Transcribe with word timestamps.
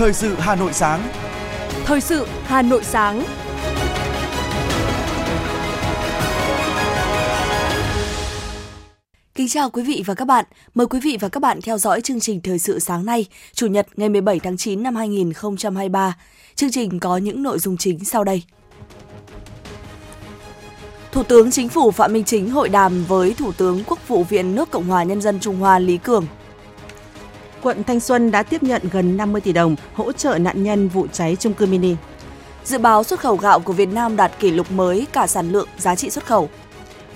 Thời 0.00 0.12
sự 0.12 0.34
Hà 0.38 0.54
Nội 0.54 0.72
sáng. 0.72 1.08
Thời 1.84 2.00
sự 2.00 2.26
Hà 2.44 2.62
Nội 2.62 2.84
sáng. 2.84 3.24
Kính 9.34 9.48
chào 9.48 9.70
quý 9.70 9.82
vị 9.82 10.02
và 10.06 10.14
các 10.14 10.24
bạn. 10.24 10.44
Mời 10.74 10.86
quý 10.86 11.00
vị 11.00 11.18
và 11.20 11.28
các 11.28 11.40
bạn 11.40 11.60
theo 11.62 11.78
dõi 11.78 12.00
chương 12.00 12.20
trình 12.20 12.40
Thời 12.40 12.58
sự 12.58 12.78
sáng 12.78 13.06
nay, 13.06 13.26
Chủ 13.52 13.66
nhật 13.66 13.86
ngày 13.96 14.08
17 14.08 14.40
tháng 14.40 14.56
9 14.56 14.82
năm 14.82 14.96
2023. 14.96 16.16
Chương 16.54 16.70
trình 16.70 17.00
có 17.00 17.16
những 17.16 17.42
nội 17.42 17.58
dung 17.58 17.76
chính 17.76 18.04
sau 18.04 18.24
đây. 18.24 18.42
Thủ 21.12 21.22
tướng 21.22 21.50
Chính 21.50 21.68
phủ 21.68 21.90
Phạm 21.90 22.12
Minh 22.12 22.24
Chính 22.24 22.50
hội 22.50 22.68
đàm 22.68 23.04
với 23.04 23.34
Thủ 23.34 23.52
tướng 23.52 23.84
Quốc 23.86 24.08
vụ 24.08 24.24
viện 24.24 24.54
nước 24.54 24.70
Cộng 24.70 24.86
hòa 24.86 25.02
Nhân 25.02 25.20
dân 25.20 25.40
Trung 25.40 25.56
Hoa 25.56 25.78
Lý 25.78 25.98
Cường. 25.98 26.26
Quận 27.62 27.84
Thanh 27.84 28.00
Xuân 28.00 28.30
đã 28.30 28.42
tiếp 28.42 28.62
nhận 28.62 28.82
gần 28.92 29.16
50 29.16 29.40
tỷ 29.40 29.52
đồng 29.52 29.76
hỗ 29.94 30.12
trợ 30.12 30.38
nạn 30.38 30.62
nhân 30.62 30.88
vụ 30.88 31.06
cháy 31.12 31.36
trung 31.40 31.54
cư 31.54 31.66
mini. 31.66 31.94
Dự 32.64 32.78
báo 32.78 33.04
xuất 33.04 33.20
khẩu 33.20 33.36
gạo 33.36 33.60
của 33.60 33.72
Việt 33.72 33.88
Nam 33.88 34.16
đạt 34.16 34.32
kỷ 34.38 34.50
lục 34.50 34.72
mới 34.72 35.06
cả 35.12 35.26
sản 35.26 35.52
lượng, 35.52 35.68
giá 35.78 35.94
trị 35.94 36.10
xuất 36.10 36.26
khẩu. 36.26 36.48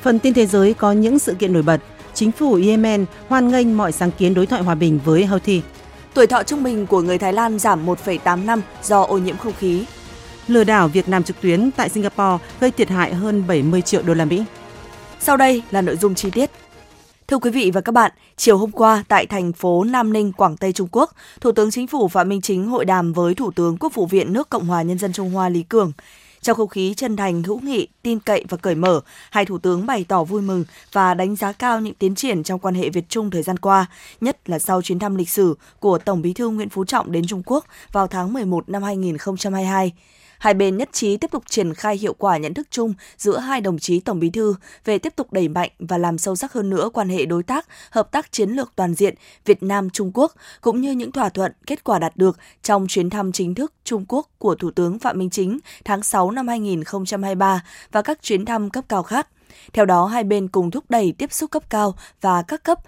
Phần 0.02 0.18
tin 0.18 0.34
thế 0.34 0.46
giới 0.46 0.74
có 0.74 0.92
những 0.92 1.18
sự 1.18 1.34
kiện 1.34 1.52
nổi 1.52 1.62
bật. 1.62 1.80
Chính 2.14 2.32
phủ 2.32 2.54
Yemen 2.54 3.04
hoan 3.28 3.48
nghênh 3.48 3.76
mọi 3.76 3.92
sáng 3.92 4.10
kiến 4.10 4.34
đối 4.34 4.46
thoại 4.46 4.62
hòa 4.62 4.74
bình 4.74 5.00
với 5.04 5.26
Houthi. 5.26 5.62
Tuổi 6.14 6.26
thọ 6.26 6.42
trung 6.42 6.62
bình 6.62 6.86
của 6.86 7.02
người 7.02 7.18
Thái 7.18 7.32
Lan 7.32 7.58
giảm 7.58 7.86
1,8 7.86 8.44
năm 8.44 8.62
do 8.82 9.02
ô 9.02 9.18
nhiễm 9.18 9.36
không 9.36 9.52
khí. 9.58 9.84
Lừa 10.48 10.64
đảo 10.64 10.88
Việt 10.88 11.08
Nam 11.08 11.22
trực 11.22 11.40
tuyến 11.40 11.70
tại 11.70 11.88
Singapore 11.88 12.44
gây 12.60 12.70
thiệt 12.70 12.88
hại 12.88 13.14
hơn 13.14 13.44
70 13.48 13.82
triệu 13.82 14.02
đô 14.02 14.14
la 14.14 14.24
Mỹ. 14.24 14.44
Sau 15.20 15.36
đây 15.36 15.62
là 15.70 15.82
nội 15.82 15.96
dung 15.96 16.14
chi 16.14 16.30
tiết. 16.30 16.50
Thưa 17.28 17.38
quý 17.38 17.50
vị 17.50 17.70
và 17.74 17.80
các 17.80 17.92
bạn, 17.92 18.12
chiều 18.36 18.58
hôm 18.58 18.70
qua 18.70 19.04
tại 19.08 19.26
thành 19.26 19.52
phố 19.52 19.84
Nam 19.84 20.12
Ninh, 20.12 20.32
Quảng 20.32 20.56
Tây 20.56 20.72
Trung 20.72 20.88
Quốc, 20.92 21.12
Thủ 21.40 21.52
tướng 21.52 21.70
Chính 21.70 21.86
phủ 21.86 22.08
Phạm 22.08 22.28
Minh 22.28 22.40
Chính 22.40 22.66
hội 22.66 22.84
đàm 22.84 23.12
với 23.12 23.34
Thủ 23.34 23.50
tướng 23.50 23.76
Quốc 23.76 23.94
vụ 23.94 24.06
viện 24.06 24.32
nước 24.32 24.48
Cộng 24.48 24.66
hòa 24.66 24.82
Nhân 24.82 24.98
dân 24.98 25.12
Trung 25.12 25.30
Hoa 25.30 25.48
Lý 25.48 25.62
Cường. 25.62 25.92
Trong 26.40 26.56
không 26.56 26.68
khí 26.68 26.94
chân 26.96 27.16
thành, 27.16 27.42
hữu 27.42 27.60
nghị, 27.60 27.88
tin 28.02 28.20
cậy 28.20 28.44
và 28.48 28.56
cởi 28.56 28.74
mở, 28.74 29.00
hai 29.30 29.44
thủ 29.44 29.58
tướng 29.58 29.86
bày 29.86 30.04
tỏ 30.08 30.24
vui 30.24 30.42
mừng 30.42 30.64
và 30.92 31.14
đánh 31.14 31.36
giá 31.36 31.52
cao 31.52 31.80
những 31.80 31.94
tiến 31.94 32.14
triển 32.14 32.42
trong 32.42 32.60
quan 32.60 32.74
hệ 32.74 32.88
Việt 32.90 33.04
Trung 33.08 33.30
thời 33.30 33.42
gian 33.42 33.58
qua, 33.58 33.86
nhất 34.20 34.50
là 34.50 34.58
sau 34.58 34.82
chuyến 34.82 34.98
thăm 34.98 35.14
lịch 35.14 35.30
sử 35.30 35.54
của 35.80 35.98
Tổng 35.98 36.22
Bí 36.22 36.32
thư 36.32 36.48
Nguyễn 36.48 36.68
Phú 36.68 36.84
Trọng 36.84 37.12
đến 37.12 37.26
Trung 37.26 37.42
Quốc 37.46 37.64
vào 37.92 38.06
tháng 38.06 38.32
11 38.32 38.68
năm 38.68 38.82
2022. 38.82 39.92
Hai 40.44 40.54
bên 40.54 40.76
nhất 40.76 40.88
trí 40.92 41.16
tiếp 41.16 41.30
tục 41.30 41.44
triển 41.50 41.74
khai 41.74 41.96
hiệu 41.96 42.14
quả 42.14 42.36
nhận 42.36 42.54
thức 42.54 42.66
chung 42.70 42.94
giữa 43.16 43.38
hai 43.38 43.60
đồng 43.60 43.78
chí 43.78 44.00
Tổng 44.00 44.20
Bí 44.20 44.30
thư 44.30 44.54
về 44.84 44.98
tiếp 44.98 45.16
tục 45.16 45.32
đẩy 45.32 45.48
mạnh 45.48 45.70
và 45.78 45.98
làm 45.98 46.18
sâu 46.18 46.36
sắc 46.36 46.52
hơn 46.52 46.70
nữa 46.70 46.90
quan 46.92 47.08
hệ 47.08 47.26
đối 47.26 47.42
tác, 47.42 47.66
hợp 47.90 48.10
tác 48.12 48.32
chiến 48.32 48.50
lược 48.50 48.72
toàn 48.76 48.94
diện 48.94 49.14
Việt 49.44 49.62
Nam 49.62 49.90
Trung 49.90 50.10
Quốc 50.14 50.32
cũng 50.60 50.80
như 50.80 50.92
những 50.92 51.12
thỏa 51.12 51.28
thuận 51.28 51.52
kết 51.66 51.84
quả 51.84 51.98
đạt 51.98 52.16
được 52.16 52.38
trong 52.62 52.86
chuyến 52.88 53.10
thăm 53.10 53.32
chính 53.32 53.54
thức 53.54 53.72
Trung 53.84 54.04
Quốc 54.08 54.28
của 54.38 54.54
Thủ 54.54 54.70
tướng 54.70 54.98
Phạm 54.98 55.18
Minh 55.18 55.30
Chính 55.30 55.58
tháng 55.84 56.02
6 56.02 56.30
năm 56.30 56.48
2023 56.48 57.64
và 57.92 58.02
các 58.02 58.22
chuyến 58.22 58.44
thăm 58.44 58.70
cấp 58.70 58.84
cao 58.88 59.02
khác. 59.02 59.28
Theo 59.72 59.84
đó, 59.84 60.06
hai 60.06 60.24
bên 60.24 60.48
cùng 60.48 60.70
thúc 60.70 60.84
đẩy 60.88 61.14
tiếp 61.18 61.32
xúc 61.32 61.50
cấp 61.50 61.70
cao 61.70 61.94
và 62.20 62.42
các 62.42 62.64
cấp 62.64 62.78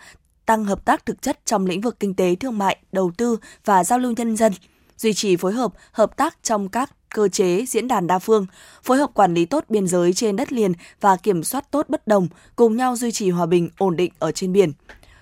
tăng 0.46 0.64
hợp 0.64 0.84
tác 0.84 1.06
thực 1.06 1.22
chất 1.22 1.40
trong 1.44 1.66
lĩnh 1.66 1.80
vực 1.80 2.00
kinh 2.00 2.14
tế, 2.14 2.34
thương 2.34 2.58
mại, 2.58 2.76
đầu 2.92 3.12
tư 3.16 3.38
và 3.64 3.84
giao 3.84 3.98
lưu 3.98 4.12
nhân 4.16 4.36
dân, 4.36 4.52
duy 4.96 5.12
trì 5.12 5.36
phối 5.36 5.52
hợp, 5.52 5.72
hợp 5.92 6.16
tác 6.16 6.36
trong 6.42 6.68
các 6.68 6.90
cơ 7.16 7.28
chế 7.28 7.64
diễn 7.66 7.88
đàn 7.88 8.06
đa 8.06 8.18
phương, 8.18 8.46
phối 8.82 8.98
hợp 8.98 9.10
quản 9.14 9.34
lý 9.34 9.44
tốt 9.44 9.64
biên 9.68 9.86
giới 9.86 10.12
trên 10.12 10.36
đất 10.36 10.52
liền 10.52 10.72
và 11.00 11.16
kiểm 11.16 11.44
soát 11.44 11.70
tốt 11.70 11.86
bất 11.88 12.06
đồng, 12.06 12.28
cùng 12.56 12.76
nhau 12.76 12.96
duy 12.96 13.12
trì 13.12 13.30
hòa 13.30 13.46
bình, 13.46 13.68
ổn 13.78 13.96
định 13.96 14.12
ở 14.18 14.32
trên 14.32 14.52
biển. 14.52 14.72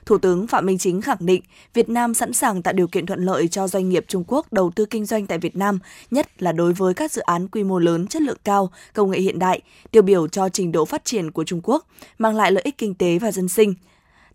Thủ 0.07 0.19
tướng 0.19 0.47
Phạm 0.47 0.67
Minh 0.67 0.79
Chính 0.79 1.01
khẳng 1.01 1.19
định 1.21 1.43
Việt 1.75 1.89
Nam 1.89 2.15
sẵn 2.15 2.33
sàng 2.33 2.63
tạo 2.63 2.75
điều 2.75 2.89
kiện 2.89 3.07
thuận 3.07 3.25
lợi 3.25 3.49
cho 3.49 3.69
doanh 3.69 3.89
nghiệp 3.89 4.05
Trung 4.09 4.25
Quốc 4.27 4.53
đầu 4.53 4.71
tư 4.71 4.85
kinh 4.85 5.05
doanh 5.05 5.27
tại 5.27 5.39
Việt 5.39 5.57
Nam, 5.57 5.79
nhất 6.11 6.43
là 6.43 6.53
đối 6.53 6.73
với 6.73 6.95
các 6.95 7.13
dự 7.13 7.23
án 7.23 7.49
quy 7.49 7.65
mô 7.65 7.79
lớn, 7.79 8.07
chất 8.07 8.23
lượng 8.23 8.39
cao, 8.45 8.71
công 8.95 9.11
nghệ 9.11 9.21
hiện 9.21 9.39
đại, 9.39 9.61
tiêu 9.91 10.03
biểu 10.03 10.29
cho 10.29 10.49
trình 10.49 10.73
độ 10.73 10.85
phát 10.85 11.05
triển 11.05 11.31
của 11.31 11.45
Trung 11.45 11.61
Quốc, 11.63 11.87
mang 12.19 12.37
lại 12.37 12.53
lợi 12.53 12.63
ích 12.65 12.79
kinh 12.79 12.95
tế 12.95 13.19
và 13.19 13.33
dân 13.33 13.49
sinh. 13.49 13.75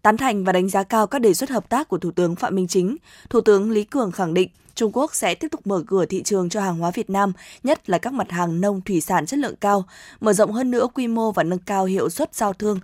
Tán 0.02 0.18
thành 0.18 0.44
và 0.44 0.52
đánh 0.52 0.70
giá 0.70 0.84
cao 0.84 1.08
các 1.08 1.20
đề 1.20 1.34
xuất 1.34 1.50
hợp 1.50 1.70
tác 1.70 1.88
của 1.88 1.98
Thủ 1.98 2.12
tướng 2.12 2.36
Phạm 2.36 2.56
Minh 2.56 2.68
Chính, 2.68 2.98
Thủ 3.30 3.42
tướng 3.42 3.72
Lý 3.72 3.84
Cường 3.84 4.12
khẳng 4.12 4.34
định 4.34 4.50
Trung 4.80 4.92
Quốc 4.94 5.16
sẽ 5.16 5.36
tiếp 5.36 5.48
tục 5.52 5.68
mở 5.68 5.84
cửa 5.88 6.06
thị 6.06 6.24
trường 6.24 6.50
cho 6.50 6.62
hàng 6.62 6.78
hóa 6.78 6.92
Việt 6.92 7.10
Nam, 7.10 7.34
nhất 7.64 7.90
là 7.90 7.98
các 7.98 8.14
mặt 8.14 8.32
hàng 8.32 8.62
nông 8.62 8.82
thủy 8.82 9.02
sản 9.02 9.26
chất 9.26 9.40
lượng 9.40 9.56
cao, 9.56 9.86
mở 10.20 10.34
rộng 10.34 10.52
hơn 10.52 10.72
nữa 10.72 10.88
quy 10.94 11.08
mô 11.08 11.32
và 11.32 11.44
nâng 11.44 11.60
cao 11.60 11.86
hiệu 11.86 12.10
suất 12.10 12.36
giao 12.36 12.54
thương 12.54 12.80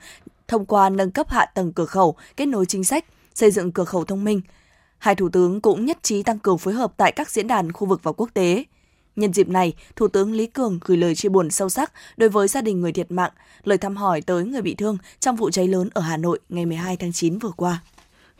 thông 0.47 0.65
qua 0.65 0.89
nâng 0.89 1.11
cấp 1.11 1.29
hạ 1.29 1.45
tầng 1.45 1.73
cửa 1.73 1.85
khẩu, 1.85 2.15
kết 2.37 2.45
nối 2.45 2.65
chính 2.65 2.83
sách, 2.83 3.05
xây 3.33 3.51
dựng 3.51 3.71
cửa 3.71 3.83
khẩu 3.83 4.05
thông 4.05 4.23
minh. 4.23 4.41
Hai 4.97 5.15
thủ 5.15 5.29
tướng 5.29 5.61
cũng 5.61 5.85
nhất 5.85 5.97
trí 6.01 6.23
tăng 6.23 6.39
cường 6.39 6.57
phối 6.57 6.73
hợp 6.73 6.93
tại 6.97 7.11
các 7.11 7.29
diễn 7.29 7.47
đàn 7.47 7.71
khu 7.71 7.87
vực 7.87 8.03
và 8.03 8.11
quốc 8.11 8.29
tế. 8.33 8.63
Nhân 9.15 9.33
dịp 9.33 9.49
này, 9.49 9.73
Thủ 9.95 10.07
tướng 10.07 10.33
Lý 10.33 10.47
Cường 10.47 10.79
gửi 10.85 10.97
lời 10.97 11.15
chia 11.15 11.29
buồn 11.29 11.51
sâu 11.51 11.69
sắc 11.69 11.91
đối 12.17 12.29
với 12.29 12.47
gia 12.47 12.61
đình 12.61 12.81
người 12.81 12.91
thiệt 12.91 13.11
mạng, 13.11 13.31
lời 13.63 13.77
thăm 13.77 13.95
hỏi 13.95 14.21
tới 14.21 14.45
người 14.45 14.61
bị 14.61 14.75
thương 14.75 14.97
trong 15.19 15.35
vụ 15.35 15.49
cháy 15.49 15.67
lớn 15.67 15.89
ở 15.93 16.01
Hà 16.01 16.17
Nội 16.17 16.39
ngày 16.49 16.65
12 16.65 16.97
tháng 16.97 17.13
9 17.13 17.39
vừa 17.39 17.51
qua. 17.51 17.81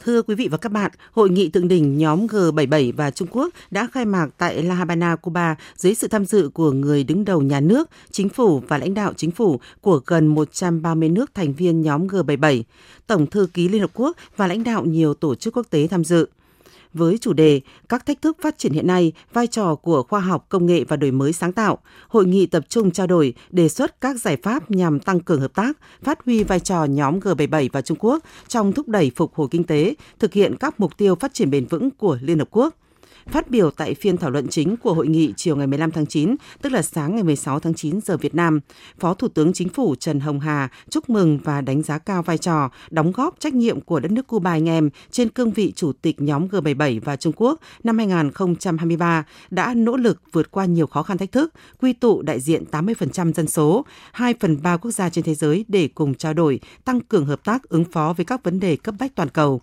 Thưa 0.03 0.21
quý 0.21 0.35
vị 0.35 0.47
và 0.47 0.57
các 0.57 0.71
bạn, 0.71 0.91
hội 1.11 1.29
nghị 1.29 1.49
thượng 1.49 1.67
đỉnh 1.67 1.97
nhóm 1.97 2.27
G77 2.27 2.93
và 2.95 3.11
Trung 3.11 3.27
Quốc 3.31 3.53
đã 3.71 3.87
khai 3.91 4.05
mạc 4.05 4.27
tại 4.37 4.63
La 4.63 4.75
Habana, 4.75 5.15
Cuba 5.15 5.55
dưới 5.75 5.95
sự 5.95 6.07
tham 6.07 6.25
dự 6.25 6.49
của 6.53 6.71
người 6.71 7.03
đứng 7.03 7.25
đầu 7.25 7.41
nhà 7.41 7.59
nước, 7.59 7.89
chính 8.11 8.29
phủ 8.29 8.61
và 8.67 8.77
lãnh 8.77 8.93
đạo 8.93 9.13
chính 9.17 9.31
phủ 9.31 9.59
của 9.81 10.01
gần 10.05 10.27
130 10.27 11.09
nước 11.09 11.33
thành 11.33 11.53
viên 11.53 11.81
nhóm 11.81 12.07
G77, 12.07 12.63
Tổng 13.07 13.27
thư 13.27 13.47
ký 13.53 13.69
Liên 13.69 13.81
Hợp 13.81 13.91
Quốc 13.93 14.17
và 14.37 14.47
lãnh 14.47 14.63
đạo 14.63 14.85
nhiều 14.85 15.13
tổ 15.13 15.35
chức 15.35 15.57
quốc 15.57 15.65
tế 15.69 15.87
tham 15.87 16.03
dự 16.03 16.27
với 16.95 17.17
chủ 17.17 17.33
đề 17.33 17.61
Các 17.89 18.05
thách 18.05 18.21
thức 18.21 18.37
phát 18.41 18.57
triển 18.57 18.73
hiện 18.73 18.87
nay, 18.87 19.11
vai 19.33 19.47
trò 19.47 19.75
của 19.75 20.03
khoa 20.03 20.19
học, 20.19 20.45
công 20.49 20.65
nghệ 20.65 20.83
và 20.83 20.97
đổi 20.97 21.11
mới 21.11 21.33
sáng 21.33 21.51
tạo. 21.51 21.77
Hội 22.07 22.25
nghị 22.25 22.45
tập 22.45 22.65
trung 22.69 22.91
trao 22.91 23.07
đổi, 23.07 23.33
đề 23.49 23.69
xuất 23.69 24.01
các 24.01 24.21
giải 24.21 24.37
pháp 24.37 24.71
nhằm 24.71 24.99
tăng 24.99 25.19
cường 25.19 25.41
hợp 25.41 25.55
tác, 25.55 25.77
phát 26.03 26.19
huy 26.25 26.43
vai 26.43 26.59
trò 26.59 26.83
nhóm 26.83 27.19
G77 27.19 27.69
và 27.71 27.81
Trung 27.81 27.97
Quốc 27.99 28.23
trong 28.47 28.73
thúc 28.73 28.87
đẩy 28.87 29.11
phục 29.15 29.35
hồi 29.35 29.47
kinh 29.51 29.63
tế, 29.63 29.93
thực 30.19 30.33
hiện 30.33 30.55
các 30.59 30.79
mục 30.79 30.97
tiêu 30.97 31.15
phát 31.15 31.33
triển 31.33 31.49
bền 31.49 31.65
vững 31.65 31.91
của 31.91 32.17
Liên 32.21 32.39
Hợp 32.39 32.47
Quốc. 32.51 32.75
Phát 33.29 33.49
biểu 33.49 33.71
tại 33.71 33.93
phiên 33.93 34.17
thảo 34.17 34.29
luận 34.29 34.47
chính 34.47 34.77
của 34.77 34.93
hội 34.93 35.07
nghị 35.07 35.33
chiều 35.37 35.55
ngày 35.55 35.67
15 35.67 35.91
tháng 35.91 36.05
9, 36.05 36.35
tức 36.61 36.71
là 36.71 36.81
sáng 36.81 37.15
ngày 37.15 37.23
16 37.23 37.59
tháng 37.59 37.73
9 37.73 38.01
giờ 38.01 38.17
Việt 38.17 38.35
Nam, 38.35 38.59
Phó 38.99 39.13
Thủ 39.13 39.27
tướng 39.27 39.53
Chính 39.53 39.69
phủ 39.69 39.95
Trần 39.95 40.19
Hồng 40.19 40.39
Hà 40.39 40.69
chúc 40.89 41.09
mừng 41.09 41.39
và 41.43 41.61
đánh 41.61 41.81
giá 41.81 41.97
cao 41.97 42.23
vai 42.23 42.37
trò, 42.37 42.69
đóng 42.89 43.11
góp 43.11 43.39
trách 43.39 43.53
nhiệm 43.53 43.81
của 43.81 43.99
đất 43.99 44.11
nước 44.11 44.27
Cuba 44.27 44.51
anh 44.51 44.69
em 44.69 44.89
trên 45.11 45.29
cương 45.29 45.51
vị 45.51 45.73
chủ 45.75 45.91
tịch 45.93 46.21
nhóm 46.21 46.47
G77 46.47 46.99
và 47.03 47.15
Trung 47.15 47.33
Quốc 47.35 47.59
năm 47.83 47.97
2023 47.97 49.25
đã 49.49 49.73
nỗ 49.73 49.97
lực 49.97 50.21
vượt 50.31 50.51
qua 50.51 50.65
nhiều 50.65 50.87
khó 50.87 51.03
khăn 51.03 51.17
thách 51.17 51.31
thức, 51.31 51.53
quy 51.81 51.93
tụ 51.93 52.21
đại 52.21 52.39
diện 52.39 52.63
80% 52.71 53.33
dân 53.33 53.47
số, 53.47 53.85
2 54.11 54.33
phần 54.39 54.61
3 54.61 54.77
quốc 54.77 54.91
gia 54.91 55.09
trên 55.09 55.23
thế 55.23 55.35
giới 55.35 55.65
để 55.67 55.87
cùng 55.87 56.13
trao 56.13 56.33
đổi, 56.33 56.59
tăng 56.85 57.01
cường 57.01 57.25
hợp 57.25 57.43
tác 57.43 57.69
ứng 57.69 57.83
phó 57.83 58.13
với 58.17 58.25
các 58.25 58.43
vấn 58.43 58.59
đề 58.59 58.75
cấp 58.75 58.95
bách 58.99 59.15
toàn 59.15 59.29
cầu. 59.29 59.61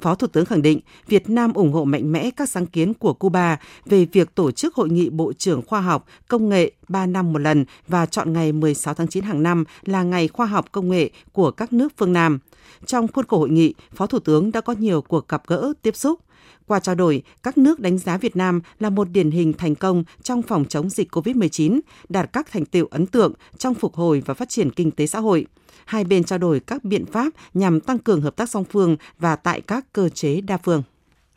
Phó 0.00 0.14
Thủ 0.14 0.26
tướng 0.26 0.44
khẳng 0.44 0.62
định 0.62 0.80
Việt 1.08 1.30
Nam 1.30 1.52
ủng 1.52 1.72
hộ 1.72 1.84
mạnh 1.84 2.12
mẽ 2.12 2.30
các 2.36 2.48
sáng 2.48 2.66
kiến 2.66 2.94
của 2.94 3.12
Cuba 3.12 3.58
về 3.86 4.06
việc 4.12 4.34
tổ 4.34 4.50
chức 4.50 4.74
hội 4.74 4.88
nghị 4.88 5.10
Bộ 5.10 5.32
trưởng 5.32 5.62
Khoa 5.62 5.80
học, 5.80 6.06
Công 6.28 6.48
nghệ 6.48 6.72
3 6.92 7.06
năm 7.06 7.32
một 7.32 7.38
lần 7.38 7.64
và 7.88 8.06
chọn 8.06 8.32
ngày 8.32 8.52
16 8.52 8.94
tháng 8.94 9.08
9 9.08 9.24
hàng 9.24 9.42
năm 9.42 9.64
là 9.84 10.02
ngày 10.02 10.28
khoa 10.28 10.46
học 10.46 10.72
công 10.72 10.88
nghệ 10.88 11.10
của 11.32 11.50
các 11.50 11.72
nước 11.72 11.92
phương 11.96 12.12
Nam. 12.12 12.38
Trong 12.86 13.08
khuôn 13.08 13.26
khổ 13.26 13.38
hội 13.38 13.50
nghị, 13.50 13.74
Phó 13.94 14.06
Thủ 14.06 14.18
tướng 14.18 14.52
đã 14.52 14.60
có 14.60 14.74
nhiều 14.78 15.02
cuộc 15.02 15.28
gặp 15.28 15.42
gỡ, 15.46 15.72
tiếp 15.82 15.96
xúc. 15.96 16.20
Qua 16.66 16.80
trao 16.80 16.94
đổi, 16.94 17.22
các 17.42 17.58
nước 17.58 17.80
đánh 17.80 17.98
giá 17.98 18.16
Việt 18.16 18.36
Nam 18.36 18.60
là 18.78 18.90
một 18.90 19.10
điển 19.10 19.30
hình 19.30 19.52
thành 19.52 19.74
công 19.74 20.04
trong 20.22 20.42
phòng 20.42 20.64
chống 20.64 20.90
dịch 20.90 21.14
COVID-19, 21.14 21.80
đạt 22.08 22.32
các 22.32 22.52
thành 22.52 22.64
tiệu 22.64 22.88
ấn 22.90 23.06
tượng 23.06 23.32
trong 23.58 23.74
phục 23.74 23.94
hồi 23.94 24.22
và 24.26 24.34
phát 24.34 24.48
triển 24.48 24.70
kinh 24.70 24.90
tế 24.90 25.06
xã 25.06 25.20
hội– 25.20 25.46
hai 25.84 26.04
bên 26.04 26.24
trao 26.24 26.38
đổi 26.38 26.60
các 26.60 26.84
biện 26.84 27.06
pháp 27.06 27.32
nhằm 27.54 27.80
tăng 27.80 27.98
cường 27.98 28.20
hợp 28.20 28.36
tác 28.36 28.50
song 28.50 28.64
phương 28.64 28.96
và 29.18 29.36
tại 29.36 29.60
các 29.60 29.92
cơ 29.92 30.08
chế 30.08 30.40
đa 30.40 30.56
phương. 30.56 30.82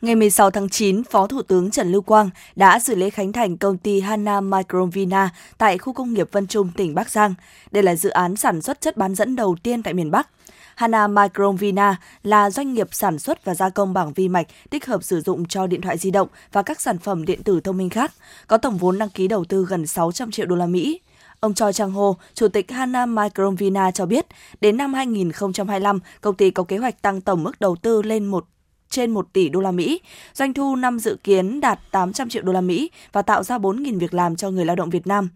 Ngày 0.00 0.14
16 0.14 0.50
tháng 0.50 0.68
9, 0.68 1.04
Phó 1.04 1.26
Thủ 1.26 1.42
tướng 1.42 1.70
Trần 1.70 1.92
Lưu 1.92 2.02
Quang 2.02 2.30
đã 2.56 2.80
dự 2.80 2.94
lễ 2.94 3.10
khánh 3.10 3.32
thành 3.32 3.56
công 3.56 3.78
ty 3.78 4.00
Hana 4.00 4.40
Microvina 4.40 5.30
tại 5.58 5.78
khu 5.78 5.92
công 5.92 6.14
nghiệp 6.14 6.28
Vân 6.32 6.46
Trung, 6.46 6.70
tỉnh 6.76 6.94
Bắc 6.94 7.10
Giang. 7.10 7.34
Đây 7.70 7.82
là 7.82 7.94
dự 7.94 8.10
án 8.10 8.36
sản 8.36 8.62
xuất 8.62 8.80
chất 8.80 8.96
bán 8.96 9.14
dẫn 9.14 9.36
đầu 9.36 9.56
tiên 9.62 9.82
tại 9.82 9.94
miền 9.94 10.10
Bắc. 10.10 10.28
Hana 10.74 11.06
Microvina 11.06 11.96
là 12.22 12.50
doanh 12.50 12.74
nghiệp 12.74 12.88
sản 12.92 13.18
xuất 13.18 13.44
và 13.44 13.54
gia 13.54 13.68
công 13.68 13.92
bảng 13.92 14.12
vi 14.12 14.28
mạch 14.28 14.46
tích 14.70 14.86
hợp 14.86 15.04
sử 15.04 15.20
dụng 15.20 15.48
cho 15.48 15.66
điện 15.66 15.80
thoại 15.80 15.98
di 15.98 16.10
động 16.10 16.28
và 16.52 16.62
các 16.62 16.80
sản 16.80 16.98
phẩm 16.98 17.24
điện 17.24 17.42
tử 17.42 17.60
thông 17.60 17.76
minh 17.76 17.90
khác, 17.90 18.12
có 18.46 18.56
tổng 18.56 18.76
vốn 18.76 18.98
đăng 18.98 19.10
ký 19.10 19.28
đầu 19.28 19.44
tư 19.44 19.66
gần 19.68 19.86
600 19.86 20.30
triệu 20.30 20.46
đô 20.46 20.56
la 20.56 20.66
Mỹ. 20.66 21.00
Ông 21.40 21.54
Choi 21.54 21.72
Chang 21.72 21.92
Ho, 21.92 22.14
Chủ 22.34 22.48
tịch 22.48 22.70
Hana 22.70 23.06
Microvina 23.06 23.90
cho 23.90 24.06
biết, 24.06 24.26
đến 24.60 24.76
năm 24.76 24.94
2025, 24.94 25.98
công 26.20 26.34
ty 26.34 26.50
có 26.50 26.62
kế 26.62 26.78
hoạch 26.78 27.02
tăng 27.02 27.20
tổng 27.20 27.42
mức 27.42 27.60
đầu 27.60 27.76
tư 27.76 28.02
lên 28.02 28.26
một 28.26 28.46
trên 28.90 29.10
1 29.10 29.32
tỷ 29.32 29.48
đô 29.48 29.60
la 29.60 29.70
Mỹ, 29.70 30.00
doanh 30.34 30.54
thu 30.54 30.76
năm 30.76 30.98
dự 30.98 31.16
kiến 31.24 31.60
đạt 31.60 31.78
800 31.90 32.28
triệu 32.28 32.42
đô 32.42 32.52
la 32.52 32.60
Mỹ 32.60 32.90
và 33.12 33.22
tạo 33.22 33.42
ra 33.42 33.58
4.000 33.58 33.98
việc 33.98 34.14
làm 34.14 34.36
cho 34.36 34.50
người 34.50 34.64
lao 34.64 34.76
động 34.76 34.90
Việt 34.90 35.06
Nam. 35.06 35.28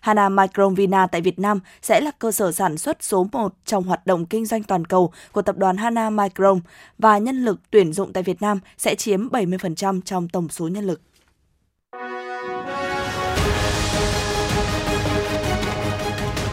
Hana 0.00 0.28
Micron 0.28 0.74
Vina 0.74 1.06
tại 1.06 1.20
Việt 1.20 1.38
Nam 1.38 1.60
sẽ 1.82 2.00
là 2.00 2.10
cơ 2.18 2.32
sở 2.32 2.52
sản 2.52 2.78
xuất 2.78 3.02
số 3.02 3.28
1 3.32 3.54
trong 3.64 3.84
hoạt 3.84 4.06
động 4.06 4.26
kinh 4.26 4.46
doanh 4.46 4.62
toàn 4.62 4.84
cầu 4.84 5.12
của 5.32 5.42
tập 5.42 5.56
đoàn 5.56 5.76
Hana 5.76 6.10
Micron 6.10 6.60
và 6.98 7.18
nhân 7.18 7.44
lực 7.44 7.60
tuyển 7.70 7.92
dụng 7.92 8.12
tại 8.12 8.22
Việt 8.22 8.42
Nam 8.42 8.60
sẽ 8.78 8.94
chiếm 8.94 9.28
70% 9.28 10.00
trong 10.04 10.28
tổng 10.28 10.48
số 10.48 10.68
nhân 10.68 10.84
lực. 10.84 11.00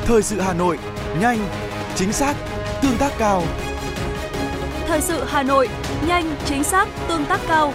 Thời 0.05 0.21
sự 0.21 0.39
Hà 0.39 0.53
Nội, 0.53 0.79
nhanh, 1.21 1.39
chính 1.95 2.13
xác, 2.13 2.35
tương 2.81 2.97
tác 2.97 3.11
cao. 3.17 3.43
Thời 4.87 5.01
sự 5.01 5.23
Hà 5.27 5.43
Nội, 5.43 5.69
nhanh, 6.07 6.35
chính 6.45 6.63
xác, 6.63 6.87
tương 7.07 7.25
tác 7.25 7.39
cao. 7.47 7.73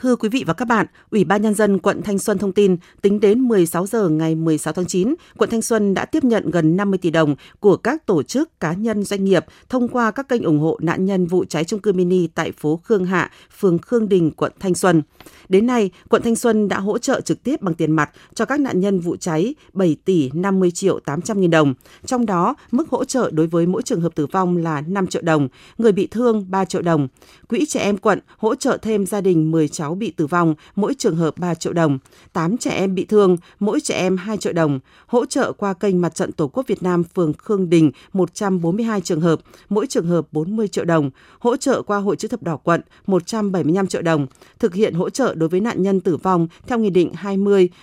Thưa 0.00 0.16
quý 0.16 0.28
vị 0.28 0.44
và 0.46 0.54
các 0.54 0.64
bạn, 0.64 0.86
Ủy 1.10 1.24
ban 1.24 1.42
Nhân 1.42 1.54
dân 1.54 1.78
quận 1.78 2.02
Thanh 2.02 2.18
Xuân 2.18 2.38
thông 2.38 2.52
tin, 2.52 2.76
tính 3.02 3.20
đến 3.20 3.40
16 3.40 3.86
giờ 3.86 4.08
ngày 4.08 4.34
16 4.34 4.72
tháng 4.72 4.86
9, 4.86 5.14
quận 5.36 5.50
Thanh 5.50 5.62
Xuân 5.62 5.94
đã 5.94 6.04
tiếp 6.04 6.24
nhận 6.24 6.50
gần 6.50 6.76
50 6.76 6.98
tỷ 6.98 7.10
đồng 7.10 7.34
của 7.60 7.76
các 7.76 8.06
tổ 8.06 8.22
chức, 8.22 8.60
cá 8.60 8.72
nhân, 8.72 9.04
doanh 9.04 9.24
nghiệp 9.24 9.44
thông 9.68 9.88
qua 9.88 10.10
các 10.10 10.28
kênh 10.28 10.42
ủng 10.42 10.60
hộ 10.60 10.78
nạn 10.82 11.04
nhân 11.04 11.26
vụ 11.26 11.44
cháy 11.44 11.64
trung 11.64 11.80
cư 11.80 11.92
mini 11.92 12.26
tại 12.26 12.52
phố 12.52 12.80
Khương 12.84 13.04
Hạ, 13.04 13.30
phường 13.58 13.78
Khương 13.78 14.08
Đình, 14.08 14.30
quận 14.30 14.52
Thanh 14.60 14.74
Xuân. 14.74 15.02
Đến 15.48 15.66
nay, 15.66 15.90
quận 16.08 16.22
Thanh 16.22 16.36
Xuân 16.36 16.68
đã 16.68 16.78
hỗ 16.78 16.98
trợ 16.98 17.20
trực 17.20 17.42
tiếp 17.42 17.62
bằng 17.62 17.74
tiền 17.74 17.92
mặt 17.92 18.10
cho 18.34 18.44
các 18.44 18.60
nạn 18.60 18.80
nhân 18.80 19.00
vụ 19.00 19.16
cháy 19.16 19.54
7 19.72 19.96
tỷ 20.04 20.30
50 20.34 20.70
triệu 20.70 21.00
800 21.00 21.40
nghìn 21.40 21.50
đồng. 21.50 21.74
Trong 22.06 22.26
đó, 22.26 22.54
mức 22.70 22.88
hỗ 22.90 23.04
trợ 23.04 23.30
đối 23.30 23.46
với 23.46 23.66
mỗi 23.66 23.82
trường 23.82 24.00
hợp 24.00 24.14
tử 24.14 24.26
vong 24.26 24.56
là 24.56 24.80
5 24.80 25.06
triệu 25.06 25.22
đồng, 25.22 25.48
người 25.78 25.92
bị 25.92 26.06
thương 26.06 26.50
3 26.50 26.64
triệu 26.64 26.82
đồng. 26.82 27.08
Quỹ 27.48 27.66
trẻ 27.66 27.80
em 27.80 27.96
quận 27.96 28.18
hỗ 28.36 28.54
trợ 28.54 28.78
thêm 28.82 29.06
gia 29.06 29.20
đình 29.20 29.50
10 29.50 29.68
cháu 29.68 29.87
bị 29.94 30.10
tử 30.10 30.26
vong, 30.26 30.54
mỗi 30.76 30.94
trường 30.94 31.16
hợp 31.16 31.38
3 31.38 31.54
triệu 31.54 31.72
đồng, 31.72 31.98
8 32.32 32.58
trẻ 32.58 32.70
em 32.70 32.94
bị 32.94 33.04
thương, 33.04 33.36
mỗi 33.60 33.80
trẻ 33.80 33.94
em 33.94 34.16
2 34.16 34.36
triệu 34.36 34.52
đồng, 34.52 34.80
hỗ 35.06 35.26
trợ 35.26 35.52
qua 35.52 35.72
kênh 35.74 36.00
Mặt 36.00 36.14
trận 36.14 36.32
Tổ 36.32 36.48
quốc 36.48 36.66
Việt 36.66 36.82
Nam 36.82 37.04
phường 37.04 37.32
Khương 37.32 37.70
Đình 37.70 37.90
142 38.12 39.00
trường 39.00 39.20
hợp, 39.20 39.40
mỗi 39.68 39.86
trường 39.86 40.06
hợp 40.06 40.26
40 40.32 40.68
triệu 40.68 40.84
đồng, 40.84 41.10
hỗ 41.38 41.56
trợ 41.56 41.82
qua 41.82 41.98
Hội 41.98 42.16
chữ 42.16 42.28
thập 42.28 42.42
đỏ 42.42 42.56
quận 42.56 42.80
175 43.06 43.86
triệu 43.86 44.02
đồng, 44.02 44.26
thực 44.58 44.74
hiện 44.74 44.94
hỗ 44.94 45.10
trợ 45.10 45.34
đối 45.34 45.48
với 45.48 45.60
nạn 45.60 45.82
nhân 45.82 46.00
tử 46.00 46.16
vong 46.16 46.48
theo 46.66 46.78
Nghị 46.78 46.90
định 46.90 47.12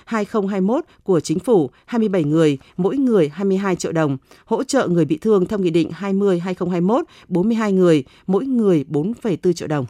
20-2021 0.08 0.82
của 1.04 1.20
Chính 1.20 1.40
phủ 1.40 1.70
27 1.86 2.24
người, 2.24 2.58
mỗi 2.78 2.98
người 2.98 3.30
22 3.30 3.76
triệu 3.76 3.92
đồng, 3.92 4.18
hỗ 4.46 4.64
trợ 4.64 4.88
người 4.88 5.06
bị 5.06 5.18
thương 5.18 5.46
theo 5.46 5.60
Nghị 5.60 5.70
định 5.70 5.92
20-2021 6.00 7.04
42 7.28 7.72
người, 7.72 8.04
mỗi 8.28 8.46
người 8.46 8.86
4,4 8.88 9.54
triệu 9.54 9.68
đồng. 9.68 9.86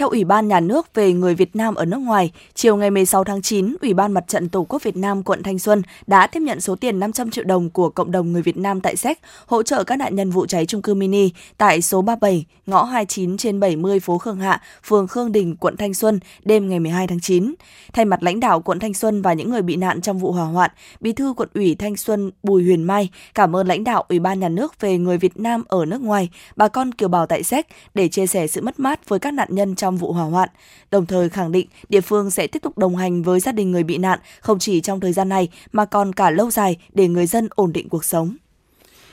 Theo 0.00 0.08
Ủy 0.08 0.24
ban 0.24 0.48
Nhà 0.48 0.60
nước 0.60 0.94
về 0.94 1.12
người 1.12 1.34
Việt 1.34 1.56
Nam 1.56 1.74
ở 1.74 1.84
nước 1.84 1.98
ngoài, 1.98 2.32
chiều 2.54 2.76
ngày 2.76 2.90
16 2.90 3.24
tháng 3.24 3.42
9, 3.42 3.76
Ủy 3.80 3.94
ban 3.94 4.12
Mặt 4.12 4.24
trận 4.28 4.48
Tổ 4.48 4.66
quốc 4.68 4.82
Việt 4.82 4.96
Nam 4.96 5.22
quận 5.22 5.42
Thanh 5.42 5.58
Xuân 5.58 5.82
đã 6.06 6.26
tiếp 6.26 6.40
nhận 6.40 6.60
số 6.60 6.76
tiền 6.76 7.00
500 7.00 7.30
triệu 7.30 7.44
đồng 7.44 7.70
của 7.70 7.90
cộng 7.90 8.10
đồng 8.10 8.32
người 8.32 8.42
Việt 8.42 8.56
Nam 8.56 8.80
tại 8.80 8.96
Séc 8.96 9.18
hỗ 9.46 9.62
trợ 9.62 9.84
các 9.84 9.96
nạn 9.96 10.16
nhân 10.16 10.30
vụ 10.30 10.46
cháy 10.46 10.66
trung 10.66 10.82
cư 10.82 10.94
mini 10.94 11.30
tại 11.58 11.82
số 11.82 12.02
37, 12.02 12.44
ngõ 12.66 12.84
29 12.84 13.36
trên 13.36 13.60
70 13.60 14.00
phố 14.00 14.18
Khương 14.18 14.36
Hạ, 14.36 14.62
phường 14.84 15.06
Khương 15.06 15.32
Đình, 15.32 15.56
quận 15.56 15.76
Thanh 15.76 15.94
Xuân 15.94 16.20
đêm 16.44 16.68
ngày 16.68 16.80
12 16.80 17.06
tháng 17.06 17.20
9. 17.20 17.54
Thay 17.92 18.04
mặt 18.04 18.22
lãnh 18.22 18.40
đạo 18.40 18.60
quận 18.60 18.78
Thanh 18.78 18.94
Xuân 18.94 19.22
và 19.22 19.32
những 19.32 19.50
người 19.50 19.62
bị 19.62 19.76
nạn 19.76 20.00
trong 20.00 20.18
vụ 20.18 20.32
hỏa 20.32 20.44
hoạn, 20.44 20.70
Bí 21.00 21.12
thư 21.12 21.34
quận 21.36 21.48
ủy 21.54 21.74
Thanh 21.74 21.96
Xuân 21.96 22.30
Bùi 22.42 22.64
Huyền 22.64 22.82
Mai 22.82 23.08
cảm 23.34 23.56
ơn 23.56 23.66
lãnh 23.66 23.84
đạo 23.84 24.04
Ủy 24.08 24.18
ban 24.18 24.40
Nhà 24.40 24.48
nước 24.48 24.80
về 24.80 24.98
người 24.98 25.18
Việt 25.18 25.40
Nam 25.40 25.62
ở 25.68 25.84
nước 25.84 26.00
ngoài, 26.00 26.30
bà 26.56 26.68
con 26.68 26.92
kiều 26.92 27.08
bào 27.08 27.26
tại 27.26 27.42
Séc 27.42 27.66
để 27.94 28.08
chia 28.08 28.26
sẻ 28.26 28.46
sự 28.46 28.60
mất 28.62 28.80
mát 28.80 29.08
với 29.08 29.18
các 29.18 29.34
nạn 29.34 29.48
nhân 29.50 29.74
trong 29.74 29.89
vụ 29.96 30.12
hỏa 30.12 30.24
hoạn, 30.24 30.48
đồng 30.90 31.06
thời 31.06 31.28
khẳng 31.28 31.52
định 31.52 31.68
địa 31.88 32.00
phương 32.00 32.30
sẽ 32.30 32.46
tiếp 32.46 32.62
tục 32.62 32.78
đồng 32.78 32.96
hành 32.96 33.22
với 33.22 33.40
gia 33.40 33.52
đình 33.52 33.70
người 33.70 33.82
bị 33.82 33.98
nạn 33.98 34.18
không 34.40 34.58
chỉ 34.58 34.80
trong 34.80 35.00
thời 35.00 35.12
gian 35.12 35.28
này 35.28 35.48
mà 35.72 35.84
còn 35.84 36.12
cả 36.12 36.30
lâu 36.30 36.50
dài 36.50 36.76
để 36.92 37.08
người 37.08 37.26
dân 37.26 37.48
ổn 37.54 37.72
định 37.72 37.88
cuộc 37.88 38.04
sống. 38.04 38.36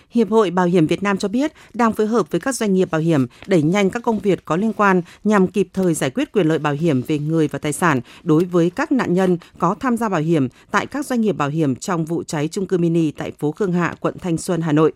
Hiệp 0.09 0.29
hội 0.29 0.51
Bảo 0.51 0.65
hiểm 0.65 0.87
Việt 0.87 1.03
Nam 1.03 1.17
cho 1.17 1.27
biết 1.27 1.51
đang 1.73 1.93
phối 1.93 2.07
hợp 2.07 2.31
với 2.31 2.41
các 2.41 2.55
doanh 2.55 2.73
nghiệp 2.73 2.91
bảo 2.91 3.01
hiểm 3.01 3.27
đẩy 3.47 3.61
nhanh 3.61 3.89
các 3.89 4.03
công 4.03 4.19
việc 4.19 4.45
có 4.45 4.55
liên 4.55 4.73
quan 4.73 5.01
nhằm 5.23 5.47
kịp 5.47 5.67
thời 5.73 5.93
giải 5.93 6.09
quyết 6.09 6.31
quyền 6.31 6.47
lợi 6.47 6.59
bảo 6.59 6.73
hiểm 6.73 7.01
về 7.01 7.19
người 7.19 7.47
và 7.47 7.59
tài 7.59 7.73
sản 7.73 8.01
đối 8.23 8.45
với 8.45 8.69
các 8.69 8.91
nạn 8.91 9.13
nhân 9.13 9.37
có 9.59 9.75
tham 9.79 9.97
gia 9.97 10.09
bảo 10.09 10.21
hiểm 10.21 10.47
tại 10.71 10.85
các 10.85 11.05
doanh 11.05 11.21
nghiệp 11.21 11.31
bảo 11.31 11.49
hiểm 11.49 11.75
trong 11.75 12.05
vụ 12.05 12.23
cháy 12.23 12.47
trung 12.47 12.65
cư 12.65 12.77
mini 12.77 13.11
tại 13.11 13.31
phố 13.39 13.51
Khương 13.51 13.73
Hạ, 13.73 13.95
quận 13.99 14.15
Thanh 14.19 14.37
Xuân, 14.37 14.61
Hà 14.61 14.71
Nội. 14.71 14.91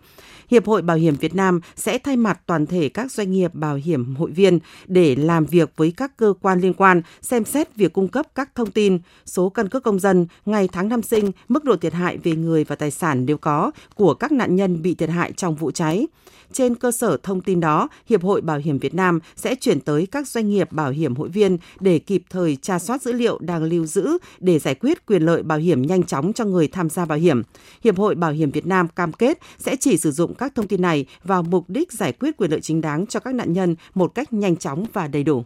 Hiệp 0.50 0.66
hội 0.66 0.82
Bảo 0.82 0.96
hiểm 0.96 1.16
Việt 1.16 1.34
Nam 1.34 1.60
sẽ 1.76 1.98
thay 1.98 2.16
mặt 2.16 2.40
toàn 2.46 2.66
thể 2.66 2.88
các 2.88 3.12
doanh 3.12 3.32
nghiệp 3.32 3.54
bảo 3.54 3.74
hiểm 3.74 4.16
hội 4.16 4.30
viên 4.30 4.58
để 4.86 5.16
làm 5.16 5.46
việc 5.46 5.72
với 5.76 5.92
các 5.96 6.16
cơ 6.16 6.34
quan 6.40 6.60
liên 6.60 6.74
quan 6.74 7.02
xem 7.22 7.44
xét 7.44 7.76
việc 7.76 7.92
cung 7.92 8.08
cấp 8.08 8.26
các 8.34 8.54
thông 8.54 8.70
tin, 8.70 8.98
số 9.26 9.48
căn 9.48 9.68
cước 9.68 9.82
công 9.82 9.98
dân, 9.98 10.26
ngày 10.46 10.68
tháng 10.72 10.88
năm 10.88 11.02
sinh, 11.02 11.30
mức 11.48 11.64
độ 11.64 11.76
thiệt 11.76 11.92
hại 11.92 12.16
về 12.16 12.32
người 12.32 12.64
và 12.64 12.76
tài 12.76 12.90
sản 12.90 13.26
nếu 13.26 13.36
có 13.36 13.70
của 13.94 14.14
các 14.14 14.32
nạn 14.32 14.56
nhân 14.56 14.82
bị 14.82 14.94
thiệt 14.94 15.10
hại 15.12 15.32
trong 15.32 15.54
vụ 15.54 15.70
cháy. 15.70 16.06
Trên 16.52 16.74
cơ 16.74 16.92
sở 16.92 17.16
thông 17.22 17.40
tin 17.40 17.60
đó, 17.60 17.88
Hiệp 18.08 18.22
hội 18.22 18.40
Bảo 18.40 18.58
hiểm 18.58 18.78
Việt 18.78 18.94
Nam 18.94 19.18
sẽ 19.36 19.54
chuyển 19.54 19.80
tới 19.80 20.06
các 20.06 20.28
doanh 20.28 20.50
nghiệp 20.50 20.72
bảo 20.72 20.90
hiểm 20.90 21.14
hội 21.14 21.28
viên 21.28 21.58
để 21.80 21.98
kịp 21.98 22.22
thời 22.30 22.56
tra 22.56 22.78
soát 22.78 23.02
dữ 23.02 23.12
liệu 23.12 23.38
đang 23.38 23.62
lưu 23.62 23.86
giữ 23.86 24.18
để 24.40 24.58
giải 24.58 24.74
quyết 24.74 25.06
quyền 25.06 25.22
lợi 25.22 25.42
bảo 25.42 25.58
hiểm 25.58 25.82
nhanh 25.82 26.02
chóng 26.02 26.32
cho 26.32 26.44
người 26.44 26.68
tham 26.68 26.90
gia 26.90 27.04
bảo 27.04 27.18
hiểm. 27.18 27.42
Hiệp 27.84 27.98
hội 27.98 28.14
Bảo 28.14 28.32
hiểm 28.32 28.50
Việt 28.50 28.66
Nam 28.66 28.88
cam 28.88 29.12
kết 29.12 29.38
sẽ 29.58 29.76
chỉ 29.76 29.96
sử 29.96 30.10
dụng 30.10 30.34
các 30.34 30.54
thông 30.54 30.68
tin 30.68 30.82
này 30.82 31.06
vào 31.24 31.42
mục 31.42 31.64
đích 31.68 31.92
giải 31.92 32.12
quyết 32.12 32.36
quyền 32.36 32.50
lợi 32.50 32.60
chính 32.60 32.80
đáng 32.80 33.06
cho 33.06 33.20
các 33.20 33.34
nạn 33.34 33.52
nhân 33.52 33.76
một 33.94 34.14
cách 34.14 34.32
nhanh 34.32 34.56
chóng 34.56 34.84
và 34.92 35.08
đầy 35.08 35.22
đủ. 35.22 35.44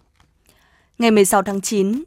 Ngày 0.98 1.10
16 1.10 1.42
tháng 1.42 1.60
9, 1.60 2.02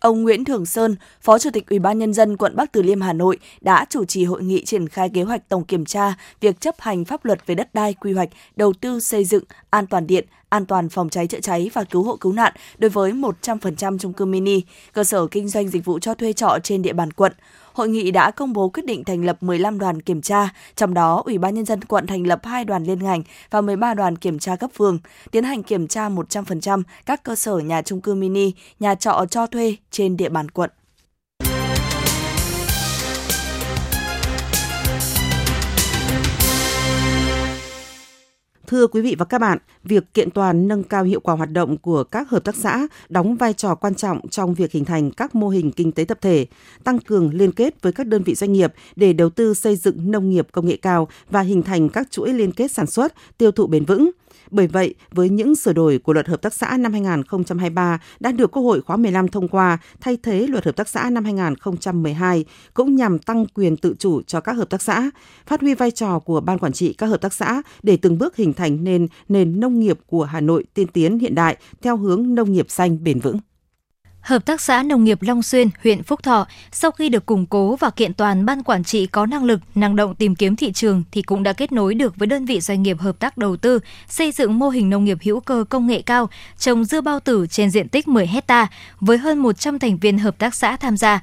Ông 0.00 0.22
Nguyễn 0.22 0.44
Thường 0.44 0.66
Sơn, 0.66 0.96
Phó 1.20 1.38
Chủ 1.38 1.50
tịch 1.50 1.68
Ủy 1.68 1.78
ban 1.78 1.98
Nhân 1.98 2.12
dân 2.12 2.36
quận 2.36 2.56
Bắc 2.56 2.72
Từ 2.72 2.82
Liêm 2.82 3.00
Hà 3.00 3.12
Nội 3.12 3.38
đã 3.60 3.86
chủ 3.90 4.04
trì 4.04 4.24
hội 4.24 4.42
nghị 4.42 4.64
triển 4.64 4.88
khai 4.88 5.10
kế 5.14 5.22
hoạch 5.22 5.48
tổng 5.48 5.64
kiểm 5.64 5.84
tra 5.84 6.14
việc 6.40 6.60
chấp 6.60 6.74
hành 6.78 7.04
pháp 7.04 7.24
luật 7.24 7.46
về 7.46 7.54
đất 7.54 7.74
đai, 7.74 7.94
quy 7.94 8.12
hoạch, 8.12 8.28
đầu 8.56 8.72
tư 8.72 9.00
xây 9.00 9.24
dựng, 9.24 9.44
an 9.70 9.86
toàn 9.86 10.06
điện, 10.06 10.26
an 10.48 10.66
toàn 10.66 10.88
phòng 10.88 11.08
cháy 11.08 11.26
chữa 11.26 11.40
cháy 11.40 11.70
và 11.72 11.84
cứu 11.84 12.02
hộ 12.02 12.16
cứu 12.16 12.32
nạn 12.32 12.52
đối 12.78 12.90
với 12.90 13.12
100% 13.12 13.98
chung 13.98 14.12
cư 14.12 14.24
mini, 14.24 14.60
cơ 14.92 15.04
sở 15.04 15.26
kinh 15.26 15.48
doanh 15.48 15.68
dịch 15.68 15.84
vụ 15.84 15.98
cho 15.98 16.14
thuê 16.14 16.32
trọ 16.32 16.58
trên 16.62 16.82
địa 16.82 16.92
bàn 16.92 17.12
quận 17.12 17.32
hội 17.72 17.88
nghị 17.88 18.10
đã 18.10 18.30
công 18.30 18.52
bố 18.52 18.68
quyết 18.68 18.86
định 18.86 19.04
thành 19.04 19.24
lập 19.24 19.36
15 19.40 19.78
đoàn 19.78 20.02
kiểm 20.02 20.22
tra, 20.22 20.48
trong 20.76 20.94
đó 20.94 21.22
Ủy 21.24 21.38
ban 21.38 21.54
Nhân 21.54 21.64
dân 21.64 21.84
quận 21.84 22.06
thành 22.06 22.26
lập 22.26 22.40
2 22.44 22.64
đoàn 22.64 22.84
liên 22.84 23.04
ngành 23.04 23.22
và 23.50 23.60
13 23.60 23.94
đoàn 23.94 24.16
kiểm 24.16 24.38
tra 24.38 24.56
cấp 24.56 24.70
phường, 24.74 24.98
tiến 25.30 25.44
hành 25.44 25.62
kiểm 25.62 25.88
tra 25.88 26.08
100% 26.08 26.82
các 27.06 27.22
cơ 27.22 27.34
sở 27.34 27.58
nhà 27.58 27.82
trung 27.82 28.00
cư 28.00 28.14
mini, 28.14 28.52
nhà 28.80 28.94
trọ 28.94 29.24
cho 29.30 29.46
thuê 29.46 29.76
trên 29.90 30.16
địa 30.16 30.28
bàn 30.28 30.50
quận. 30.50 30.70
Thưa 38.70 38.86
quý 38.86 39.00
vị 39.00 39.16
và 39.18 39.24
các 39.24 39.38
bạn, 39.38 39.58
việc 39.84 40.14
kiện 40.14 40.30
toàn 40.30 40.68
nâng 40.68 40.82
cao 40.82 41.04
hiệu 41.04 41.20
quả 41.20 41.34
hoạt 41.34 41.50
động 41.50 41.78
của 41.78 42.04
các 42.04 42.30
hợp 42.30 42.44
tác 42.44 42.56
xã 42.56 42.86
đóng 43.08 43.36
vai 43.36 43.52
trò 43.52 43.74
quan 43.74 43.94
trọng 43.94 44.28
trong 44.28 44.54
việc 44.54 44.72
hình 44.72 44.84
thành 44.84 45.10
các 45.10 45.34
mô 45.34 45.48
hình 45.48 45.72
kinh 45.72 45.92
tế 45.92 46.04
tập 46.04 46.18
thể, 46.20 46.46
tăng 46.84 46.98
cường 46.98 47.34
liên 47.34 47.52
kết 47.52 47.82
với 47.82 47.92
các 47.92 48.06
đơn 48.06 48.22
vị 48.22 48.34
doanh 48.34 48.52
nghiệp 48.52 48.72
để 48.96 49.12
đầu 49.12 49.30
tư 49.30 49.54
xây 49.54 49.76
dựng 49.76 50.10
nông 50.10 50.30
nghiệp 50.30 50.48
công 50.52 50.66
nghệ 50.66 50.76
cao 50.76 51.08
và 51.30 51.40
hình 51.40 51.62
thành 51.62 51.88
các 51.88 52.10
chuỗi 52.10 52.32
liên 52.32 52.52
kết 52.52 52.72
sản 52.72 52.86
xuất, 52.86 53.14
tiêu 53.38 53.52
thụ 53.52 53.66
bền 53.66 53.84
vững. 53.84 54.10
Bởi 54.50 54.66
vậy, 54.66 54.94
với 55.10 55.28
những 55.28 55.56
sửa 55.56 55.72
đổi 55.72 55.98
của 55.98 56.12
luật 56.12 56.28
hợp 56.28 56.42
tác 56.42 56.54
xã 56.54 56.76
năm 56.76 56.92
2023 56.92 58.00
đã 58.20 58.32
được 58.32 58.50
Quốc 58.50 58.62
hội 58.62 58.80
khóa 58.80 58.96
15 58.96 59.28
thông 59.28 59.48
qua 59.48 59.78
thay 60.00 60.18
thế 60.22 60.46
luật 60.46 60.64
hợp 60.64 60.76
tác 60.76 60.88
xã 60.88 61.10
năm 61.10 61.24
2012 61.24 62.44
cũng 62.74 62.96
nhằm 62.96 63.18
tăng 63.18 63.46
quyền 63.46 63.76
tự 63.76 63.94
chủ 63.98 64.22
cho 64.22 64.40
các 64.40 64.52
hợp 64.52 64.70
tác 64.70 64.82
xã, 64.82 65.10
phát 65.46 65.60
huy 65.60 65.74
vai 65.74 65.90
trò 65.90 66.18
của 66.18 66.40
ban 66.40 66.58
quản 66.58 66.72
trị 66.72 66.92
các 66.92 67.06
hợp 67.06 67.20
tác 67.20 67.32
xã 67.32 67.62
để 67.82 67.96
từng 67.96 68.18
bước 68.18 68.36
hình 68.36 68.52
thành 68.52 68.84
nên 68.84 69.08
nền 69.28 69.60
nông 69.60 69.80
nghiệp 69.80 69.98
của 70.06 70.24
Hà 70.24 70.40
Nội 70.40 70.64
tiên 70.74 70.86
tiến 70.86 71.18
hiện 71.18 71.34
đại 71.34 71.56
theo 71.82 71.96
hướng 71.96 72.34
nông 72.34 72.52
nghiệp 72.52 72.66
xanh 72.70 73.04
bền 73.04 73.20
vững. 73.20 73.38
Hợp 74.20 74.46
tác 74.46 74.60
xã 74.60 74.82
Nông 74.82 75.04
nghiệp 75.04 75.22
Long 75.22 75.42
Xuyên, 75.42 75.68
huyện 75.82 76.02
Phúc 76.02 76.22
Thọ, 76.22 76.46
sau 76.72 76.90
khi 76.90 77.08
được 77.08 77.26
củng 77.26 77.46
cố 77.46 77.76
và 77.76 77.90
kiện 77.90 78.14
toàn 78.14 78.46
ban 78.46 78.62
quản 78.62 78.84
trị 78.84 79.06
có 79.06 79.26
năng 79.26 79.44
lực, 79.44 79.60
năng 79.74 79.96
động 79.96 80.14
tìm 80.14 80.34
kiếm 80.34 80.56
thị 80.56 80.72
trường 80.72 81.02
thì 81.12 81.22
cũng 81.22 81.42
đã 81.42 81.52
kết 81.52 81.72
nối 81.72 81.94
được 81.94 82.16
với 82.16 82.26
đơn 82.26 82.44
vị 82.44 82.60
doanh 82.60 82.82
nghiệp 82.82 82.98
hợp 83.00 83.18
tác 83.18 83.38
đầu 83.38 83.56
tư, 83.56 83.78
xây 84.08 84.32
dựng 84.32 84.58
mô 84.58 84.68
hình 84.68 84.90
nông 84.90 85.04
nghiệp 85.04 85.18
hữu 85.22 85.40
cơ 85.40 85.64
công 85.68 85.86
nghệ 85.86 86.02
cao, 86.02 86.30
trồng 86.58 86.84
dưa 86.84 87.00
bao 87.00 87.20
tử 87.20 87.46
trên 87.50 87.70
diện 87.70 87.88
tích 87.88 88.08
10 88.08 88.26
hecta 88.26 88.66
với 89.00 89.18
hơn 89.18 89.38
100 89.38 89.78
thành 89.78 89.98
viên 89.98 90.18
hợp 90.18 90.38
tác 90.38 90.54
xã 90.54 90.76
tham 90.76 90.96
gia 90.96 91.20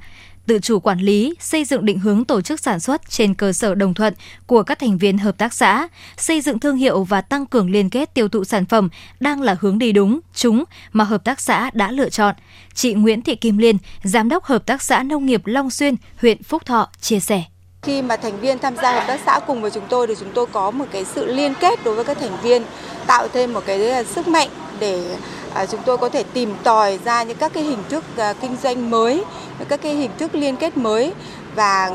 tự 0.48 0.58
chủ 0.58 0.80
quản 0.80 0.98
lý, 0.98 1.34
xây 1.40 1.64
dựng 1.64 1.84
định 1.84 1.98
hướng 1.98 2.24
tổ 2.24 2.40
chức 2.40 2.60
sản 2.60 2.80
xuất 2.80 3.10
trên 3.10 3.34
cơ 3.34 3.52
sở 3.52 3.74
đồng 3.74 3.94
thuận 3.94 4.14
của 4.46 4.62
các 4.62 4.78
thành 4.78 4.98
viên 4.98 5.18
hợp 5.18 5.38
tác 5.38 5.52
xã, 5.52 5.88
xây 6.16 6.40
dựng 6.40 6.58
thương 6.58 6.76
hiệu 6.76 7.04
và 7.04 7.20
tăng 7.20 7.46
cường 7.46 7.70
liên 7.70 7.90
kết 7.90 8.14
tiêu 8.14 8.28
thụ 8.28 8.44
sản 8.44 8.66
phẩm 8.66 8.88
đang 9.20 9.42
là 9.42 9.56
hướng 9.60 9.78
đi 9.78 9.92
đúng, 9.92 10.20
chúng 10.34 10.64
mà 10.92 11.04
hợp 11.04 11.24
tác 11.24 11.40
xã 11.40 11.70
đã 11.74 11.90
lựa 11.90 12.08
chọn. 12.08 12.34
Chị 12.74 12.94
Nguyễn 12.94 13.22
Thị 13.22 13.36
Kim 13.36 13.58
Liên, 13.58 13.78
Giám 14.04 14.28
đốc 14.28 14.44
Hợp 14.44 14.66
tác 14.66 14.82
xã 14.82 15.02
Nông 15.02 15.26
nghiệp 15.26 15.42
Long 15.44 15.70
Xuyên, 15.70 15.94
huyện 16.20 16.42
Phúc 16.42 16.66
Thọ 16.66 16.88
chia 17.00 17.20
sẻ. 17.20 17.42
Khi 17.82 18.02
mà 18.02 18.16
thành 18.16 18.40
viên 18.40 18.58
tham 18.58 18.76
gia 18.76 18.92
hợp 18.92 19.04
tác 19.06 19.20
xã 19.26 19.40
cùng 19.46 19.62
với 19.62 19.70
chúng 19.70 19.84
tôi 19.88 20.06
thì 20.06 20.14
chúng 20.20 20.30
tôi 20.34 20.46
có 20.46 20.70
một 20.70 20.84
cái 20.92 21.04
sự 21.04 21.26
liên 21.26 21.54
kết 21.60 21.84
đối 21.84 21.94
với 21.94 22.04
các 22.04 22.18
thành 22.20 22.40
viên, 22.42 22.62
tạo 23.06 23.28
thêm 23.28 23.52
một 23.52 23.62
cái 23.66 23.90
à, 23.90 24.02
sức 24.02 24.28
mạnh 24.28 24.48
để 24.80 25.16
à, 25.54 25.66
chúng 25.66 25.80
tôi 25.86 25.98
có 25.98 26.08
thể 26.08 26.22
tìm 26.22 26.54
tòi 26.62 26.98
ra 27.04 27.22
những 27.22 27.36
các 27.36 27.52
cái 27.52 27.64
hình 27.64 27.82
thức 27.88 28.04
à, 28.16 28.32
kinh 28.32 28.56
doanh 28.62 28.90
mới 28.90 29.24
các 29.68 29.80
cái 29.82 29.94
hình 29.94 30.10
thức 30.18 30.34
liên 30.34 30.56
kết 30.56 30.76
mới 30.76 31.12
và 31.54 31.90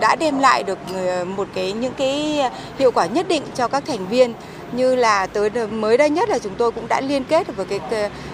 đã 0.00 0.16
đem 0.16 0.38
lại 0.38 0.62
được 0.62 0.78
ờ, 0.94 1.24
một 1.24 1.48
cái, 1.54 1.72
những 1.72 1.92
cái 1.96 2.40
hiệu 2.78 2.90
quả 2.90 3.06
nhất 3.06 3.28
định 3.28 3.42
cho 3.54 3.68
các 3.68 3.86
thành 3.86 4.06
viên 4.06 4.34
như 4.72 4.94
là 4.94 5.26
tới 5.26 5.50
mới 5.70 5.96
đây 5.96 6.10
nhất 6.10 6.28
là 6.28 6.38
chúng 6.38 6.54
tôi 6.54 6.70
cũng 6.72 6.88
đã 6.88 7.00
liên 7.00 7.24
kết 7.24 7.56
với 7.56 7.66
cái 7.66 7.80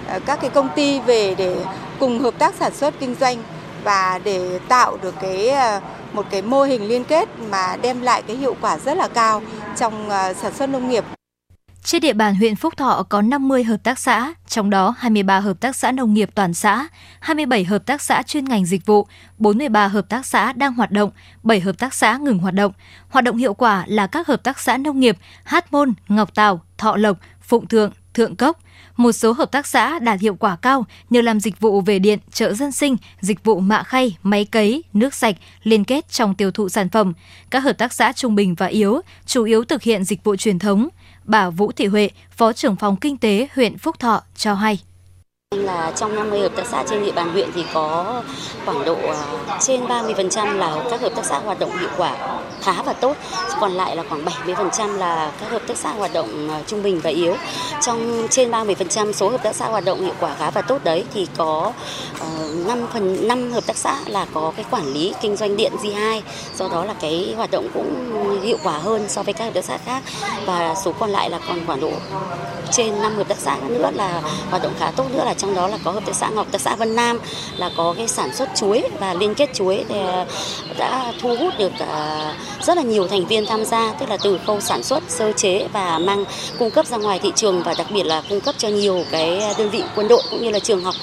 ờ, 0.08 0.20
các 0.26 0.38
cái 0.40 0.50
công 0.50 0.68
ty 0.76 1.00
về 1.00 1.34
để 1.34 1.56
cùng 1.98 2.20
hợp 2.20 2.34
tác 2.38 2.54
sản 2.54 2.72
xuất 2.74 2.94
kinh 3.00 3.14
doanh 3.20 3.36
và 3.84 4.20
để 4.24 4.58
tạo 4.68 4.96
được 5.02 5.14
cái 5.20 5.48
ờ, 5.48 5.80
một 6.12 6.26
cái 6.30 6.42
mô 6.42 6.62
hình 6.62 6.88
liên 6.88 7.04
kết 7.04 7.28
mà 7.50 7.76
đem 7.82 8.02
lại 8.02 8.22
cái 8.22 8.36
hiệu 8.36 8.56
quả 8.60 8.78
rất 8.78 8.96
là 8.96 9.08
cao 9.08 9.42
trong 9.76 10.08
sản 10.42 10.52
xuất 10.54 10.66
nông 10.66 10.88
nghiệp. 10.90 11.04
Trên 11.84 12.00
địa 12.00 12.12
bàn 12.12 12.34
huyện 12.34 12.56
Phúc 12.56 12.76
Thọ 12.76 13.06
có 13.08 13.22
50 13.22 13.64
hợp 13.64 13.76
tác 13.82 13.98
xã, 13.98 14.34
trong 14.48 14.70
đó 14.70 14.94
23 14.98 15.40
hợp 15.40 15.60
tác 15.60 15.76
xã 15.76 15.92
nông 15.92 16.14
nghiệp 16.14 16.30
toàn 16.34 16.54
xã, 16.54 16.88
27 17.20 17.64
hợp 17.64 17.86
tác 17.86 18.02
xã 18.02 18.22
chuyên 18.22 18.44
ngành 18.44 18.66
dịch 18.66 18.86
vụ, 18.86 19.06
43 19.38 19.88
hợp 19.88 20.08
tác 20.08 20.26
xã 20.26 20.52
đang 20.52 20.74
hoạt 20.74 20.90
động, 20.90 21.10
7 21.42 21.60
hợp 21.60 21.78
tác 21.78 21.94
xã 21.94 22.16
ngừng 22.16 22.38
hoạt 22.38 22.54
động. 22.54 22.72
Hoạt 23.08 23.24
động 23.24 23.36
hiệu 23.36 23.54
quả 23.54 23.84
là 23.86 24.06
các 24.06 24.26
hợp 24.26 24.42
tác 24.42 24.60
xã 24.60 24.76
nông 24.76 25.00
nghiệp 25.00 25.16
Hát 25.44 25.72
Môn, 25.72 25.94
Ngọc 26.08 26.34
Tào, 26.34 26.60
Thọ 26.78 26.96
Lộc, 26.96 27.18
Phụng 27.42 27.66
Thượng, 27.66 27.92
Thượng 28.14 28.36
Cốc. 28.36 28.58
Một 28.96 29.12
số 29.12 29.32
hợp 29.32 29.52
tác 29.52 29.66
xã 29.66 29.98
đạt 29.98 30.20
hiệu 30.20 30.34
quả 30.34 30.56
cao 30.56 30.86
nhờ 31.10 31.20
làm 31.20 31.40
dịch 31.40 31.60
vụ 31.60 31.80
về 31.80 31.98
điện, 31.98 32.18
chợ 32.32 32.54
dân 32.54 32.72
sinh, 32.72 32.96
dịch 33.20 33.44
vụ 33.44 33.60
mạ 33.60 33.82
khay, 33.82 34.16
máy 34.22 34.44
cấy, 34.44 34.84
nước 34.92 35.14
sạch, 35.14 35.36
liên 35.62 35.84
kết 35.84 36.08
trong 36.08 36.34
tiêu 36.34 36.50
thụ 36.50 36.68
sản 36.68 36.88
phẩm. 36.88 37.12
Các 37.50 37.60
hợp 37.60 37.78
tác 37.78 37.92
xã 37.92 38.12
trung 38.12 38.34
bình 38.34 38.54
và 38.54 38.66
yếu 38.66 39.00
chủ 39.26 39.44
yếu 39.44 39.64
thực 39.64 39.82
hiện 39.82 40.04
dịch 40.04 40.24
vụ 40.24 40.36
truyền 40.36 40.58
thống– 40.58 40.88
Bà 41.24 41.50
Vũ 41.50 41.72
Thị 41.72 41.86
Huệ, 41.86 42.10
Phó 42.30 42.52
trưởng 42.52 42.76
phòng 42.76 42.96
Kinh 42.96 43.16
tế 43.16 43.48
huyện 43.54 43.78
Phúc 43.78 43.98
Thọ 43.98 44.22
cho 44.36 44.54
hay. 44.54 44.78
Là 45.56 45.92
trong 45.96 46.14
50 46.14 46.40
hợp 46.40 46.52
tác 46.56 46.66
xã 46.66 46.84
trên 46.90 47.04
địa 47.04 47.12
bàn 47.12 47.28
huyện 47.32 47.48
thì 47.54 47.64
có 47.74 48.22
khoảng 48.64 48.84
độ 48.84 48.96
à, 49.46 49.58
trên 49.60 49.84
30% 49.84 50.52
là 50.56 50.84
các 50.90 51.00
hợp 51.00 51.12
tác 51.16 51.24
xã 51.24 51.38
hoạt 51.38 51.58
động 51.58 51.78
hiệu 51.78 51.90
quả 51.96 52.40
khá 52.64 52.82
và 52.82 52.92
tốt, 52.92 53.16
còn 53.60 53.72
lại 53.72 53.96
là 53.96 54.02
khoảng 54.08 54.24
70% 54.46 54.96
là 54.96 55.32
các 55.40 55.50
hợp 55.50 55.62
tác 55.66 55.76
xã 55.76 55.92
hoạt 55.92 56.12
động 56.12 56.50
à, 56.50 56.62
trung 56.66 56.82
bình 56.82 57.00
và 57.00 57.10
yếu. 57.10 57.36
Trong 57.86 58.26
trên 58.30 58.50
30% 58.50 59.12
số 59.12 59.28
hợp 59.28 59.42
tác 59.42 59.56
xã 59.56 59.66
hoạt 59.66 59.84
động 59.84 60.04
hiệu 60.04 60.14
quả 60.20 60.34
khá 60.38 60.50
và 60.50 60.62
tốt 60.62 60.84
đấy 60.84 61.04
thì 61.14 61.28
có 61.36 61.72
ờ, 62.20 62.26
5 62.66 62.86
phần 62.92 63.28
5 63.28 63.52
hợp 63.52 63.66
tác 63.66 63.76
xã 63.76 63.98
là 64.06 64.26
có 64.34 64.52
cái 64.56 64.64
quản 64.70 64.86
lý 64.86 65.14
kinh 65.20 65.36
doanh 65.36 65.56
điện 65.56 65.72
G2, 65.82 66.20
do 66.58 66.68
đó 66.68 66.84
là 66.84 66.94
cái 67.00 67.34
hoạt 67.36 67.50
động 67.50 67.68
cũng 67.74 68.40
hiệu 68.42 68.58
quả 68.62 68.78
hơn 68.78 69.04
so 69.08 69.22
với 69.22 69.34
các 69.34 69.44
hợp 69.44 69.54
tác 69.54 69.64
xã 69.64 69.78
khác. 69.78 70.02
Và 70.46 70.74
số 70.84 70.92
còn 70.92 71.10
lại 71.10 71.30
là 71.30 71.38
còn 71.48 71.66
khoảng 71.66 71.80
độ 71.80 71.92
trên 72.72 73.02
5 73.02 73.16
hợp 73.16 73.28
tác 73.28 73.38
xã 73.38 73.56
nữa 73.68 73.90
là 73.94 74.22
hoạt 74.50 74.62
động 74.62 74.72
khá 74.78 74.90
tốt 74.90 75.04
nữa 75.12 75.24
là 75.24 75.34
trong 75.34 75.54
đó 75.54 75.68
là 75.68 75.78
có 75.84 75.90
hợp 75.90 76.06
tác 76.06 76.14
xã 76.14 76.28
Ngọc, 76.28 76.46
hợp 76.46 76.52
tác 76.52 76.60
xã 76.60 76.76
Vân 76.76 76.96
Nam 76.96 77.18
là 77.56 77.70
có 77.76 77.94
cái 77.96 78.08
sản 78.08 78.34
xuất 78.34 78.48
chuối 78.56 78.82
và 79.00 79.14
liên 79.14 79.34
kết 79.34 79.50
chuối 79.54 79.84
thì 79.88 79.98
à, 79.98 80.26
đã 80.78 81.12
thu 81.20 81.36
hút 81.36 81.54
được 81.58 81.72
uh, 81.72 82.53
rất 82.66 82.76
là 82.76 82.82
nhiều 82.82 83.06
thành 83.06 83.26
viên 83.26 83.46
tham 83.46 83.64
gia, 83.64 83.92
tức 83.92 84.08
là 84.08 84.16
từ 84.16 84.38
khâu 84.46 84.60
sản 84.60 84.82
xuất, 84.82 85.02
sơ 85.08 85.32
chế 85.32 85.68
và 85.72 85.98
mang 85.98 86.24
cung 86.58 86.70
cấp 86.70 86.86
ra 86.86 86.96
ngoài 86.96 87.18
thị 87.22 87.32
trường 87.34 87.62
và 87.62 87.74
đặc 87.78 87.86
biệt 87.90 88.06
là 88.06 88.22
cung 88.28 88.40
cấp 88.40 88.54
cho 88.58 88.68
nhiều 88.68 89.04
cái 89.10 89.42
đơn 89.58 89.70
vị 89.70 89.82
quân 89.96 90.08
đội 90.08 90.22
cũng 90.30 90.42
như 90.42 90.50
là 90.50 90.58
trường 90.58 90.84
học 90.84 90.94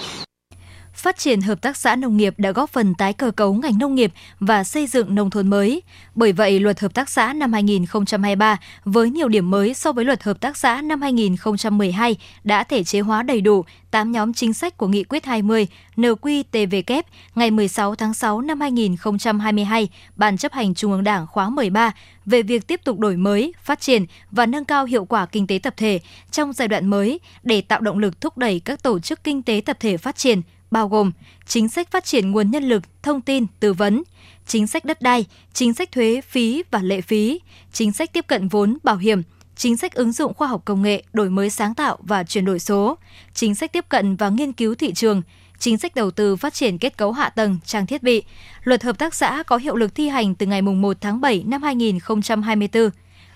phát 0.93 1.17
triển 1.17 1.41
hợp 1.41 1.61
tác 1.61 1.77
xã 1.77 1.95
nông 1.95 2.17
nghiệp 2.17 2.33
đã 2.37 2.51
góp 2.51 2.69
phần 2.69 2.93
tái 2.95 3.13
cơ 3.13 3.31
cấu 3.31 3.53
ngành 3.53 3.77
nông 3.77 3.95
nghiệp 3.95 4.11
và 4.39 4.63
xây 4.63 4.87
dựng 4.87 5.15
nông 5.15 5.29
thôn 5.29 5.47
mới. 5.47 5.81
Bởi 6.15 6.31
vậy, 6.31 6.59
luật 6.59 6.79
hợp 6.79 6.93
tác 6.93 7.09
xã 7.09 7.33
năm 7.33 7.53
2023 7.53 8.57
với 8.85 9.09
nhiều 9.09 9.27
điểm 9.27 9.51
mới 9.51 9.73
so 9.73 9.91
với 9.91 10.05
luật 10.05 10.23
hợp 10.23 10.39
tác 10.39 10.57
xã 10.57 10.81
năm 10.81 11.01
2012 11.01 12.15
đã 12.43 12.63
thể 12.63 12.83
chế 12.83 12.99
hóa 12.99 13.23
đầy 13.23 13.41
đủ 13.41 13.65
8 13.91 14.11
nhóm 14.11 14.33
chính 14.33 14.53
sách 14.53 14.77
của 14.77 14.87
Nghị 14.87 15.03
quyết 15.03 15.25
20 15.25 15.67
NQTVK 15.95 17.03
ngày 17.35 17.51
16 17.51 17.95
tháng 17.95 18.13
6 18.13 18.41
năm 18.41 18.61
2022, 18.61 19.89
Ban 20.15 20.37
chấp 20.37 20.53
hành 20.53 20.73
Trung 20.73 20.91
ương 20.91 21.03
Đảng 21.03 21.27
khóa 21.27 21.49
13 21.49 21.91
về 22.25 22.43
việc 22.43 22.67
tiếp 22.67 22.81
tục 22.83 22.99
đổi 22.99 23.17
mới, 23.17 23.53
phát 23.63 23.79
triển 23.79 24.05
và 24.31 24.45
nâng 24.45 24.65
cao 24.65 24.85
hiệu 24.85 25.05
quả 25.05 25.25
kinh 25.25 25.47
tế 25.47 25.59
tập 25.63 25.73
thể 25.77 25.99
trong 26.31 26.53
giai 26.53 26.67
đoạn 26.67 26.87
mới 26.87 27.19
để 27.43 27.61
tạo 27.61 27.81
động 27.81 27.97
lực 27.97 28.21
thúc 28.21 28.37
đẩy 28.37 28.59
các 28.59 28.83
tổ 28.83 28.99
chức 28.99 29.23
kinh 29.23 29.43
tế 29.43 29.61
tập 29.65 29.77
thể 29.79 29.97
phát 29.97 30.15
triển, 30.15 30.41
bao 30.71 30.87
gồm 30.87 31.11
chính 31.45 31.69
sách 31.69 31.91
phát 31.91 32.05
triển 32.05 32.31
nguồn 32.31 32.51
nhân 32.51 32.63
lực, 32.63 32.83
thông 33.03 33.21
tin, 33.21 33.45
tư 33.59 33.73
vấn, 33.73 34.03
chính 34.47 34.67
sách 34.67 34.85
đất 34.85 35.01
đai, 35.01 35.25
chính 35.53 35.73
sách 35.73 35.91
thuế, 35.91 36.21
phí 36.21 36.63
và 36.71 36.79
lệ 36.79 37.01
phí, 37.01 37.41
chính 37.71 37.91
sách 37.91 38.13
tiếp 38.13 38.27
cận 38.27 38.47
vốn, 38.47 38.77
bảo 38.83 38.97
hiểm, 38.97 39.21
chính 39.55 39.77
sách 39.77 39.93
ứng 39.93 40.11
dụng 40.11 40.33
khoa 40.33 40.47
học 40.47 40.61
công 40.65 40.81
nghệ, 40.81 41.03
đổi 41.13 41.29
mới 41.29 41.49
sáng 41.49 41.75
tạo 41.75 41.97
và 42.01 42.23
chuyển 42.23 42.45
đổi 42.45 42.59
số, 42.59 42.97
chính 43.33 43.55
sách 43.55 43.73
tiếp 43.73 43.85
cận 43.89 44.15
và 44.15 44.29
nghiên 44.29 44.53
cứu 44.53 44.75
thị 44.75 44.93
trường, 44.93 45.21
chính 45.59 45.77
sách 45.77 45.95
đầu 45.95 46.11
tư 46.11 46.35
phát 46.35 46.53
triển 46.53 46.77
kết 46.77 46.97
cấu 46.97 47.11
hạ 47.11 47.29
tầng, 47.29 47.57
trang 47.65 47.85
thiết 47.87 48.03
bị. 48.03 48.23
Luật 48.63 48.83
hợp 48.83 48.97
tác 48.97 49.13
xã 49.13 49.43
có 49.43 49.57
hiệu 49.57 49.75
lực 49.75 49.95
thi 49.95 50.07
hành 50.09 50.35
từ 50.35 50.45
ngày 50.45 50.61
1 50.61 50.97
tháng 51.01 51.21
7 51.21 51.43
năm 51.47 51.63
2024. 51.63 52.89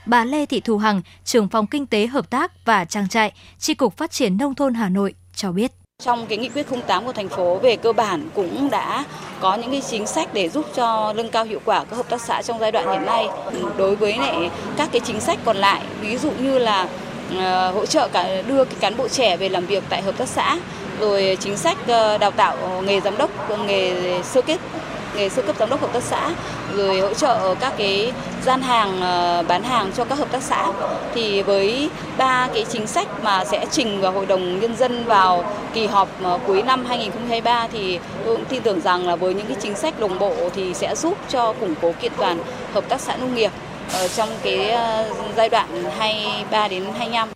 Bà 0.05 0.25
Lê 0.25 0.45
Thị 0.45 0.59
Thu 0.59 0.77
Hằng, 0.77 1.01
trưởng 1.23 1.49
phòng 1.49 1.67
kinh 1.67 1.85
tế 1.85 2.07
hợp 2.07 2.29
tác 2.29 2.65
và 2.65 2.85
trang 2.85 3.09
trại, 3.09 3.33
Tri 3.59 3.73
cục 3.73 3.97
Phát 3.97 4.11
triển 4.11 4.37
Nông 4.37 4.55
thôn 4.55 4.73
Hà 4.73 4.89
Nội 4.89 5.13
cho 5.35 5.51
biết. 5.51 5.84
Trong 6.03 6.25
cái 6.27 6.37
nghị 6.37 6.49
quyết 6.49 6.65
08 6.87 7.05
của 7.05 7.11
thành 7.13 7.29
phố 7.29 7.57
về 7.57 7.75
cơ 7.75 7.93
bản 7.93 8.29
cũng 8.35 8.69
đã 8.69 9.03
có 9.39 9.55
những 9.55 9.71
cái 9.71 9.81
chính 9.89 10.07
sách 10.07 10.33
để 10.33 10.49
giúp 10.49 10.65
cho 10.75 11.13
nâng 11.13 11.29
cao 11.29 11.43
hiệu 11.43 11.59
quả 11.65 11.83
các 11.89 11.95
hợp 11.95 12.09
tác 12.09 12.21
xã 12.21 12.41
trong 12.41 12.59
giai 12.59 12.71
đoạn 12.71 12.87
hiện 12.91 13.05
nay. 13.05 13.27
Ừ, 13.45 13.59
đối 13.77 13.95
với 13.95 14.17
lại 14.17 14.49
các 14.77 14.89
cái 14.91 15.01
chính 15.05 15.19
sách 15.19 15.39
còn 15.45 15.57
lại, 15.57 15.81
ví 16.01 16.17
dụ 16.17 16.31
như 16.31 16.59
là 16.59 16.87
ờ, 17.37 17.71
hỗ 17.71 17.85
trợ 17.85 18.07
cả 18.13 18.41
đưa 18.47 18.65
cái 18.65 18.75
cán 18.79 18.97
bộ 18.97 19.07
trẻ 19.07 19.37
về 19.37 19.49
làm 19.49 19.65
việc 19.65 19.83
tại 19.89 20.01
hợp 20.01 20.17
tác 20.17 20.27
xã, 20.27 20.57
rồi 20.99 21.37
chính 21.39 21.57
sách 21.57 21.77
ờ, 21.87 22.17
đào 22.17 22.31
tạo 22.31 22.81
nghề 22.85 23.01
giám 23.01 23.17
đốc, 23.17 23.59
nghề 23.67 24.21
sơ 24.23 24.41
kết 24.41 24.59
nghề 25.15 25.29
sơ 25.29 25.41
cấp 25.41 25.55
giám 25.59 25.69
đốc 25.69 25.81
hợp 25.81 25.93
tác 25.93 26.03
xã, 26.03 26.29
rồi 26.75 26.99
hỗ 26.99 27.13
trợ 27.13 27.55
các 27.59 27.73
cái 27.77 28.13
gian 28.45 28.61
hàng 28.61 29.01
ờ, 29.01 29.43
bán 29.47 29.63
hàng 29.63 29.91
cho 29.97 30.05
các 30.05 30.17
hợp 30.17 30.31
tác 30.31 30.43
xã. 30.43 30.71
Thì 31.13 31.41
với 31.41 31.89
ba 32.17 32.47
cái 32.53 32.65
chính 32.69 32.87
sách 32.87 33.07
mà 33.23 33.45
sẽ 33.45 33.65
trình 33.71 34.01
vào 34.01 34.11
hội 34.11 34.25
đồng 34.25 34.59
nhân 34.59 34.75
dân 34.75 35.05
vào 35.05 35.43
kỳ 35.73 35.87
họp 35.87 36.07
ờ, 36.23 36.39
cuối 36.47 36.61
năm 36.61 36.85
2023 36.85 37.67
thì 37.71 37.99
tôi 38.25 38.35
cũng 38.35 38.45
tin 38.45 38.61
tưởng 38.61 38.81
rằng 38.81 39.07
là 39.07 39.15
với 39.15 39.33
những 39.33 39.47
cái 39.47 39.57
chính 39.61 39.75
sách 39.75 39.99
đồng 39.99 40.19
bộ 40.19 40.33
thì 40.55 40.73
sẽ 40.73 40.95
giúp 40.95 41.17
cho 41.29 41.53
củng 41.53 41.75
cố 41.81 41.91
kiện 42.01 42.11
toàn 42.17 42.39
hợp 42.73 42.89
tác 42.89 43.01
xã 43.01 43.17
nông 43.17 43.35
nghiệp 43.35 43.51
ở 43.93 44.07
trong 44.07 44.29
cái 44.43 44.77
giai 45.37 45.49
đoạn 45.49 45.83
23 45.97 46.67
đến 46.67 46.83
25 46.97 47.29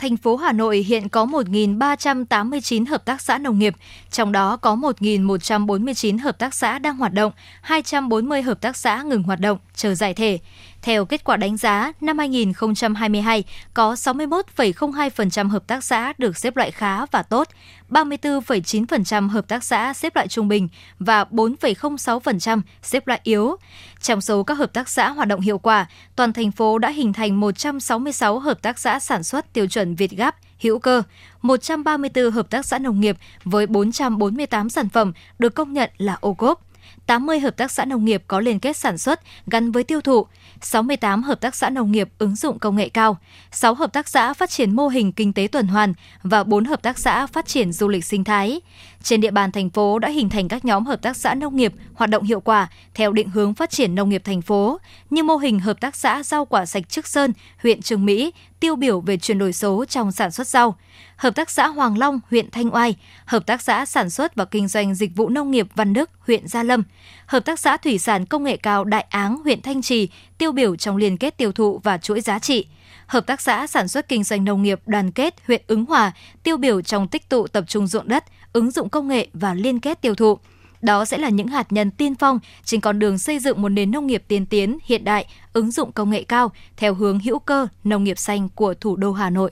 thành 0.00 0.16
phố 0.16 0.36
Hà 0.36 0.52
Nội 0.52 0.78
hiện 0.78 1.08
có 1.08 1.24
1.389 1.24 2.86
hợp 2.86 3.04
tác 3.04 3.20
xã 3.20 3.38
nông 3.38 3.58
nghiệp, 3.58 3.74
trong 4.10 4.32
đó 4.32 4.56
có 4.56 4.76
1.149 4.76 6.18
hợp 6.18 6.38
tác 6.38 6.54
xã 6.54 6.78
đang 6.78 6.96
hoạt 6.96 7.12
động, 7.12 7.32
240 7.60 8.42
hợp 8.42 8.60
tác 8.60 8.76
xã 8.76 9.02
ngừng 9.02 9.22
hoạt 9.22 9.40
động, 9.40 9.58
chờ 9.74 9.94
giải 9.94 10.14
thể. 10.14 10.38
Theo 10.82 11.04
kết 11.04 11.24
quả 11.24 11.36
đánh 11.36 11.56
giá, 11.56 11.92
năm 12.00 12.18
2022 12.18 13.44
có 13.74 13.94
61,02% 13.94 15.48
hợp 15.48 15.66
tác 15.66 15.84
xã 15.84 16.12
được 16.18 16.38
xếp 16.38 16.56
loại 16.56 16.70
khá 16.70 17.06
và 17.06 17.22
tốt, 17.22 17.48
34,9% 17.90 19.28
hợp 19.28 19.48
tác 19.48 19.64
xã 19.64 19.94
xếp 19.94 20.16
loại 20.16 20.28
trung 20.28 20.48
bình 20.48 20.68
và 20.98 21.24
4,06% 21.24 22.60
xếp 22.82 23.06
loại 23.06 23.20
yếu. 23.22 23.56
Trong 24.00 24.20
số 24.20 24.42
các 24.42 24.54
hợp 24.54 24.72
tác 24.72 24.88
xã 24.88 25.10
hoạt 25.10 25.28
động 25.28 25.40
hiệu 25.40 25.58
quả, 25.58 25.86
toàn 26.16 26.32
thành 26.32 26.52
phố 26.52 26.78
đã 26.78 26.90
hình 26.90 27.12
thành 27.12 27.40
166 27.40 28.38
hợp 28.38 28.62
tác 28.62 28.78
xã 28.78 28.98
sản 28.98 29.22
xuất 29.22 29.52
tiêu 29.52 29.66
chuẩn 29.66 29.94
Việt 29.94 30.10
Gáp, 30.10 30.36
hữu 30.62 30.78
cơ, 30.78 31.02
134 31.42 32.30
hợp 32.30 32.50
tác 32.50 32.66
xã 32.66 32.78
nông 32.78 33.00
nghiệp 33.00 33.16
với 33.44 33.66
448 33.66 34.70
sản 34.70 34.88
phẩm 34.88 35.12
được 35.38 35.54
công 35.54 35.72
nhận 35.72 35.90
là 35.98 36.16
ô 36.20 36.34
cốp. 36.34 36.66
80 37.06 37.40
hợp 37.40 37.56
tác 37.56 37.70
xã 37.70 37.84
nông 37.84 38.04
nghiệp 38.04 38.22
có 38.26 38.40
liên 38.40 38.60
kết 38.60 38.76
sản 38.76 38.98
xuất 38.98 39.20
gắn 39.46 39.72
với 39.72 39.84
tiêu 39.84 40.00
thụ, 40.00 40.26
68 40.60 41.22
hợp 41.22 41.40
tác 41.40 41.54
xã 41.54 41.70
nông 41.70 41.92
nghiệp 41.92 42.08
ứng 42.18 42.36
dụng 42.36 42.58
công 42.58 42.76
nghệ 42.76 42.88
cao, 42.88 43.18
6 43.52 43.74
hợp 43.74 43.92
tác 43.92 44.08
xã 44.08 44.34
phát 44.34 44.50
triển 44.50 44.76
mô 44.76 44.88
hình 44.88 45.12
kinh 45.12 45.32
tế 45.32 45.48
tuần 45.52 45.66
hoàn 45.66 45.94
và 46.22 46.44
4 46.44 46.64
hợp 46.64 46.82
tác 46.82 46.98
xã 46.98 47.26
phát 47.26 47.46
triển 47.46 47.72
du 47.72 47.88
lịch 47.88 48.04
sinh 48.04 48.24
thái. 48.24 48.60
Trên 49.02 49.20
địa 49.20 49.30
bàn 49.30 49.52
thành 49.52 49.70
phố 49.70 49.98
đã 49.98 50.08
hình 50.08 50.28
thành 50.28 50.48
các 50.48 50.64
nhóm 50.64 50.86
hợp 50.86 51.02
tác 51.02 51.16
xã 51.16 51.34
nông 51.34 51.56
nghiệp 51.56 51.72
hoạt 51.94 52.10
động 52.10 52.22
hiệu 52.22 52.40
quả 52.40 52.68
theo 52.94 53.12
định 53.12 53.28
hướng 53.28 53.54
phát 53.54 53.70
triển 53.70 53.94
nông 53.94 54.08
nghiệp 54.08 54.22
thành 54.24 54.42
phố, 54.42 54.80
như 55.10 55.22
mô 55.22 55.36
hình 55.36 55.60
hợp 55.60 55.80
tác 55.80 55.96
xã 55.96 56.22
rau 56.22 56.44
quả 56.44 56.66
sạch 56.66 56.88
Trức 56.88 57.06
Sơn, 57.06 57.32
huyện 57.62 57.82
Trường 57.82 58.06
Mỹ, 58.06 58.32
tiêu 58.60 58.76
biểu 58.76 59.00
về 59.00 59.16
chuyển 59.16 59.38
đổi 59.38 59.52
số 59.52 59.84
trong 59.84 60.12
sản 60.12 60.30
xuất 60.30 60.46
rau. 60.46 60.76
Hợp 61.16 61.34
tác 61.34 61.50
xã 61.50 61.66
Hoàng 61.66 61.98
Long, 61.98 62.20
huyện 62.30 62.50
Thanh 62.50 62.74
Oai, 62.74 62.96
Hợp 63.24 63.46
tác 63.46 63.62
xã 63.62 63.86
sản 63.86 64.10
xuất 64.10 64.34
và 64.34 64.44
kinh 64.44 64.68
doanh 64.68 64.94
dịch 64.94 65.16
vụ 65.16 65.28
nông 65.28 65.50
nghiệp 65.50 65.66
Văn 65.74 65.92
Đức, 65.92 66.10
huyện 66.26 66.48
Gia 66.48 66.62
Lâm, 66.62 66.82
Hợp 67.26 67.44
tác 67.44 67.60
xã 67.60 67.76
thủy 67.76 67.98
sản 67.98 68.26
công 68.26 68.44
nghệ 68.44 68.56
cao 68.56 68.84
Đại 68.84 69.06
Áng, 69.10 69.36
huyện 69.44 69.62
Thanh 69.62 69.82
Trì, 69.82 70.08
tiêu 70.38 70.52
biểu 70.52 70.76
trong 70.76 70.96
liên 70.96 71.16
kết 71.16 71.38
tiêu 71.38 71.52
thụ 71.52 71.80
và 71.84 71.98
chuỗi 71.98 72.20
giá 72.20 72.38
trị. 72.38 72.66
Hợp 73.06 73.26
tác 73.26 73.40
xã 73.40 73.66
sản 73.66 73.88
xuất 73.88 74.08
kinh 74.08 74.24
doanh 74.24 74.44
nông 74.44 74.62
nghiệp 74.62 74.80
đoàn 74.86 75.10
kết 75.10 75.34
huyện 75.46 75.62
Ứng 75.66 75.84
Hòa, 75.84 76.12
tiêu 76.42 76.56
biểu 76.56 76.82
trong 76.82 77.08
tích 77.08 77.28
tụ 77.28 77.46
tập 77.46 77.64
trung 77.68 77.86
ruộng 77.86 78.08
đất, 78.08 78.24
ứng 78.52 78.70
dụng 78.70 78.88
công 78.88 79.08
nghệ 79.08 79.28
và 79.32 79.54
liên 79.54 79.80
kết 79.80 80.00
tiêu 80.00 80.14
thụ. 80.14 80.38
Đó 80.82 81.04
sẽ 81.04 81.18
là 81.18 81.28
những 81.28 81.48
hạt 81.48 81.72
nhân 81.72 81.90
tiên 81.90 82.14
phong 82.14 82.38
trên 82.64 82.80
con 82.80 82.98
đường 82.98 83.18
xây 83.18 83.38
dựng 83.38 83.62
một 83.62 83.68
nền 83.68 83.90
nông 83.90 84.06
nghiệp 84.06 84.22
tiên 84.28 84.46
tiến, 84.46 84.78
hiện 84.84 85.04
đại, 85.04 85.26
ứng 85.52 85.70
dụng 85.70 85.92
công 85.92 86.10
nghệ 86.10 86.22
cao 86.22 86.52
theo 86.76 86.94
hướng 86.94 87.20
hữu 87.20 87.38
cơ, 87.38 87.66
nông 87.84 88.04
nghiệp 88.04 88.18
xanh 88.18 88.48
của 88.54 88.74
thủ 88.74 88.96
đô 88.96 89.12
Hà 89.12 89.30
Nội. 89.30 89.50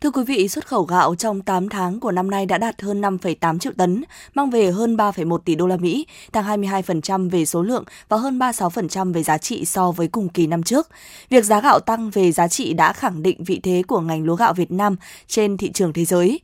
Thưa 0.00 0.10
quý 0.10 0.22
vị, 0.24 0.48
xuất 0.48 0.66
khẩu 0.66 0.84
gạo 0.84 1.14
trong 1.14 1.42
8 1.42 1.68
tháng 1.68 2.00
của 2.00 2.12
năm 2.12 2.30
nay 2.30 2.46
đã 2.46 2.58
đạt 2.58 2.82
hơn 2.82 3.00
5,8 3.00 3.58
triệu 3.58 3.72
tấn, 3.76 4.04
mang 4.34 4.50
về 4.50 4.70
hơn 4.70 4.96
3,1 4.96 5.38
tỷ 5.38 5.54
đô 5.54 5.66
la 5.66 5.76
Mỹ, 5.76 6.06
tăng 6.32 6.62
22% 6.62 7.30
về 7.30 7.44
số 7.44 7.62
lượng 7.62 7.84
và 8.08 8.16
hơn 8.16 8.38
36% 8.38 9.12
về 9.12 9.22
giá 9.22 9.38
trị 9.38 9.64
so 9.64 9.92
với 9.92 10.08
cùng 10.08 10.28
kỳ 10.28 10.46
năm 10.46 10.62
trước. 10.62 10.88
Việc 11.28 11.44
giá 11.44 11.60
gạo 11.60 11.80
tăng 11.80 12.10
về 12.10 12.32
giá 12.32 12.48
trị 12.48 12.72
đã 12.72 12.92
khẳng 12.92 13.22
định 13.22 13.44
vị 13.44 13.60
thế 13.62 13.82
của 13.88 14.00
ngành 14.00 14.24
lúa 14.24 14.36
gạo 14.36 14.54
Việt 14.54 14.70
Nam 14.70 14.96
trên 15.26 15.56
thị 15.56 15.72
trường 15.72 15.92
thế 15.92 16.04
giới. 16.04 16.40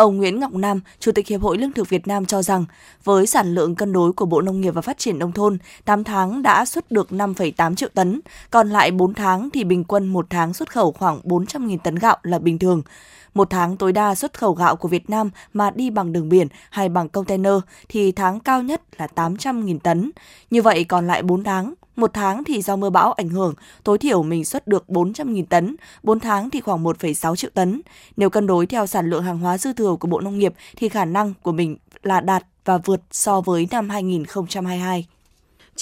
Ông 0.00 0.16
Nguyễn 0.16 0.40
Ngọc 0.40 0.54
Nam, 0.54 0.80
Chủ 1.00 1.12
tịch 1.12 1.26
Hiệp 1.26 1.42
hội 1.42 1.58
Lương 1.58 1.72
thực 1.72 1.88
Việt 1.88 2.06
Nam 2.06 2.26
cho 2.26 2.42
rằng, 2.42 2.64
với 3.04 3.26
sản 3.26 3.54
lượng 3.54 3.74
cân 3.74 3.92
đối 3.92 4.12
của 4.12 4.26
Bộ 4.26 4.40
Nông 4.40 4.60
nghiệp 4.60 4.70
và 4.70 4.80
Phát 4.80 4.98
triển 4.98 5.18
Nông 5.18 5.32
thôn, 5.32 5.58
8 5.84 6.04
tháng 6.04 6.42
đã 6.42 6.64
xuất 6.64 6.90
được 6.90 7.08
5,8 7.10 7.74
triệu 7.74 7.88
tấn, 7.94 8.20
còn 8.50 8.70
lại 8.70 8.90
4 8.90 9.14
tháng 9.14 9.50
thì 9.50 9.64
bình 9.64 9.84
quân 9.84 10.06
một 10.06 10.26
tháng 10.30 10.54
xuất 10.54 10.72
khẩu 10.72 10.92
khoảng 10.92 11.20
400.000 11.24 11.78
tấn 11.78 11.94
gạo 11.94 12.16
là 12.22 12.38
bình 12.38 12.58
thường. 12.58 12.82
Một 13.34 13.50
tháng 13.50 13.76
tối 13.76 13.92
đa 13.92 14.14
xuất 14.14 14.38
khẩu 14.38 14.54
gạo 14.54 14.76
của 14.76 14.88
Việt 14.88 15.10
Nam 15.10 15.30
mà 15.52 15.70
đi 15.70 15.90
bằng 15.90 16.12
đường 16.12 16.28
biển 16.28 16.48
hay 16.70 16.88
bằng 16.88 17.08
container 17.08 17.52
thì 17.88 18.12
tháng 18.12 18.40
cao 18.40 18.62
nhất 18.62 18.82
là 18.98 19.08
800.000 19.14 19.78
tấn. 19.78 20.10
Như 20.50 20.62
vậy 20.62 20.84
còn 20.84 21.06
lại 21.06 21.22
4 21.22 21.44
tháng, 21.44 21.74
một 21.96 22.10
tháng 22.14 22.44
thì 22.44 22.62
do 22.62 22.76
mưa 22.76 22.90
bão 22.90 23.12
ảnh 23.12 23.28
hưởng, 23.28 23.54
tối 23.84 23.98
thiểu 23.98 24.22
mình 24.22 24.44
xuất 24.44 24.66
được 24.66 24.84
400.000 24.88 25.44
tấn, 25.46 25.76
4 26.02 26.20
tháng 26.20 26.50
thì 26.50 26.60
khoảng 26.60 26.84
1,6 26.84 27.36
triệu 27.36 27.50
tấn. 27.54 27.80
Nếu 28.16 28.30
cân 28.30 28.46
đối 28.46 28.66
theo 28.66 28.86
sản 28.86 29.10
lượng 29.10 29.22
hàng 29.22 29.38
hóa 29.38 29.58
dư 29.58 29.72
thừa 29.72 29.96
của 30.00 30.08
Bộ 30.08 30.20
Nông 30.20 30.38
nghiệp 30.38 30.54
thì 30.76 30.88
khả 30.88 31.04
năng 31.04 31.34
của 31.42 31.52
mình 31.52 31.76
là 32.02 32.20
đạt 32.20 32.46
và 32.64 32.78
vượt 32.78 33.00
so 33.10 33.40
với 33.40 33.68
năm 33.70 33.88
2022. 33.88 35.06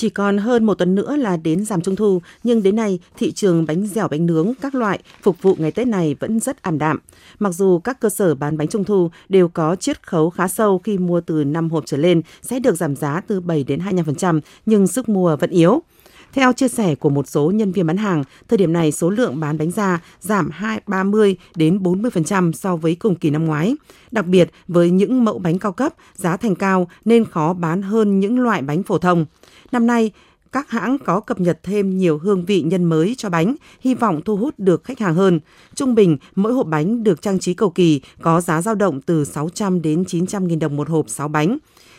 Chỉ 0.00 0.08
còn 0.08 0.38
hơn 0.38 0.64
một 0.64 0.74
tuần 0.74 0.94
nữa 0.94 1.16
là 1.16 1.36
đến 1.36 1.64
giảm 1.64 1.80
trung 1.80 1.96
thu, 1.96 2.20
nhưng 2.44 2.62
đến 2.62 2.76
nay 2.76 2.98
thị 3.16 3.32
trường 3.32 3.66
bánh 3.66 3.86
dẻo 3.86 4.08
bánh 4.08 4.26
nướng 4.26 4.52
các 4.60 4.74
loại 4.74 4.98
phục 5.22 5.42
vụ 5.42 5.54
ngày 5.58 5.70
Tết 5.72 5.86
này 5.86 6.16
vẫn 6.20 6.40
rất 6.40 6.62
ảm 6.62 6.78
đạm. 6.78 6.98
Mặc 7.38 7.50
dù 7.54 7.78
các 7.78 8.00
cơ 8.00 8.08
sở 8.08 8.34
bán 8.34 8.56
bánh 8.56 8.68
trung 8.68 8.84
thu 8.84 9.10
đều 9.28 9.48
có 9.48 9.76
chiết 9.76 10.06
khấu 10.06 10.30
khá 10.30 10.48
sâu 10.48 10.78
khi 10.78 10.98
mua 10.98 11.20
từ 11.20 11.44
5 11.44 11.70
hộp 11.70 11.84
trở 11.86 11.96
lên 11.96 12.22
sẽ 12.42 12.58
được 12.58 12.74
giảm 12.74 12.96
giá 12.96 13.20
từ 13.26 13.40
7 13.40 13.64
đến 13.64 13.80
25%, 13.80 14.40
nhưng 14.66 14.86
sức 14.86 15.08
mua 15.08 15.36
vẫn 15.36 15.50
yếu. 15.50 15.82
Theo 16.32 16.52
chia 16.52 16.68
sẻ 16.68 16.94
của 16.94 17.10
một 17.10 17.28
số 17.28 17.50
nhân 17.50 17.72
viên 17.72 17.86
bán 17.86 17.96
hàng, 17.96 18.24
thời 18.48 18.56
điểm 18.56 18.72
này 18.72 18.92
số 18.92 19.10
lượng 19.10 19.40
bán 19.40 19.58
bánh 19.58 19.70
da 19.70 20.00
giảm 20.20 20.50
2 20.50 20.80
30 20.86 21.36
đến 21.56 21.78
40% 21.78 22.52
so 22.52 22.76
với 22.76 22.94
cùng 22.94 23.14
kỳ 23.14 23.30
năm 23.30 23.44
ngoái. 23.44 23.76
Đặc 24.10 24.26
biệt 24.26 24.50
với 24.68 24.90
những 24.90 25.24
mẫu 25.24 25.38
bánh 25.38 25.58
cao 25.58 25.72
cấp, 25.72 25.94
giá 26.14 26.36
thành 26.36 26.54
cao 26.54 26.88
nên 27.04 27.24
khó 27.24 27.52
bán 27.52 27.82
hơn 27.82 28.20
những 28.20 28.40
loại 28.40 28.62
bánh 28.62 28.82
phổ 28.82 28.98
thông. 28.98 29.26
Năm 29.72 29.86
nay, 29.86 30.10
các 30.52 30.70
hãng 30.70 30.98
có 30.98 31.20
cập 31.20 31.40
nhật 31.40 31.58
thêm 31.62 31.98
nhiều 31.98 32.18
hương 32.18 32.44
vị 32.44 32.62
nhân 32.62 32.84
mới 32.84 33.14
cho 33.18 33.30
bánh, 33.30 33.54
hy 33.80 33.94
vọng 33.94 34.20
thu 34.24 34.36
hút 34.36 34.54
được 34.58 34.84
khách 34.84 34.98
hàng 34.98 35.14
hơn. 35.14 35.40
Trung 35.74 35.94
bình, 35.94 36.18
mỗi 36.34 36.52
hộp 36.52 36.66
bánh 36.66 37.04
được 37.04 37.22
trang 37.22 37.38
trí 37.38 37.54
cầu 37.54 37.70
kỳ 37.70 38.00
có 38.22 38.40
giá 38.40 38.62
dao 38.62 38.74
động 38.74 39.00
từ 39.00 39.24
600 39.24 39.82
đến 39.82 40.04
900 40.04 40.48
nghìn 40.48 40.58
đồng 40.58 40.76
một 40.76 40.88
hộp 40.88 41.08
6 41.08 41.28
bánh. 41.28 41.58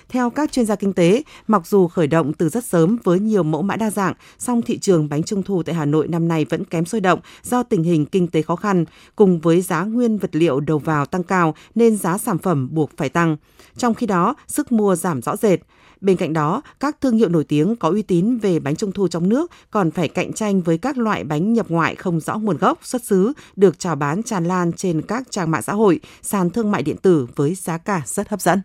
Theo 0.10 0.30
các 0.30 0.52
chuyên 0.52 0.66
gia 0.66 0.76
kinh 0.76 0.94
tế, 0.94 1.24
mặc 1.48 1.68
dù 1.68 1.88
khởi 1.88 2.08
động 2.08 2.34
từ 2.34 2.50
rất 2.50 2.64
sớm 2.64 2.98
với 3.04 3.20
nhiều 3.20 3.44
mẫu 3.44 3.62
mã 3.62 3.76
đa 3.76 3.90
dạng, 3.92 4.14
song 4.38 4.62
thị 4.62 4.78
trường 4.78 5.10
bánh 5.10 5.24
trung 5.24 5.44
thu 5.44 5.64
tại 5.64 5.76
Hà 5.76 5.86
Nội 5.86 6.08
năm 6.08 6.28
nay 6.28 6.46
vẫn 6.50 6.66
kém 6.66 6.86
sôi 6.86 7.02
động 7.02 7.20
do 7.44 7.64
tình 7.64 7.84
hình 7.84 8.06
kinh 8.06 8.28
tế 8.28 8.42
khó 8.42 8.56
khăn, 8.56 8.86
cùng 9.16 9.40
với 9.40 9.62
giá 9.62 9.84
nguyên 9.84 10.18
vật 10.18 10.36
liệu 10.36 10.60
đầu 10.60 10.80
vào 10.80 11.06
tăng 11.06 11.24
cao 11.24 11.56
nên 11.76 11.98
giá 11.98 12.18
sản 12.18 12.38
phẩm 12.38 12.70
buộc 12.72 12.92
phải 12.98 13.10
tăng. 13.10 13.38
Trong 13.78 13.94
khi 13.94 14.06
đó, 14.06 14.36
sức 14.48 14.72
mua 14.72 14.96
giảm 14.96 15.22
rõ 15.22 15.36
rệt. 15.36 15.60
Bên 16.02 16.18
cạnh 16.18 16.34
đó, 16.34 16.62
các 16.80 17.02
thương 17.02 17.18
hiệu 17.18 17.30
nổi 17.30 17.44
tiếng 17.44 17.76
có 17.76 17.90
uy 17.90 18.02
tín 18.02 18.38
về 18.38 18.60
bánh 18.60 18.76
trung 18.76 18.92
thu 18.92 19.08
trong 19.08 19.30
nước 19.30 19.52
còn 19.72 19.92
phải 19.92 20.08
cạnh 20.08 20.34
tranh 20.34 20.62
với 20.62 20.78
các 20.78 20.98
loại 20.98 21.24
bánh 21.24 21.54
nhập 21.54 21.66
ngoại 21.70 21.96
không 21.96 22.20
rõ 22.20 22.38
nguồn 22.38 22.58
gốc, 22.58 22.80
xuất 22.82 23.04
xứ 23.04 23.34
được 23.56 23.80
chào 23.80 23.96
bán 23.96 24.24
tràn 24.24 24.46
lan 24.46 24.74
trên 24.74 25.02
các 25.02 25.24
trang 25.30 25.52
mạng 25.52 25.62
xã 25.62 25.74
hội, 25.74 26.00
sàn 26.22 26.50
thương 26.50 26.72
mại 26.72 26.84
điện 26.84 26.98
tử 26.98 27.28
với 27.36 27.56
giá 27.56 27.78
cả 27.78 28.02
rất 28.06 28.30
hấp 28.30 28.42
dẫn. 28.42 28.62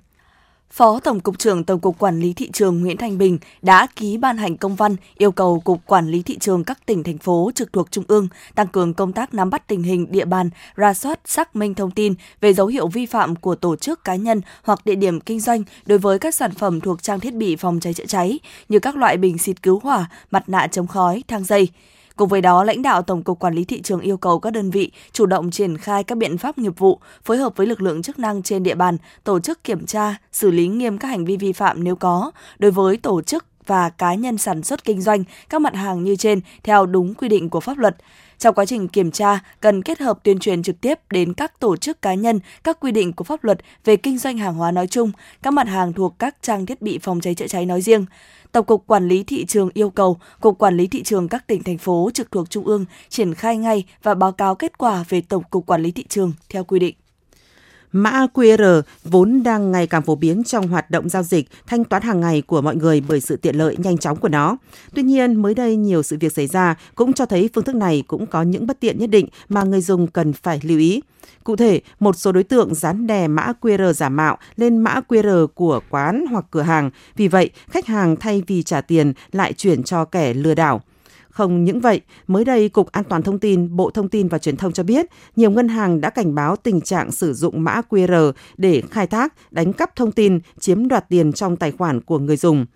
Phó 0.74 1.00
Tổng 1.00 1.20
cục 1.20 1.38
trưởng 1.38 1.64
Tổng 1.64 1.80
cục 1.80 1.98
Quản 1.98 2.20
lý 2.20 2.32
thị 2.32 2.50
trường 2.52 2.80
Nguyễn 2.80 2.96
Thanh 2.96 3.18
Bình 3.18 3.38
đã 3.62 3.86
ký 3.96 4.16
ban 4.16 4.36
hành 4.36 4.56
công 4.56 4.76
văn 4.76 4.96
yêu 5.18 5.32
cầu 5.32 5.60
Cục 5.60 5.86
Quản 5.86 6.08
lý 6.08 6.22
thị 6.22 6.38
trường 6.38 6.64
các 6.64 6.86
tỉnh 6.86 7.02
thành 7.02 7.18
phố 7.18 7.50
trực 7.54 7.72
thuộc 7.72 7.90
trung 7.90 8.04
ương 8.08 8.28
tăng 8.54 8.66
cường 8.66 8.94
công 8.94 9.12
tác 9.12 9.34
nắm 9.34 9.50
bắt 9.50 9.68
tình 9.68 9.82
hình 9.82 10.06
địa 10.10 10.24
bàn, 10.24 10.50
ra 10.76 10.94
soát 10.94 11.20
xác 11.24 11.56
minh 11.56 11.74
thông 11.74 11.90
tin 11.90 12.14
về 12.40 12.52
dấu 12.52 12.66
hiệu 12.66 12.88
vi 12.88 13.06
phạm 13.06 13.36
của 13.36 13.54
tổ 13.54 13.76
chức 13.76 14.04
cá 14.04 14.14
nhân 14.14 14.40
hoặc 14.62 14.86
địa 14.86 14.94
điểm 14.94 15.20
kinh 15.20 15.40
doanh 15.40 15.62
đối 15.86 15.98
với 15.98 16.18
các 16.18 16.34
sản 16.34 16.50
phẩm 16.54 16.80
thuộc 16.80 17.02
trang 17.02 17.20
thiết 17.20 17.34
bị 17.34 17.56
phòng 17.56 17.80
cháy 17.80 17.94
chữa 17.94 18.06
cháy 18.06 18.38
như 18.68 18.78
các 18.78 18.96
loại 18.96 19.16
bình 19.16 19.38
xịt 19.38 19.62
cứu 19.62 19.80
hỏa, 19.82 20.10
mặt 20.30 20.48
nạ 20.48 20.66
chống 20.66 20.86
khói, 20.86 21.22
thang 21.28 21.44
dây. 21.44 21.68
Cùng 22.16 22.28
với 22.28 22.40
đó, 22.40 22.64
lãnh 22.64 22.82
đạo 22.82 23.02
Tổng 23.02 23.22
cục 23.22 23.38
Quản 23.38 23.54
lý 23.54 23.64
thị 23.64 23.82
trường 23.82 24.00
yêu 24.00 24.16
cầu 24.16 24.38
các 24.40 24.50
đơn 24.50 24.70
vị 24.70 24.92
chủ 25.12 25.26
động 25.26 25.50
triển 25.50 25.78
khai 25.78 26.04
các 26.04 26.18
biện 26.18 26.38
pháp 26.38 26.58
nghiệp 26.58 26.78
vụ, 26.78 27.00
phối 27.24 27.36
hợp 27.36 27.56
với 27.56 27.66
lực 27.66 27.82
lượng 27.82 28.02
chức 28.02 28.18
năng 28.18 28.42
trên 28.42 28.62
địa 28.62 28.74
bàn, 28.74 28.96
tổ 29.24 29.40
chức 29.40 29.64
kiểm 29.64 29.86
tra, 29.86 30.16
xử 30.32 30.50
lý 30.50 30.68
nghiêm 30.68 30.98
các 30.98 31.08
hành 31.08 31.24
vi 31.24 31.36
vi 31.36 31.52
phạm 31.52 31.84
nếu 31.84 31.96
có 31.96 32.30
đối 32.58 32.70
với 32.70 32.96
tổ 32.96 33.22
chức 33.22 33.44
và 33.66 33.90
cá 33.90 34.14
nhân 34.14 34.38
sản 34.38 34.62
xuất 34.62 34.84
kinh 34.84 35.00
doanh 35.00 35.24
các 35.48 35.60
mặt 35.60 35.74
hàng 35.74 36.04
như 36.04 36.16
trên 36.16 36.40
theo 36.62 36.86
đúng 36.86 37.14
quy 37.14 37.28
định 37.28 37.50
của 37.50 37.60
pháp 37.60 37.78
luật. 37.78 37.96
Trong 38.38 38.54
quá 38.54 38.64
trình 38.64 38.88
kiểm 38.88 39.10
tra, 39.10 39.40
cần 39.60 39.82
kết 39.82 40.00
hợp 40.00 40.18
tuyên 40.22 40.38
truyền 40.38 40.62
trực 40.62 40.80
tiếp 40.80 40.98
đến 41.10 41.34
các 41.34 41.60
tổ 41.60 41.76
chức 41.76 42.02
cá 42.02 42.14
nhân 42.14 42.40
các 42.64 42.80
quy 42.80 42.92
định 42.92 43.12
của 43.12 43.24
pháp 43.24 43.44
luật 43.44 43.58
về 43.84 43.96
kinh 43.96 44.18
doanh 44.18 44.38
hàng 44.38 44.54
hóa 44.54 44.70
nói 44.70 44.86
chung, 44.86 45.12
các 45.42 45.50
mặt 45.50 45.68
hàng 45.68 45.92
thuộc 45.92 46.18
các 46.18 46.36
trang 46.42 46.66
thiết 46.66 46.82
bị 46.82 46.98
phòng 46.98 47.20
cháy 47.20 47.34
chữa 47.34 47.46
cháy 47.46 47.66
nói 47.66 47.80
riêng. 47.80 48.06
Tổng 48.54 48.66
cục 48.66 48.86
Quản 48.86 49.08
lý 49.08 49.24
thị 49.24 49.44
trường 49.44 49.70
yêu 49.74 49.90
cầu 49.90 50.18
Cục 50.40 50.58
Quản 50.58 50.76
lý 50.76 50.86
thị 50.86 51.02
trường 51.02 51.28
các 51.28 51.46
tỉnh, 51.46 51.62
thành 51.62 51.78
phố 51.78 52.10
trực 52.14 52.30
thuộc 52.30 52.50
trung 52.50 52.64
ương 52.64 52.84
triển 53.08 53.34
khai 53.34 53.56
ngay 53.56 53.84
và 54.02 54.14
báo 54.14 54.32
cáo 54.32 54.54
kết 54.54 54.78
quả 54.78 55.04
về 55.08 55.20
Tổng 55.20 55.42
cục 55.50 55.66
Quản 55.66 55.82
lý 55.82 55.90
thị 55.90 56.04
trường 56.08 56.32
theo 56.48 56.64
quy 56.64 56.78
định. 56.78 56.94
Mã 57.96 58.26
QR 58.34 58.82
vốn 59.04 59.42
đang 59.42 59.72
ngày 59.72 59.86
càng 59.86 60.02
phổ 60.02 60.14
biến 60.14 60.44
trong 60.44 60.68
hoạt 60.68 60.90
động 60.90 61.08
giao 61.08 61.22
dịch, 61.22 61.48
thanh 61.66 61.84
toán 61.84 62.02
hàng 62.02 62.20
ngày 62.20 62.42
của 62.42 62.60
mọi 62.60 62.76
người 62.76 63.02
bởi 63.08 63.20
sự 63.20 63.36
tiện 63.36 63.56
lợi 63.56 63.76
nhanh 63.78 63.98
chóng 63.98 64.16
của 64.16 64.28
nó. 64.28 64.56
Tuy 64.94 65.02
nhiên, 65.02 65.42
mới 65.42 65.54
đây 65.54 65.76
nhiều 65.76 66.02
sự 66.02 66.16
việc 66.20 66.32
xảy 66.32 66.46
ra 66.46 66.74
cũng 66.94 67.12
cho 67.12 67.26
thấy 67.26 67.50
phương 67.54 67.64
thức 67.64 67.74
này 67.74 68.02
cũng 68.06 68.26
có 68.26 68.42
những 68.42 68.66
bất 68.66 68.80
tiện 68.80 68.98
nhất 68.98 69.10
định 69.10 69.28
mà 69.48 69.62
người 69.62 69.80
dùng 69.80 70.06
cần 70.06 70.32
phải 70.32 70.60
lưu 70.62 70.78
ý. 70.78 71.02
Cụ 71.44 71.56
thể, 71.56 71.80
một 72.00 72.16
số 72.16 72.32
đối 72.32 72.44
tượng 72.44 72.74
dán 72.74 73.06
đè 73.06 73.28
mã 73.28 73.52
QR 73.60 73.92
giả 73.92 74.08
mạo 74.08 74.38
lên 74.56 74.78
mã 74.78 75.00
QR 75.08 75.46
của 75.46 75.80
quán 75.90 76.24
hoặc 76.30 76.44
cửa 76.50 76.62
hàng. 76.62 76.90
Vì 77.16 77.28
vậy, 77.28 77.50
khách 77.70 77.86
hàng 77.86 78.16
thay 78.16 78.42
vì 78.46 78.62
trả 78.62 78.80
tiền 78.80 79.12
lại 79.32 79.52
chuyển 79.52 79.82
cho 79.82 80.04
kẻ 80.04 80.34
lừa 80.34 80.54
đảo. 80.54 80.82
Không 81.34 81.64
những 81.64 81.80
vậy, 81.80 82.00
mới 82.26 82.44
đây 82.44 82.68
Cục 82.68 82.92
An 82.92 83.04
toàn 83.04 83.22
Thông 83.22 83.38
tin, 83.38 83.76
Bộ 83.76 83.90
Thông 83.90 84.08
tin 84.08 84.28
và 84.28 84.38
Truyền 84.38 84.56
thông 84.56 84.72
cho 84.72 84.82
biết, 84.82 85.06
nhiều 85.36 85.50
ngân 85.50 85.68
hàng 85.68 86.00
đã 86.00 86.10
cảnh 86.10 86.34
báo 86.34 86.56
tình 86.56 86.80
trạng 86.80 87.12
sử 87.12 87.34
dụng 87.34 87.64
mã 87.64 87.80
QR 87.90 88.32
để 88.56 88.82
khai 88.90 89.06
thác, 89.06 89.52
đánh 89.52 89.72
cắp 89.72 89.96
thông 89.96 90.12
tin, 90.12 90.38
chiếm 90.60 90.88
đoạt 90.88 91.08
tiền 91.08 91.32
trong 91.32 91.56
tài 91.56 91.72
khoản 91.72 92.00
của 92.00 92.18
người 92.18 92.36
dùng. 92.36 92.66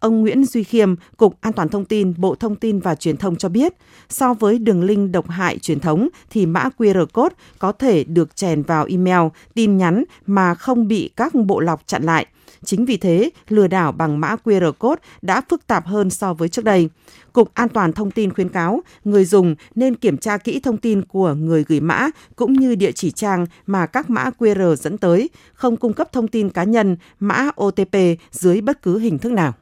Ông 0.00 0.20
Nguyễn 0.20 0.44
Duy 0.44 0.64
Khiêm, 0.64 0.94
Cục 1.16 1.40
An 1.40 1.52
toàn 1.52 1.68
Thông 1.68 1.84
tin, 1.84 2.14
Bộ 2.16 2.34
Thông 2.34 2.56
tin 2.56 2.80
và 2.80 2.94
Truyền 2.94 3.16
thông 3.16 3.36
cho 3.36 3.48
biết, 3.48 3.72
so 4.08 4.34
với 4.34 4.58
đường 4.58 4.84
link 4.84 5.12
độc 5.12 5.28
hại 5.28 5.58
truyền 5.58 5.80
thống 5.80 6.08
thì 6.30 6.46
mã 6.46 6.68
QR 6.78 7.06
code 7.06 7.34
có 7.58 7.72
thể 7.72 8.04
được 8.04 8.36
chèn 8.36 8.62
vào 8.62 8.86
email, 8.88 9.28
tin 9.54 9.76
nhắn 9.76 10.04
mà 10.26 10.54
không 10.54 10.88
bị 10.88 11.10
các 11.16 11.34
bộ 11.34 11.60
lọc 11.60 11.82
chặn 11.86 12.02
lại. 12.02 12.26
Chính 12.64 12.84
vì 12.84 12.96
thế, 12.96 13.30
lừa 13.48 13.66
đảo 13.66 13.92
bằng 13.92 14.20
mã 14.20 14.36
QR 14.44 14.72
code 14.72 15.02
đã 15.22 15.42
phức 15.50 15.66
tạp 15.66 15.86
hơn 15.86 16.10
so 16.10 16.34
với 16.34 16.48
trước 16.48 16.64
đây. 16.64 16.88
Cục 17.36 17.54
An 17.54 17.68
toàn 17.68 17.92
Thông 17.92 18.10
tin 18.10 18.32
khuyến 18.32 18.48
cáo 18.48 18.80
người 19.04 19.24
dùng 19.24 19.54
nên 19.74 19.94
kiểm 19.94 20.16
tra 20.16 20.38
kỹ 20.38 20.60
thông 20.60 20.76
tin 20.76 21.02
của 21.02 21.34
người 21.34 21.64
gửi 21.68 21.80
mã 21.80 22.08
cũng 22.36 22.52
như 22.52 22.74
địa 22.74 22.92
chỉ 22.92 23.10
trang 23.10 23.46
mà 23.66 23.86
các 23.86 24.10
mã 24.10 24.30
QR 24.38 24.74
dẫn 24.74 24.98
tới, 24.98 25.30
không 25.54 25.76
cung 25.76 25.92
cấp 25.92 26.12
thông 26.12 26.28
tin 26.28 26.50
cá 26.50 26.64
nhân, 26.64 26.96
mã 27.20 27.48
OTP 27.64 27.96
dưới 28.30 28.60
bất 28.60 28.82
cứ 28.82 28.98
hình 28.98 29.18
thức 29.18 29.32
nào. 29.32 29.52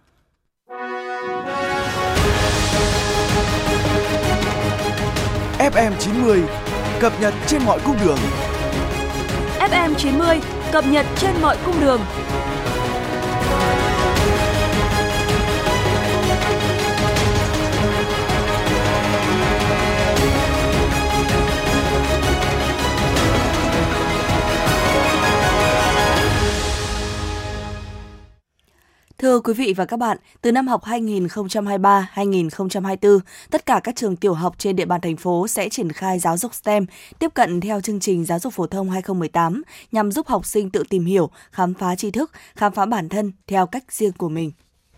FM90 5.59 6.43
cập 7.01 7.13
nhật 7.21 7.35
trên 7.47 7.63
mọi 7.65 7.81
cung 7.85 7.97
đường. 8.05 8.19
FM90 9.59 10.41
cập 10.73 10.85
nhật 10.87 11.07
trên 11.17 11.35
mọi 11.43 11.57
cung 11.67 11.81
đường. 11.81 12.01
Thưa 29.25 29.41
quý 29.41 29.53
vị 29.53 29.75
và 29.77 29.85
các 29.85 29.97
bạn, 29.97 30.19
từ 30.41 30.53
năm 30.53 30.69
học 30.69 30.85
2023-2024, 30.85 33.19
tất 33.51 33.67
cả 33.67 33.81
các 33.85 33.97
trường 33.97 34.17
tiểu 34.17 34.35
học 34.35 34.55
trên 34.59 34.77
địa 34.77 34.85
bàn 34.85 35.01
thành 35.01 35.17
phố 35.17 35.49
sẽ 35.49 35.69
triển 35.69 35.93
khai 35.93 36.19
giáo 36.19 36.37
dục 36.37 36.55
STEM 36.55 36.87
tiếp 37.19 37.31
cận 37.35 37.61
theo 37.61 37.81
chương 37.81 38.01
trình 38.01 38.25
giáo 38.25 38.39
dục 38.39 38.53
phổ 38.53 38.67
thông 38.67 38.91
2018 38.91 39.63
nhằm 39.93 40.13
giúp 40.13 40.27
học 40.27 40.47
sinh 40.47 40.71
tự 40.71 40.83
tìm 40.91 41.05
hiểu, 41.05 41.31
khám 41.51 41.75
phá 41.75 41.97
tri 41.97 42.11
thức, 42.11 42.31
khám 42.57 42.73
phá 42.73 42.87
bản 42.87 43.09
thân 43.09 43.33
theo 43.47 43.67
cách 43.67 43.93
riêng 43.93 44.13
của 44.19 44.29
mình. 44.29 44.53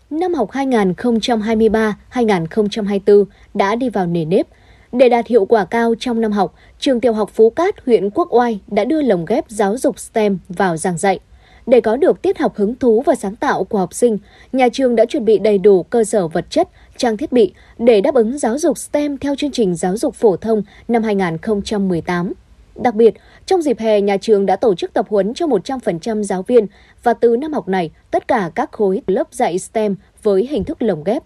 Năm 0.09 0.33
học 0.33 0.51
2023-2024 0.51 3.25
đã 3.53 3.75
đi 3.75 3.89
vào 3.89 4.05
nề 4.05 4.25
nếp. 4.25 4.47
Để 4.91 5.09
đạt 5.09 5.27
hiệu 5.27 5.45
quả 5.45 5.65
cao 5.65 5.93
trong 5.99 6.21
năm 6.21 6.31
học, 6.31 6.53
trường 6.79 7.01
tiểu 7.01 7.13
học 7.13 7.31
Phú 7.33 7.49
Cát, 7.49 7.85
huyện 7.85 8.09
Quốc 8.09 8.27
Oai 8.31 8.59
đã 8.67 8.85
đưa 8.85 9.01
lồng 9.01 9.25
ghép 9.25 9.45
giáo 9.47 9.77
dục 9.77 9.99
STEM 9.99 10.39
vào 10.49 10.77
giảng 10.77 10.97
dạy. 10.97 11.19
Để 11.67 11.81
có 11.81 11.95
được 11.95 12.21
tiết 12.21 12.37
học 12.37 12.55
hứng 12.55 12.75
thú 12.75 13.03
và 13.05 13.15
sáng 13.15 13.35
tạo 13.35 13.63
của 13.63 13.77
học 13.77 13.93
sinh, 13.93 14.17
nhà 14.53 14.69
trường 14.69 14.95
đã 14.95 15.05
chuẩn 15.05 15.25
bị 15.25 15.39
đầy 15.39 15.57
đủ 15.57 15.83
cơ 15.83 16.03
sở 16.03 16.27
vật 16.27 16.45
chất, 16.49 16.69
trang 16.97 17.17
thiết 17.17 17.31
bị 17.31 17.53
để 17.77 18.01
đáp 18.01 18.15
ứng 18.15 18.37
giáo 18.37 18.57
dục 18.57 18.77
STEM 18.77 19.17
theo 19.17 19.35
chương 19.35 19.51
trình 19.51 19.75
giáo 19.75 19.97
dục 19.97 20.15
phổ 20.15 20.37
thông 20.37 20.63
năm 20.87 21.03
2018. 21.03 22.33
Đặc 22.75 22.95
biệt, 22.95 23.13
trong 23.45 23.61
dịp 23.61 23.79
hè, 23.79 24.01
nhà 24.01 24.17
trường 24.17 24.45
đã 24.45 24.55
tổ 24.55 24.75
chức 24.75 24.93
tập 24.93 25.05
huấn 25.09 25.33
cho 25.33 25.45
100% 25.45 26.23
giáo 26.23 26.43
viên 26.43 26.67
và 27.03 27.13
từ 27.13 27.37
năm 27.37 27.53
học 27.53 27.67
này, 27.67 27.91
tất 28.11 28.27
cả 28.27 28.51
các 28.55 28.71
khối 28.71 29.01
lớp 29.07 29.27
dạy 29.31 29.59
STEM 29.59 29.95
với 30.23 30.47
hình 30.51 30.63
thức 30.63 30.81
lồng 30.81 31.03
ghép. 31.03 31.23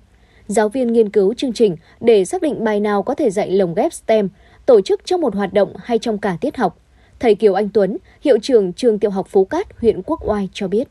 Giáo 0.48 0.70
viên 0.70 0.94
nghiên 0.94 1.10
cứu 1.10 1.34
chương 1.34 1.54
trình 1.54 1.76
để 2.00 2.26
xác 2.26 2.42
định 2.42 2.64
bài 2.64 2.80
nào 2.80 3.04
có 3.04 3.16
thể 3.16 3.30
dạy 3.30 3.52
lồng 3.52 3.74
ghép 3.74 3.94
STEM, 3.94 4.30
tổ 4.66 4.82
chức 4.82 5.02
trong 5.06 5.22
một 5.22 5.36
hoạt 5.36 5.54
động 5.54 5.74
hay 5.84 6.00
trong 6.00 6.18
cả 6.18 6.38
tiết 6.42 6.58
học. 6.58 6.81
Thầy 7.22 7.36
Kiều 7.36 7.54
Anh 7.54 7.70
Tuấn, 7.74 7.98
hiệu 8.22 8.38
trưởng 8.42 8.74
trường 8.74 9.00
tiểu 9.00 9.12
học 9.12 9.28
Phú 9.30 9.46
Cát, 9.46 9.68
huyện 9.80 10.02
Quốc 10.06 10.20
Oai 10.30 10.50
cho 10.54 10.68
biết. 10.68 10.88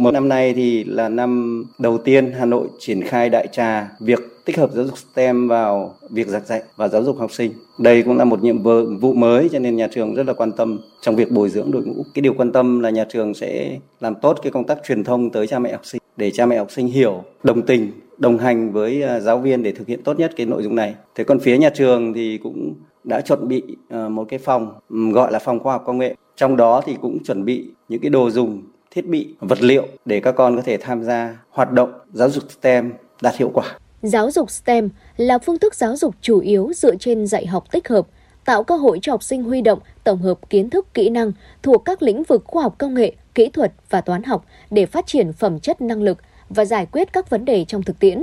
Một 0.00 0.10
năm 0.10 0.28
nay 0.28 0.54
thì 0.54 0.84
là 0.84 1.08
năm 1.08 1.64
đầu 1.78 1.98
tiên 1.98 2.32
Hà 2.32 2.44
Nội 2.44 2.68
triển 2.78 3.02
khai 3.02 3.28
đại 3.28 3.46
trà 3.52 3.88
việc 4.00 4.18
tích 4.44 4.58
hợp 4.58 4.70
giáo 4.74 4.84
dục 4.84 4.98
STEM 4.98 5.48
vào 5.48 5.94
việc 6.10 6.26
giảng 6.28 6.46
dạy 6.46 6.62
và 6.76 6.88
giáo 6.88 7.02
dục 7.02 7.18
học 7.18 7.32
sinh. 7.32 7.52
Đây 7.78 8.02
cũng 8.02 8.16
là 8.16 8.24
một 8.24 8.42
nhiệm 8.42 8.62
vụ 9.00 9.12
mới 9.12 9.48
cho 9.52 9.58
nên 9.58 9.76
nhà 9.76 9.88
trường 9.92 10.14
rất 10.14 10.26
là 10.26 10.32
quan 10.32 10.52
tâm 10.52 10.80
trong 11.00 11.16
việc 11.16 11.30
bồi 11.30 11.48
dưỡng 11.48 11.70
đội 11.70 11.82
ngũ. 11.84 12.02
Cái 12.14 12.22
điều 12.22 12.34
quan 12.34 12.52
tâm 12.52 12.80
là 12.80 12.90
nhà 12.90 13.04
trường 13.08 13.34
sẽ 13.34 13.78
làm 14.00 14.14
tốt 14.14 14.38
cái 14.42 14.52
công 14.52 14.66
tác 14.66 14.78
truyền 14.88 15.04
thông 15.04 15.30
tới 15.30 15.46
cha 15.46 15.58
mẹ 15.58 15.72
học 15.72 15.86
sinh 15.86 16.02
để 16.16 16.30
cha 16.30 16.46
mẹ 16.46 16.58
học 16.58 16.70
sinh 16.70 16.86
hiểu, 16.86 17.24
đồng 17.42 17.62
tình, 17.62 17.92
đồng 18.18 18.38
hành 18.38 18.72
với 18.72 19.02
à, 19.02 19.20
giáo 19.20 19.38
viên 19.38 19.62
để 19.62 19.72
thực 19.72 19.88
hiện 19.88 20.02
tốt 20.02 20.18
nhất 20.18 20.32
cái 20.36 20.46
nội 20.46 20.62
dung 20.62 20.76
này. 20.76 20.94
Thế 21.14 21.24
còn 21.24 21.40
phía 21.40 21.58
nhà 21.58 21.70
trường 21.70 22.14
thì 22.14 22.38
cũng 22.42 22.74
đã 23.04 23.20
chuẩn 23.20 23.48
bị 23.48 23.62
ờ, 23.88 24.08
một 24.08 24.24
cái 24.28 24.38
phòng 24.38 24.72
gọi 24.88 25.32
là 25.32 25.38
phòng 25.38 25.60
khoa 25.60 25.72
học 25.72 25.82
công 25.86 25.98
nghệ. 25.98 26.14
Trong 26.36 26.56
đó 26.56 26.82
thì 26.84 26.96
cũng 27.00 27.24
chuẩn 27.24 27.44
bị 27.44 27.70
những 27.88 28.00
cái 28.00 28.10
đồ 28.10 28.30
dùng 28.30 28.62
thiết 28.90 29.06
bị, 29.06 29.34
vật 29.40 29.62
liệu 29.62 29.86
để 30.04 30.20
các 30.20 30.32
con 30.32 30.56
có 30.56 30.62
thể 30.62 30.76
tham 30.76 31.02
gia 31.02 31.38
hoạt 31.50 31.72
động 31.72 31.92
giáo 32.12 32.30
dục 32.30 32.44
STEM 32.50 32.92
đạt 33.22 33.36
hiệu 33.36 33.50
quả. 33.54 33.64
Giáo 34.02 34.30
dục 34.30 34.50
STEM 34.50 34.88
là 35.16 35.38
phương 35.38 35.58
thức 35.58 35.74
giáo 35.74 35.96
dục 35.96 36.14
chủ 36.20 36.40
yếu 36.40 36.72
dựa 36.76 36.96
trên 36.96 37.26
dạy 37.26 37.46
học 37.46 37.72
tích 37.72 37.88
hợp, 37.88 38.06
tạo 38.44 38.64
cơ 38.64 38.76
hội 38.76 38.98
cho 39.02 39.12
học 39.12 39.22
sinh 39.22 39.42
huy 39.42 39.60
động 39.60 39.78
tổng 40.04 40.18
hợp 40.18 40.50
kiến 40.50 40.70
thức 40.70 40.94
kỹ 40.94 41.08
năng 41.08 41.32
thuộc 41.62 41.84
các 41.84 42.02
lĩnh 42.02 42.22
vực 42.22 42.44
khoa 42.44 42.62
học 42.62 42.74
công 42.78 42.94
nghệ, 42.94 43.12
kỹ 43.34 43.48
thuật 43.48 43.72
và 43.90 44.00
toán 44.00 44.22
học 44.22 44.44
để 44.70 44.86
phát 44.86 45.06
triển 45.06 45.32
phẩm 45.32 45.58
chất 45.58 45.80
năng 45.80 46.02
lực 46.02 46.18
và 46.48 46.64
giải 46.64 46.86
quyết 46.86 47.12
các 47.12 47.30
vấn 47.30 47.44
đề 47.44 47.64
trong 47.64 47.82
thực 47.82 47.98
tiễn. 47.98 48.22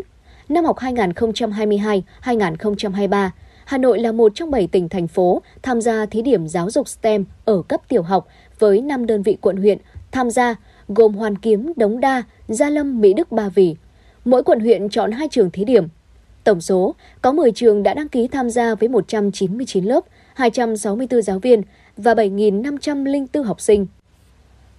Năm 0.50 0.66
học 0.66 0.78
2022-2023, 0.78 3.30
Hà 3.70 3.78
Nội 3.78 4.00
là 4.00 4.12
một 4.12 4.32
trong 4.36 4.52
7 4.52 4.68
tỉnh 4.68 4.90
thành 4.90 5.08
phố 5.08 5.42
tham 5.62 5.82
gia 5.82 6.06
thí 6.06 6.22
điểm 6.22 6.48
giáo 6.48 6.70
dục 6.70 6.88
STEM 6.88 7.26
ở 7.46 7.62
cấp 7.62 7.82
tiểu 7.88 8.02
học 8.02 8.28
với 8.60 8.82
5 8.82 9.06
đơn 9.06 9.24
vị 9.24 9.38
quận 9.42 9.58
huyện 9.58 9.78
tham 10.12 10.30
gia 10.30 10.56
gồm 10.88 11.14
Hoàn 11.14 11.38
Kiếm, 11.38 11.74
Đống 11.76 12.00
Đa, 12.00 12.24
Gia 12.48 12.70
Lâm, 12.70 13.02
Mỹ 13.02 13.14
Đức, 13.14 13.32
Ba 13.32 13.50
Vì. 13.50 13.76
Mỗi 14.26 14.44
quận 14.44 14.60
huyện 14.60 14.90
chọn 14.90 15.12
2 15.12 15.28
trường 15.32 15.52
thí 15.52 15.66
điểm. 15.66 15.88
Tổng 16.44 16.62
số 16.62 16.96
có 17.22 17.32
10 17.32 17.52
trường 17.52 17.84
đã 17.84 17.94
đăng 17.94 18.10
ký 18.10 18.28
tham 18.28 18.50
gia 18.50 18.76
với 18.76 18.90
199 18.90 19.86
lớp, 19.86 20.06
264 20.34 21.22
giáo 21.22 21.40
viên 21.40 21.62
và 21.98 22.14
7.504 22.14 23.44
học 23.44 23.62
sinh. 23.62 23.88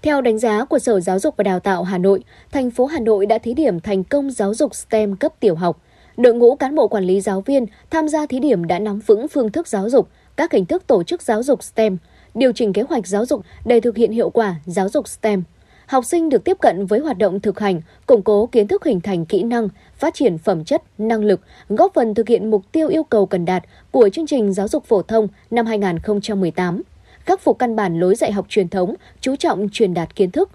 Theo 0.03 0.21
đánh 0.21 0.39
giá 0.39 0.65
của 0.65 0.79
Sở 0.79 1.01
Giáo 1.01 1.19
dục 1.19 1.35
và 1.37 1.45
Đào 1.45 1.61
tạo 1.61 1.83
Hà 1.83 1.99
Nội, 1.99 2.25
thành 2.53 2.71
phố 2.71 2.87
Hà 2.87 3.01
Nội 3.01 3.27
đã 3.27 3.39
thí 3.39 3.55
điểm 3.55 3.81
thành 3.81 4.05
công 4.05 4.31
giáo 4.31 4.55
dục 4.55 4.75
STEM 4.75 5.17
cấp 5.17 5.33
tiểu 5.41 5.55
học. 5.55 5.83
Đội 6.21 6.35
ngũ 6.35 6.55
cán 6.55 6.75
bộ 6.75 6.89
quản 6.89 7.05
lý 7.05 7.21
giáo 7.21 7.41
viên 7.41 7.67
tham 7.91 8.09
gia 8.09 8.27
thí 8.27 8.39
điểm 8.41 8.67
đã 8.67 8.79
nắm 8.79 9.01
vững 9.07 9.29
phương 9.29 9.53
thức 9.53 9.69
giáo 9.69 9.91
dục, 9.91 10.09
các 10.37 10.53
hình 10.53 10.67
thức 10.67 10.87
tổ 10.87 11.03
chức 11.03 11.23
giáo 11.23 11.43
dục 11.43 11.63
STEM, 11.63 11.97
điều 12.35 12.53
chỉnh 12.53 12.73
kế 12.73 12.83
hoạch 12.83 13.07
giáo 13.07 13.27
dục 13.27 13.45
để 13.65 13.81
thực 13.81 13.97
hiện 13.97 14.13
hiệu 14.13 14.31
quả 14.31 14.55
giáo 14.67 14.89
dục 14.89 15.09
STEM. 15.09 15.43
Học 15.87 16.05
sinh 16.05 16.29
được 16.29 16.45
tiếp 16.45 16.57
cận 16.61 16.87
với 16.87 17.01
hoạt 17.01 17.19
động 17.19 17.41
thực 17.41 17.61
hành, 17.61 17.81
củng 18.07 18.23
cố 18.23 18.47
kiến 18.47 18.69
thức 18.69 18.85
hình 18.85 19.01
thành 19.01 19.27
kỹ 19.27 19.43
năng, 19.43 19.69
phát 19.99 20.15
triển 20.15 20.39
phẩm 20.39 20.65
chất, 20.65 20.83
năng 20.99 21.25
lực, 21.25 21.41
góp 21.69 21.95
phần 21.95 22.15
thực 22.15 22.29
hiện 22.29 22.51
mục 22.51 22.63
tiêu 22.73 22.89
yêu 22.89 23.03
cầu 23.03 23.27
cần 23.27 23.45
đạt 23.45 23.65
của 23.91 24.09
chương 24.13 24.27
trình 24.27 24.53
giáo 24.53 24.69
dục 24.69 24.85
phổ 24.85 25.03
thông 25.03 25.29
năm 25.51 25.67
2018. 25.67 26.83
Khắc 27.25 27.41
phục 27.41 27.59
căn 27.59 27.77
bản 27.77 28.01
lối 28.01 28.15
dạy 28.15 28.33
học 28.33 28.47
truyền 28.49 28.69
thống, 28.69 28.95
chú 29.21 29.37
trọng 29.37 29.69
truyền 29.73 29.95
đạt 29.95 30.17
kiến 30.17 30.31
thức. 30.31 30.51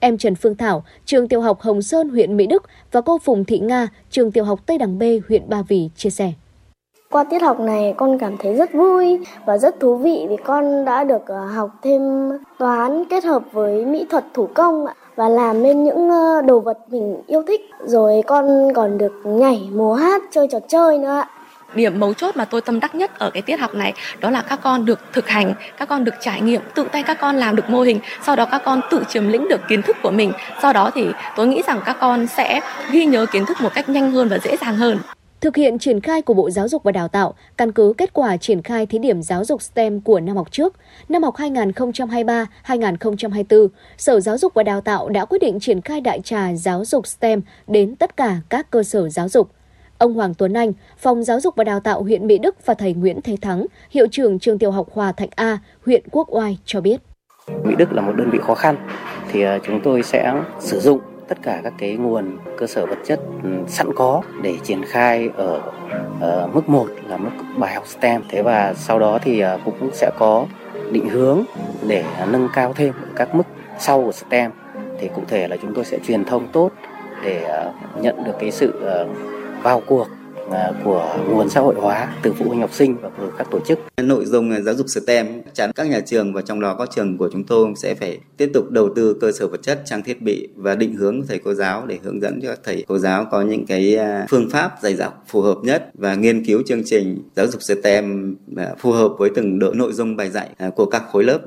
Em 0.00 0.18
Trần 0.18 0.34
Phương 0.34 0.54
Thảo, 0.54 0.84
trường 1.04 1.28
tiểu 1.28 1.40
học 1.40 1.60
Hồng 1.60 1.82
Sơn, 1.82 2.08
huyện 2.08 2.36
Mỹ 2.36 2.46
Đức 2.46 2.62
và 2.92 3.00
cô 3.00 3.18
Phùng 3.18 3.44
Thị 3.44 3.58
Nga, 3.58 3.88
trường 4.10 4.32
tiểu 4.32 4.44
học 4.44 4.60
Tây 4.66 4.78
Đằng 4.78 4.98
B, 4.98 5.02
huyện 5.28 5.48
Ba 5.48 5.62
Vì 5.68 5.90
chia 5.96 6.10
sẻ. 6.10 6.32
Qua 7.10 7.24
tiết 7.24 7.42
học 7.42 7.60
này 7.60 7.94
con 7.96 8.18
cảm 8.18 8.36
thấy 8.38 8.54
rất 8.54 8.72
vui 8.72 9.18
và 9.46 9.58
rất 9.58 9.80
thú 9.80 9.96
vị 9.96 10.26
vì 10.28 10.36
con 10.44 10.84
đã 10.84 11.04
được 11.04 11.26
ờ, 11.26 11.46
học 11.46 11.70
thêm 11.82 12.02
toán 12.58 13.04
kết 13.10 13.24
hợp 13.24 13.42
với 13.52 13.84
mỹ 13.84 14.06
thuật 14.10 14.24
thủ 14.34 14.48
công 14.54 14.86
và 15.16 15.28
làm 15.28 15.62
nên 15.62 15.84
những 15.84 16.10
ờ, 16.10 16.42
đồ 16.42 16.60
vật 16.60 16.78
mình 16.90 17.22
yêu 17.26 17.42
thích. 17.46 17.60
Rồi 17.84 18.22
con 18.26 18.72
còn 18.74 18.98
được 18.98 19.12
nhảy, 19.24 19.68
múa 19.72 19.94
hát, 19.94 20.22
chơi 20.30 20.48
trò 20.50 20.58
chơi 20.68 20.98
nữa 20.98 21.08
ạ 21.08 21.28
điểm 21.74 22.00
mấu 22.00 22.14
chốt 22.14 22.36
mà 22.36 22.44
tôi 22.44 22.60
tâm 22.60 22.80
đắc 22.80 22.94
nhất 22.94 23.18
ở 23.18 23.30
cái 23.30 23.42
tiết 23.42 23.56
học 23.56 23.74
này 23.74 23.92
đó 24.20 24.30
là 24.30 24.42
các 24.42 24.60
con 24.62 24.84
được 24.84 25.00
thực 25.12 25.28
hành 25.28 25.54
các 25.76 25.88
con 25.88 26.04
được 26.04 26.14
trải 26.20 26.40
nghiệm 26.40 26.60
tự 26.74 26.86
tay 26.92 27.02
các 27.02 27.18
con 27.20 27.36
làm 27.36 27.56
được 27.56 27.70
mô 27.70 27.82
hình 27.82 28.00
sau 28.26 28.36
đó 28.36 28.46
các 28.50 28.62
con 28.64 28.80
tự 28.90 29.02
chiếm 29.08 29.28
lĩnh 29.28 29.48
được 29.48 29.60
kiến 29.68 29.82
thức 29.82 29.96
của 30.02 30.10
mình 30.10 30.32
sau 30.62 30.72
đó 30.72 30.90
thì 30.94 31.06
tôi 31.36 31.46
nghĩ 31.46 31.62
rằng 31.66 31.80
các 31.84 31.96
con 32.00 32.26
sẽ 32.26 32.60
ghi 32.90 33.04
nhớ 33.04 33.26
kiến 33.26 33.46
thức 33.46 33.60
một 33.60 33.70
cách 33.74 33.88
nhanh 33.88 34.12
hơn 34.12 34.28
và 34.28 34.38
dễ 34.38 34.56
dàng 34.56 34.76
hơn 34.76 34.98
Thực 35.40 35.56
hiện 35.56 35.78
triển 35.78 36.00
khai 36.00 36.22
của 36.22 36.34
Bộ 36.34 36.50
Giáo 36.50 36.68
dục 36.68 36.82
và 36.82 36.92
Đào 36.92 37.08
tạo, 37.08 37.34
căn 37.56 37.72
cứ 37.72 37.92
kết 37.98 38.12
quả 38.12 38.36
triển 38.36 38.62
khai 38.62 38.86
thí 38.86 38.98
điểm 38.98 39.22
giáo 39.22 39.44
dục 39.44 39.62
STEM 39.62 40.00
của 40.00 40.20
năm 40.20 40.36
học 40.36 40.52
trước, 40.52 40.74
năm 41.08 41.22
học 41.22 41.36
2023-2024, 41.36 43.68
Sở 43.96 44.20
Giáo 44.20 44.38
dục 44.38 44.54
và 44.54 44.62
Đào 44.62 44.80
tạo 44.80 45.08
đã 45.08 45.24
quyết 45.24 45.42
định 45.42 45.60
triển 45.60 45.80
khai 45.80 46.00
đại 46.00 46.20
trà 46.20 46.54
giáo 46.54 46.84
dục 46.84 47.06
STEM 47.06 47.40
đến 47.66 47.96
tất 47.96 48.16
cả 48.16 48.36
các 48.48 48.70
cơ 48.70 48.82
sở 48.82 49.08
giáo 49.08 49.28
dục. 49.28 49.50
Ông 49.98 50.14
Hoàng 50.14 50.34
Tuấn 50.34 50.52
Anh, 50.52 50.72
Phòng 50.98 51.24
Giáo 51.24 51.40
dục 51.40 51.56
và 51.56 51.64
Đào 51.64 51.80
tạo 51.80 52.02
huyện 52.02 52.26
Mỹ 52.26 52.38
Đức 52.38 52.66
và 52.66 52.74
thầy 52.74 52.94
Nguyễn 52.94 53.20
Thế 53.24 53.36
Thắng, 53.40 53.66
hiệu 53.90 54.06
trưởng 54.10 54.38
trường 54.38 54.58
tiểu 54.58 54.70
học 54.70 54.86
Hòa 54.92 55.12
Thạnh 55.12 55.28
A, 55.34 55.58
huyện 55.86 56.02
Quốc 56.10 56.28
Oai 56.30 56.58
cho 56.64 56.80
biết. 56.80 57.00
Mỹ 57.64 57.74
Đức 57.78 57.92
là 57.92 58.02
một 58.02 58.12
đơn 58.16 58.30
vị 58.30 58.38
khó 58.42 58.54
khăn 58.54 58.76
thì 59.32 59.42
ờ, 59.42 59.58
chúng 59.62 59.80
tôi 59.84 60.02
sẽ 60.02 60.32
sử 60.60 60.80
dụng 60.80 61.00
tất 61.28 61.38
cả 61.42 61.60
các 61.64 61.72
cái 61.78 61.96
nguồn 61.96 62.38
cơ 62.58 62.66
sở 62.66 62.86
vật 62.86 62.98
chất 63.06 63.20
ừ, 63.42 63.50
sẵn 63.68 63.94
có 63.94 64.22
để 64.42 64.54
triển 64.62 64.82
khai 64.84 65.30
ở, 65.36 65.60
ở 66.20 66.48
mức 66.52 66.68
1 66.68 66.86
là 67.08 67.16
mức 67.16 67.30
bài 67.58 67.74
học 67.74 67.86
STEM 67.86 68.22
thế 68.28 68.42
và 68.42 68.74
sau 68.74 68.98
đó 68.98 69.18
thì 69.22 69.40
ờ, 69.40 69.58
cũng 69.64 69.90
sẽ 69.92 70.10
có 70.18 70.46
định 70.90 71.08
hướng 71.08 71.44
để 71.88 72.04
nâng 72.30 72.48
cao 72.54 72.72
thêm 72.76 72.92
các 73.16 73.34
mức 73.34 73.44
sau 73.78 74.02
của 74.02 74.12
STEM 74.12 74.50
thì 75.00 75.08
cụ 75.14 75.22
thể 75.28 75.48
là 75.48 75.56
chúng 75.62 75.74
tôi 75.74 75.84
sẽ 75.84 75.98
truyền 76.06 76.24
thông 76.24 76.48
tốt 76.52 76.70
để 77.24 77.62
nhận 78.00 78.24
được 78.24 78.32
cái 78.40 78.50
sự 78.50 78.72
vào 79.66 79.82
cuộc 79.86 80.06
À, 80.50 80.72
của 80.84 81.16
nguồn 81.28 81.48
xã 81.48 81.60
hội 81.60 81.74
hóa 81.78 82.16
từ 82.22 82.32
phụ 82.32 82.44
huynh 82.48 82.60
học 82.60 82.72
sinh 82.72 82.96
và 83.02 83.10
từ 83.18 83.32
các 83.38 83.46
tổ 83.50 83.60
chức. 83.60 83.78
Nội 83.96 84.24
dung 84.24 84.62
giáo 84.62 84.74
dục 84.74 84.86
STEM 84.88 85.42
chắn 85.54 85.70
các 85.72 85.90
nhà 85.90 86.00
trường 86.00 86.32
và 86.32 86.42
trong 86.42 86.60
đó 86.60 86.74
có 86.78 86.86
trường 86.86 87.18
của 87.18 87.28
chúng 87.32 87.44
tôi 87.44 87.72
sẽ 87.76 87.94
phải 87.94 88.18
tiếp 88.36 88.50
tục 88.54 88.70
đầu 88.70 88.88
tư 88.96 89.16
cơ 89.20 89.32
sở 89.32 89.48
vật 89.48 89.62
chất, 89.62 89.82
trang 89.84 90.02
thiết 90.02 90.22
bị 90.22 90.48
và 90.56 90.74
định 90.74 90.94
hướng 90.94 91.26
thầy 91.28 91.38
cô 91.38 91.54
giáo 91.54 91.86
để 91.86 91.98
hướng 92.02 92.20
dẫn 92.20 92.40
cho 92.42 92.48
các 92.48 92.60
thầy 92.64 92.84
cô 92.88 92.98
giáo 92.98 93.26
có 93.30 93.42
những 93.42 93.66
cái 93.66 93.96
à, 93.96 94.26
phương 94.30 94.50
pháp 94.50 94.74
dạy 94.82 94.96
học 95.00 95.24
phù 95.26 95.40
hợp 95.40 95.58
nhất 95.62 95.90
và 95.94 96.14
nghiên 96.14 96.44
cứu 96.44 96.62
chương 96.66 96.82
trình 96.84 97.22
giáo 97.36 97.46
dục 97.46 97.62
STEM 97.62 98.36
à, 98.56 98.74
phù 98.78 98.92
hợp 98.92 99.08
với 99.18 99.30
từng 99.34 99.58
độ 99.58 99.72
nội 99.72 99.92
dung 99.92 100.16
bài 100.16 100.30
dạy 100.30 100.48
của 100.76 100.86
các 100.86 101.02
khối 101.12 101.24
lớp. 101.24 101.38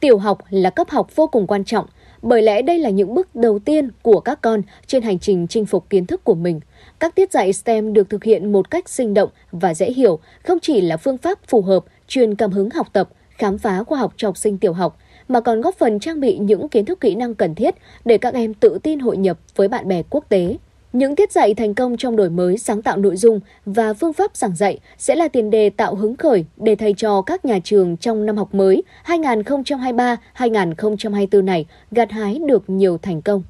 Tiểu 0.00 0.18
học 0.18 0.38
là 0.50 0.70
cấp 0.70 0.90
học 0.90 1.16
vô 1.16 1.26
cùng 1.26 1.46
quan 1.46 1.64
trọng 1.64 1.86
bởi 2.22 2.42
lẽ 2.42 2.62
đây 2.62 2.78
là 2.78 2.90
những 2.90 3.14
bước 3.14 3.34
đầu 3.34 3.58
tiên 3.58 3.90
của 4.02 4.20
các 4.20 4.40
con 4.42 4.62
trên 4.86 5.02
hành 5.02 5.18
trình 5.18 5.46
chinh 5.46 5.66
phục 5.66 5.90
kiến 5.90 6.06
thức 6.06 6.24
của 6.24 6.34
mình. 6.34 6.60
Các 6.98 7.14
tiết 7.14 7.32
dạy 7.32 7.52
STEM 7.52 7.92
được 7.92 8.10
thực 8.10 8.24
hiện 8.24 8.52
một 8.52 8.70
cách 8.70 8.88
sinh 8.88 9.14
động 9.14 9.30
và 9.52 9.74
dễ 9.74 9.92
hiểu, 9.92 10.18
không 10.44 10.58
chỉ 10.60 10.80
là 10.80 10.96
phương 10.96 11.18
pháp 11.18 11.38
phù 11.48 11.62
hợp 11.62 11.84
truyền 12.08 12.34
cảm 12.34 12.52
hứng 12.52 12.70
học 12.70 12.86
tập, 12.92 13.08
khám 13.30 13.58
phá 13.58 13.82
khoa 13.82 13.98
học 13.98 14.14
cho 14.16 14.28
học 14.28 14.36
sinh 14.36 14.58
tiểu 14.58 14.72
học, 14.72 14.98
mà 15.28 15.40
còn 15.40 15.60
góp 15.60 15.74
phần 15.78 16.00
trang 16.00 16.20
bị 16.20 16.38
những 16.38 16.68
kiến 16.68 16.84
thức 16.84 17.00
kỹ 17.00 17.14
năng 17.14 17.34
cần 17.34 17.54
thiết 17.54 17.74
để 18.04 18.18
các 18.18 18.34
em 18.34 18.54
tự 18.54 18.78
tin 18.82 18.98
hội 18.98 19.16
nhập 19.16 19.38
với 19.56 19.68
bạn 19.68 19.88
bè 19.88 20.02
quốc 20.10 20.24
tế. 20.28 20.56
Những 20.92 21.16
tiết 21.16 21.32
dạy 21.32 21.54
thành 21.54 21.74
công 21.74 21.96
trong 21.96 22.16
đổi 22.16 22.30
mới, 22.30 22.58
sáng 22.58 22.82
tạo 22.82 22.96
nội 22.96 23.16
dung 23.16 23.40
và 23.66 23.94
phương 23.94 24.12
pháp 24.12 24.36
giảng 24.36 24.56
dạy 24.56 24.78
sẽ 24.98 25.14
là 25.14 25.28
tiền 25.28 25.50
đề 25.50 25.70
tạo 25.70 25.94
hứng 25.94 26.16
khởi 26.16 26.44
để 26.56 26.76
thầy 26.76 26.92
trò 26.92 27.22
các 27.22 27.44
nhà 27.44 27.58
trường 27.64 27.96
trong 27.96 28.26
năm 28.26 28.36
học 28.36 28.54
mới 28.54 28.82
2023-2024 29.06 31.44
này 31.44 31.66
gặt 31.90 32.10
hái 32.10 32.40
được 32.46 32.70
nhiều 32.70 32.98
thành 32.98 33.22
công. 33.22 33.42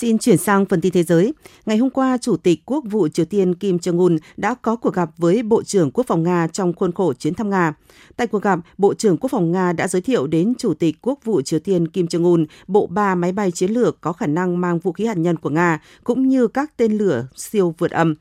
Xin 0.00 0.18
chuyển 0.18 0.36
sang 0.36 0.66
phần 0.66 0.80
tin 0.80 0.92
thế 0.92 1.02
giới. 1.02 1.34
Ngày 1.66 1.76
hôm 1.76 1.90
qua, 1.90 2.18
Chủ 2.20 2.36
tịch 2.36 2.60
Quốc 2.66 2.84
vụ 2.90 3.08
Triều 3.08 3.26
Tiên 3.26 3.54
Kim 3.54 3.76
Jong-un 3.76 4.18
đã 4.36 4.54
có 4.54 4.76
cuộc 4.76 4.94
gặp 4.94 5.10
với 5.18 5.42
Bộ 5.42 5.62
trưởng 5.62 5.90
Quốc 5.90 6.06
phòng 6.06 6.22
Nga 6.22 6.46
trong 6.46 6.72
khuôn 6.72 6.92
khổ 6.92 7.12
chuyến 7.12 7.34
thăm 7.34 7.50
Nga. 7.50 7.74
Tại 8.16 8.26
cuộc 8.26 8.42
gặp, 8.42 8.58
Bộ 8.78 8.94
trưởng 8.94 9.16
Quốc 9.16 9.30
phòng 9.30 9.52
Nga 9.52 9.72
đã 9.72 9.88
giới 9.88 10.02
thiệu 10.02 10.26
đến 10.26 10.54
Chủ 10.58 10.74
tịch 10.74 10.96
Quốc 11.02 11.18
vụ 11.24 11.42
Triều 11.42 11.60
Tiên 11.60 11.88
Kim 11.88 12.06
Jong-un 12.06 12.46
bộ 12.66 12.86
ba 12.86 13.14
máy 13.14 13.32
bay 13.32 13.50
chiến 13.50 13.70
lược 13.70 14.00
có 14.00 14.12
khả 14.12 14.26
năng 14.26 14.60
mang 14.60 14.78
vũ 14.78 14.92
khí 14.92 15.04
hạt 15.06 15.16
nhân 15.16 15.36
của 15.36 15.50
Nga, 15.50 15.80
cũng 16.04 16.28
như 16.28 16.46
các 16.46 16.76
tên 16.76 16.92
lửa 16.92 17.26
siêu 17.36 17.74
vượt 17.78 17.90
âm. 17.90 18.14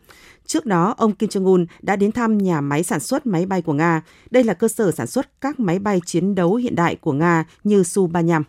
Trước 0.45 0.65
đó, 0.65 0.95
ông 0.97 1.11
Kim 1.11 1.29
Jong-un 1.29 1.65
đã 1.81 1.95
đến 1.95 2.11
thăm 2.11 2.37
nhà 2.37 2.61
máy 2.61 2.83
sản 2.83 2.99
xuất 2.99 3.25
máy 3.25 3.45
bay 3.45 3.61
của 3.61 3.73
Nga. 3.73 4.03
Đây 4.31 4.43
là 4.43 4.53
cơ 4.53 4.67
sở 4.67 4.91
sản 4.91 5.07
xuất 5.07 5.41
các 5.41 5.59
máy 5.59 5.79
bay 5.79 6.01
chiến 6.05 6.35
đấu 6.35 6.55
hiện 6.55 6.75
đại 6.75 6.95
của 6.95 7.13
Nga 7.13 7.45
như 7.63 7.81
Su-35. 7.81 8.43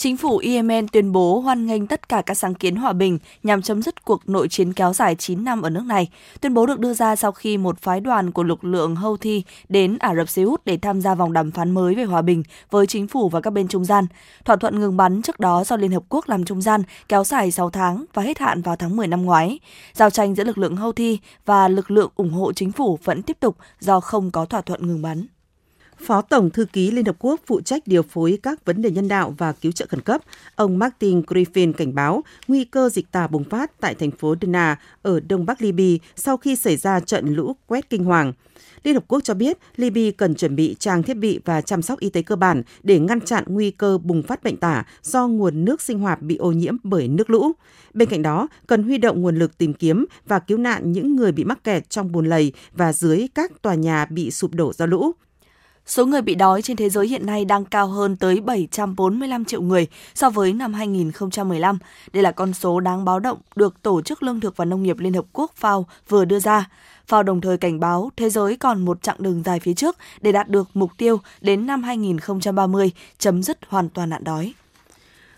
Chính 0.00 0.16
phủ 0.16 0.38
Yemen 0.38 0.88
tuyên 0.88 1.12
bố 1.12 1.40
hoan 1.40 1.66
nghênh 1.66 1.86
tất 1.86 2.08
cả 2.08 2.22
các 2.26 2.34
sáng 2.34 2.54
kiến 2.54 2.76
hòa 2.76 2.92
bình 2.92 3.18
nhằm 3.42 3.62
chấm 3.62 3.82
dứt 3.82 4.04
cuộc 4.04 4.28
nội 4.28 4.48
chiến 4.48 4.72
kéo 4.72 4.92
dài 4.92 5.14
9 5.14 5.44
năm 5.44 5.62
ở 5.62 5.70
nước 5.70 5.84
này. 5.86 6.08
Tuyên 6.40 6.54
bố 6.54 6.66
được 6.66 6.78
đưa 6.78 6.94
ra 6.94 7.16
sau 7.16 7.32
khi 7.32 7.58
một 7.58 7.78
phái 7.80 8.00
đoàn 8.00 8.30
của 8.30 8.42
lực 8.42 8.64
lượng 8.64 8.96
Houthi 8.96 9.42
đến 9.68 9.98
Ả 9.98 10.14
Rập 10.14 10.28
Xê 10.28 10.42
Út 10.42 10.64
để 10.64 10.76
tham 10.76 11.00
gia 11.00 11.14
vòng 11.14 11.32
đàm 11.32 11.50
phán 11.50 11.70
mới 11.70 11.94
về 11.94 12.04
hòa 12.04 12.22
bình 12.22 12.42
với 12.70 12.86
chính 12.86 13.06
phủ 13.06 13.28
và 13.28 13.40
các 13.40 13.50
bên 13.50 13.68
trung 13.68 13.84
gian. 13.84 14.06
Thỏa 14.44 14.56
thuận 14.56 14.80
ngừng 14.80 14.96
bắn 14.96 15.22
trước 15.22 15.40
đó 15.40 15.64
do 15.64 15.76
Liên 15.76 15.92
Hợp 15.92 16.02
Quốc 16.08 16.28
làm 16.28 16.44
trung 16.44 16.62
gian 16.62 16.82
kéo 17.08 17.24
dài 17.24 17.50
6 17.50 17.70
tháng 17.70 18.04
và 18.14 18.22
hết 18.22 18.38
hạn 18.38 18.62
vào 18.62 18.76
tháng 18.76 18.96
10 18.96 19.06
năm 19.06 19.22
ngoái. 19.22 19.58
Giao 19.92 20.10
tranh 20.10 20.34
giữa 20.34 20.44
lực 20.44 20.58
lượng 20.58 20.76
Houthi 20.76 21.18
và 21.46 21.68
lực 21.68 21.90
lượng 21.90 22.10
ủng 22.16 22.30
hộ 22.30 22.52
chính 22.52 22.72
phủ 22.72 22.98
vẫn 23.04 23.22
tiếp 23.22 23.36
tục 23.40 23.56
do 23.80 24.00
không 24.00 24.30
có 24.30 24.44
thỏa 24.44 24.60
thuận 24.60 24.86
ngừng 24.86 25.02
bắn. 25.02 25.26
Phó 26.06 26.22
Tổng 26.22 26.50
Thư 26.50 26.64
ký 26.64 26.90
Liên 26.90 27.04
Hợp 27.04 27.16
Quốc 27.18 27.40
phụ 27.46 27.60
trách 27.60 27.82
điều 27.86 28.02
phối 28.02 28.38
các 28.42 28.64
vấn 28.64 28.82
đề 28.82 28.90
nhân 28.90 29.08
đạo 29.08 29.34
và 29.38 29.52
cứu 29.52 29.72
trợ 29.72 29.86
khẩn 29.88 30.00
cấp, 30.00 30.20
ông 30.54 30.78
Martin 30.78 31.20
Griffin 31.20 31.72
cảnh 31.72 31.94
báo 31.94 32.24
nguy 32.48 32.64
cơ 32.64 32.88
dịch 32.88 33.12
tả 33.12 33.26
bùng 33.26 33.44
phát 33.44 33.80
tại 33.80 33.94
thành 33.94 34.10
phố 34.10 34.34
Derna 34.40 34.76
ở 35.02 35.20
đông 35.20 35.46
bắc 35.46 35.62
Libya 35.62 36.04
sau 36.16 36.36
khi 36.36 36.56
xảy 36.56 36.76
ra 36.76 37.00
trận 37.00 37.34
lũ 37.34 37.56
quét 37.66 37.90
kinh 37.90 38.04
hoàng. 38.04 38.32
Liên 38.84 38.94
Hợp 38.94 39.04
Quốc 39.08 39.20
cho 39.24 39.34
biết 39.34 39.58
Libya 39.76 40.10
cần 40.16 40.34
chuẩn 40.34 40.56
bị 40.56 40.76
trang 40.78 41.02
thiết 41.02 41.14
bị 41.14 41.40
và 41.44 41.60
chăm 41.60 41.82
sóc 41.82 42.00
y 42.00 42.10
tế 42.10 42.22
cơ 42.22 42.36
bản 42.36 42.62
để 42.82 42.98
ngăn 42.98 43.20
chặn 43.20 43.44
nguy 43.46 43.70
cơ 43.70 43.98
bùng 43.98 44.22
phát 44.22 44.42
bệnh 44.42 44.56
tả 44.56 44.84
do 45.02 45.26
nguồn 45.26 45.64
nước 45.64 45.82
sinh 45.82 45.98
hoạt 45.98 46.22
bị 46.22 46.36
ô 46.36 46.52
nhiễm 46.52 46.76
bởi 46.82 47.08
nước 47.08 47.30
lũ. 47.30 47.52
Bên 47.94 48.08
cạnh 48.08 48.22
đó, 48.22 48.48
cần 48.66 48.82
huy 48.82 48.98
động 48.98 49.22
nguồn 49.22 49.36
lực 49.36 49.58
tìm 49.58 49.74
kiếm 49.74 50.06
và 50.26 50.38
cứu 50.38 50.58
nạn 50.58 50.92
những 50.92 51.16
người 51.16 51.32
bị 51.32 51.44
mắc 51.44 51.64
kẹt 51.64 51.90
trong 51.90 52.12
bùn 52.12 52.26
lầy 52.26 52.52
và 52.72 52.92
dưới 52.92 53.26
các 53.34 53.62
tòa 53.62 53.74
nhà 53.74 54.04
bị 54.04 54.30
sụp 54.30 54.54
đổ 54.54 54.72
do 54.72 54.86
lũ. 54.86 55.12
Số 55.90 56.06
người 56.06 56.22
bị 56.22 56.34
đói 56.34 56.62
trên 56.62 56.76
thế 56.76 56.90
giới 56.90 57.08
hiện 57.08 57.26
nay 57.26 57.44
đang 57.44 57.64
cao 57.64 57.86
hơn 57.86 58.16
tới 58.16 58.40
745 58.40 59.44
triệu 59.44 59.62
người 59.62 59.86
so 60.14 60.30
với 60.30 60.52
năm 60.52 60.74
2015. 60.74 61.78
Đây 62.12 62.22
là 62.22 62.32
con 62.32 62.52
số 62.52 62.80
đáng 62.80 63.04
báo 63.04 63.20
động 63.20 63.38
được 63.56 63.82
Tổ 63.82 64.02
chức 64.02 64.22
Lương 64.22 64.40
thực 64.40 64.56
và 64.56 64.64
Nông 64.64 64.82
nghiệp 64.82 64.98
Liên 64.98 65.12
Hợp 65.12 65.24
Quốc 65.32 65.52
FAO 65.60 65.84
vừa 66.08 66.24
đưa 66.24 66.38
ra. 66.38 66.68
FAO 67.08 67.22
đồng 67.22 67.40
thời 67.40 67.56
cảnh 67.56 67.80
báo 67.80 68.10
thế 68.16 68.30
giới 68.30 68.56
còn 68.56 68.84
một 68.84 69.02
chặng 69.02 69.16
đường 69.18 69.42
dài 69.42 69.60
phía 69.60 69.74
trước 69.74 69.96
để 70.20 70.32
đạt 70.32 70.48
được 70.48 70.68
mục 70.74 70.90
tiêu 70.96 71.20
đến 71.40 71.66
năm 71.66 71.82
2030 71.82 72.90
chấm 73.18 73.42
dứt 73.42 73.58
hoàn 73.68 73.88
toàn 73.88 74.10
nạn 74.10 74.24
đói 74.24 74.52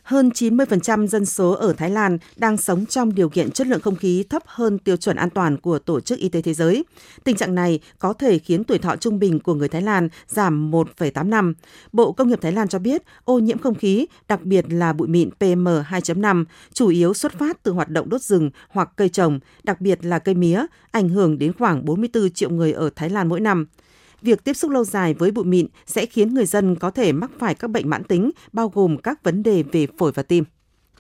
hơn 0.03 0.29
90% 0.29 1.07
dân 1.07 1.27
số 1.27 1.51
ở 1.51 1.73
Thái 1.73 1.91
Lan 1.91 2.19
đang 2.37 2.57
sống 2.57 2.87
trong 2.87 3.15
điều 3.15 3.29
kiện 3.29 3.51
chất 3.51 3.67
lượng 3.67 3.81
không 3.81 3.97
khí 3.97 4.25
thấp 4.31 4.43
hơn 4.47 4.79
tiêu 4.79 4.97
chuẩn 4.97 5.17
an 5.17 5.31
toàn 5.31 5.57
của 5.57 5.79
Tổ 5.79 6.01
chức 6.01 6.19
Y 6.19 6.29
tế 6.29 6.43
Thế 6.43 6.55
giới. 6.55 6.85
Tình 7.25 7.37
trạng 7.37 7.55
này 7.55 7.81
có 7.99 8.13
thể 8.13 8.39
khiến 8.39 8.65
tuổi 8.65 8.79
thọ 8.79 8.97
trung 8.97 9.19
bình 9.19 9.41
của 9.41 9.55
người 9.55 9.69
Thái 9.69 9.83
Lan 9.83 10.09
giảm 10.29 10.71
1,8 10.71 11.29
năm. 11.29 11.55
Bộ 11.93 12.13
Công 12.13 12.29
nghiệp 12.29 12.39
Thái 12.43 12.53
Lan 12.53 12.69
cho 12.69 12.79
biết 12.79 13.03
ô 13.25 13.39
nhiễm 13.39 13.59
không 13.59 13.75
khí, 13.75 14.07
đặc 14.29 14.43
biệt 14.43 14.65
là 14.69 14.93
bụi 14.93 15.09
mịn 15.09 15.31
PM2.5, 15.41 16.45
chủ 16.73 16.89
yếu 16.89 17.15
xuất 17.15 17.33
phát 17.39 17.63
từ 17.63 17.73
hoạt 17.73 17.89
động 17.89 18.09
đốt 18.09 18.23
rừng 18.23 18.51
hoặc 18.69 18.91
cây 18.97 19.09
trồng, 19.09 19.41
đặc 19.65 19.81
biệt 19.81 20.05
là 20.05 20.19
cây 20.19 20.35
mía, 20.35 20.67
ảnh 20.91 21.09
hưởng 21.09 21.39
đến 21.39 21.53
khoảng 21.53 21.85
44 21.85 22.31
triệu 22.31 22.51
người 22.51 22.73
ở 22.73 22.91
Thái 22.97 23.11
Lan 23.11 23.29
mỗi 23.29 23.41
năm 23.41 23.67
việc 24.23 24.45
tiếp 24.45 24.55
xúc 24.55 24.71
lâu 24.71 24.85
dài 24.85 25.15
với 25.15 25.31
bụi 25.31 25.45
mịn 25.45 25.67
sẽ 25.87 26.07
khiến 26.07 26.35
người 26.35 26.47
dân 26.47 26.77
có 26.77 26.91
thể 26.91 27.13
mắc 27.13 27.31
phải 27.39 27.55
các 27.55 27.69
bệnh 27.69 27.91
mãn 27.91 28.05
tính, 28.05 28.31
bao 28.53 28.69
gồm 28.75 28.97
các 28.99 29.25
vấn 29.25 29.43
đề 29.43 29.63
về 29.63 29.87
phổi 29.99 30.13
và 30.13 30.23
tim. 30.23 30.45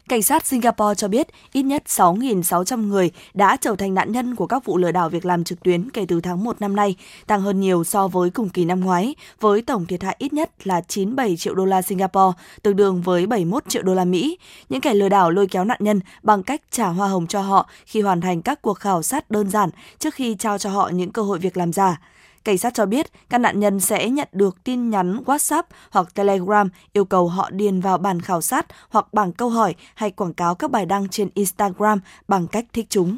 Cảnh 0.08 0.22
sát 0.22 0.46
Singapore 0.46 0.94
cho 0.96 1.08
biết 1.08 1.26
ít 1.52 1.62
nhất 1.62 1.82
6.600 1.86 2.88
người 2.88 3.10
đã 3.34 3.56
trở 3.56 3.76
thành 3.76 3.94
nạn 3.94 4.12
nhân 4.12 4.34
của 4.34 4.46
các 4.46 4.64
vụ 4.64 4.78
lừa 4.78 4.92
đảo 4.92 5.08
việc 5.08 5.24
làm 5.24 5.44
trực 5.44 5.62
tuyến 5.62 5.90
kể 5.90 6.04
từ 6.08 6.20
tháng 6.20 6.44
1 6.44 6.60
năm 6.60 6.76
nay, 6.76 6.96
tăng 7.26 7.40
hơn 7.40 7.60
nhiều 7.60 7.84
so 7.84 8.08
với 8.08 8.30
cùng 8.30 8.48
kỳ 8.48 8.64
năm 8.64 8.80
ngoái, 8.80 9.14
với 9.40 9.62
tổng 9.62 9.86
thiệt 9.86 10.02
hại 10.02 10.16
ít 10.18 10.32
nhất 10.32 10.66
là 10.66 10.80
97 10.80 11.36
triệu 11.36 11.54
đô 11.54 11.64
la 11.64 11.82
Singapore, 11.82 12.38
tương 12.62 12.76
đương 12.76 13.02
với 13.02 13.26
71 13.26 13.68
triệu 13.68 13.82
đô 13.82 13.94
la 13.94 14.04
Mỹ. 14.04 14.38
Những 14.68 14.80
kẻ 14.80 14.94
lừa 14.94 15.08
đảo 15.08 15.30
lôi 15.30 15.46
kéo 15.46 15.64
nạn 15.64 15.78
nhân 15.80 16.00
bằng 16.22 16.42
cách 16.42 16.62
trả 16.70 16.88
hoa 16.88 17.08
hồng 17.08 17.26
cho 17.26 17.40
họ 17.40 17.68
khi 17.86 18.00
hoàn 18.00 18.20
thành 18.20 18.42
các 18.42 18.62
cuộc 18.62 18.74
khảo 18.74 19.02
sát 19.02 19.30
đơn 19.30 19.50
giản 19.50 19.70
trước 19.98 20.14
khi 20.14 20.36
trao 20.38 20.58
cho 20.58 20.70
họ 20.70 20.88
những 20.88 21.12
cơ 21.12 21.22
hội 21.22 21.38
việc 21.38 21.56
làm 21.56 21.72
giả. 21.72 22.00
Cảnh 22.44 22.58
sát 22.58 22.74
cho 22.74 22.86
biết, 22.86 23.06
các 23.30 23.38
nạn 23.38 23.60
nhân 23.60 23.80
sẽ 23.80 24.08
nhận 24.08 24.28
được 24.32 24.64
tin 24.64 24.90
nhắn 24.90 25.22
WhatsApp 25.26 25.62
hoặc 25.90 26.14
Telegram 26.14 26.68
yêu 26.92 27.04
cầu 27.04 27.28
họ 27.28 27.50
điền 27.50 27.80
vào 27.80 27.98
bản 27.98 28.20
khảo 28.20 28.40
sát 28.40 28.66
hoặc 28.88 29.14
bảng 29.14 29.32
câu 29.32 29.48
hỏi 29.50 29.74
hay 29.94 30.10
quảng 30.10 30.34
cáo 30.34 30.54
các 30.54 30.70
bài 30.70 30.86
đăng 30.86 31.08
trên 31.08 31.28
Instagram 31.34 32.00
bằng 32.28 32.46
cách 32.46 32.64
thích 32.72 32.86
chúng. 32.88 33.16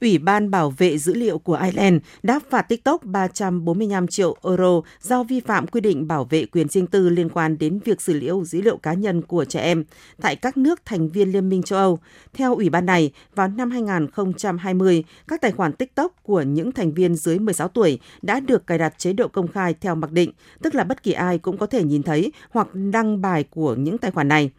Ủy 0.00 0.18
ban 0.18 0.50
bảo 0.50 0.70
vệ 0.70 0.98
dữ 0.98 1.14
liệu 1.14 1.38
của 1.38 1.58
Ireland 1.62 2.02
đã 2.22 2.40
phạt 2.50 2.62
TikTok 2.62 3.04
345 3.04 4.06
triệu 4.06 4.36
euro 4.44 4.80
do 5.02 5.22
vi 5.22 5.40
phạm 5.40 5.66
quy 5.66 5.80
định 5.80 6.08
bảo 6.08 6.24
vệ 6.24 6.46
quyền 6.46 6.68
riêng 6.68 6.86
tư 6.86 7.08
liên 7.08 7.28
quan 7.28 7.58
đến 7.58 7.78
việc 7.84 8.00
xử 8.00 8.12
lý 8.14 8.30
dữ 8.44 8.62
liệu 8.62 8.76
cá 8.76 8.94
nhân 8.94 9.22
của 9.22 9.44
trẻ 9.44 9.60
em 9.60 9.84
tại 10.20 10.36
các 10.36 10.56
nước 10.56 10.80
thành 10.84 11.08
viên 11.08 11.32
Liên 11.32 11.48
minh 11.48 11.62
châu 11.62 11.78
Âu. 11.78 11.98
Theo 12.34 12.54
ủy 12.54 12.70
ban 12.70 12.86
này, 12.86 13.12
vào 13.34 13.48
năm 13.48 13.70
2020, 13.70 15.04
các 15.28 15.40
tài 15.40 15.52
khoản 15.52 15.72
TikTok 15.72 16.22
của 16.22 16.42
những 16.42 16.72
thành 16.72 16.92
viên 16.92 17.14
dưới 17.14 17.38
16 17.38 17.68
tuổi 17.68 17.98
đã 18.22 18.40
được 18.40 18.66
cài 18.66 18.78
đặt 18.78 18.98
chế 18.98 19.12
độ 19.12 19.28
công 19.28 19.48
khai 19.48 19.74
theo 19.80 19.94
mặc 19.94 20.12
định, 20.12 20.32
tức 20.62 20.74
là 20.74 20.84
bất 20.84 21.02
kỳ 21.02 21.12
ai 21.12 21.38
cũng 21.38 21.58
có 21.58 21.66
thể 21.66 21.84
nhìn 21.84 22.02
thấy 22.02 22.32
hoặc 22.50 22.68
đăng 22.74 23.20
bài 23.20 23.44
của 23.50 23.74
những 23.74 23.98
tài 23.98 24.10
khoản 24.10 24.28
này. 24.28 24.50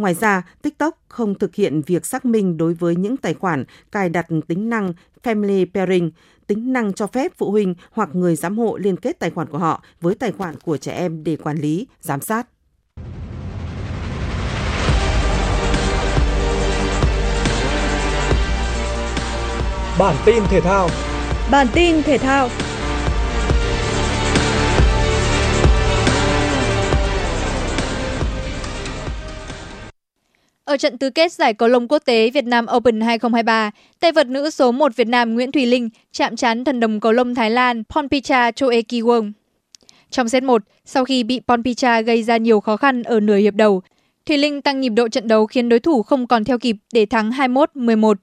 Ngoài 0.00 0.14
ra, 0.14 0.42
TikTok 0.62 0.98
không 1.08 1.34
thực 1.34 1.54
hiện 1.54 1.82
việc 1.86 2.06
xác 2.06 2.24
minh 2.24 2.56
đối 2.56 2.74
với 2.74 2.96
những 2.96 3.16
tài 3.16 3.34
khoản 3.34 3.64
cài 3.92 4.08
đặt 4.08 4.26
tính 4.48 4.70
năng 4.70 4.92
Family 5.22 5.66
Pairing, 5.74 6.10
tính 6.46 6.72
năng 6.72 6.92
cho 6.92 7.06
phép 7.06 7.32
phụ 7.38 7.50
huynh 7.50 7.74
hoặc 7.90 8.08
người 8.12 8.36
giám 8.36 8.58
hộ 8.58 8.76
liên 8.76 8.96
kết 8.96 9.18
tài 9.18 9.30
khoản 9.30 9.48
của 9.48 9.58
họ 9.58 9.82
với 10.00 10.14
tài 10.14 10.32
khoản 10.32 10.54
của 10.64 10.76
trẻ 10.76 10.92
em 10.92 11.24
để 11.24 11.36
quản 11.36 11.58
lý, 11.58 11.86
giám 12.00 12.20
sát. 12.20 12.46
Bản 19.98 20.16
tin 20.24 20.42
thể 20.50 20.60
thao 20.60 20.88
Bản 21.50 21.66
tin 21.74 22.02
thể 22.02 22.18
thao 22.18 22.48
Ở 30.70 30.76
trận 30.76 30.98
tứ 30.98 31.10
kết 31.10 31.32
giải 31.32 31.54
cầu 31.54 31.68
lông 31.68 31.88
quốc 31.88 31.98
tế 32.04 32.30
Việt 32.30 32.44
Nam 32.44 32.66
Open 32.76 33.00
2023, 33.00 33.70
tay 34.00 34.12
vợt 34.12 34.26
nữ 34.26 34.50
số 34.50 34.72
1 34.72 34.96
Việt 34.96 35.08
Nam 35.08 35.34
Nguyễn 35.34 35.52
Thùy 35.52 35.66
Linh 35.66 35.88
chạm 36.12 36.36
trán 36.36 36.64
thần 36.64 36.80
đồng 36.80 37.00
cầu 37.00 37.12
lông 37.12 37.34
Thái 37.34 37.50
Lan 37.50 37.82
Ponpicha 37.84 38.50
Choekiwon. 38.50 39.32
Trong 40.10 40.28
set 40.28 40.42
1, 40.42 40.62
sau 40.84 41.04
khi 41.04 41.24
bị 41.24 41.40
Ponpicha 41.48 42.00
gây 42.00 42.22
ra 42.22 42.36
nhiều 42.36 42.60
khó 42.60 42.76
khăn 42.76 43.02
ở 43.02 43.20
nửa 43.20 43.36
hiệp 43.36 43.54
đầu, 43.54 43.82
Thùy 44.26 44.38
Linh 44.38 44.62
tăng 44.62 44.80
nhịp 44.80 44.88
độ 44.88 45.08
trận 45.08 45.28
đấu 45.28 45.46
khiến 45.46 45.68
đối 45.68 45.80
thủ 45.80 46.02
không 46.02 46.26
còn 46.26 46.44
theo 46.44 46.58
kịp 46.58 46.76
để 46.92 47.06
thắng 47.06 47.30
21-11. 47.30 48.14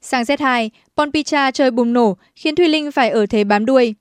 Sang 0.00 0.24
set 0.24 0.40
2, 0.40 0.70
Ponpicha 0.96 1.50
chơi 1.50 1.70
bùng 1.70 1.92
nổ 1.92 2.16
khiến 2.36 2.56
Thùy 2.56 2.68
Linh 2.68 2.92
phải 2.92 3.10
ở 3.10 3.26
thế 3.26 3.44
bám 3.44 3.66
đuôi. 3.66 3.94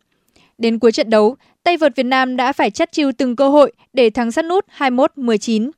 Đến 0.57 0.79
cuối 0.79 0.91
trận 0.91 1.09
đấu, 1.09 1.35
tay 1.63 1.77
vợt 1.77 1.95
Việt 1.95 2.05
Nam 2.05 2.37
đã 2.37 2.53
phải 2.53 2.71
chắt 2.71 2.91
chiu 2.91 3.11
từng 3.11 3.35
cơ 3.35 3.49
hội 3.49 3.71
để 3.93 4.09
thắng 4.09 4.31
sát 4.31 4.45
nút 4.45 4.65
21-19. 4.77 5.71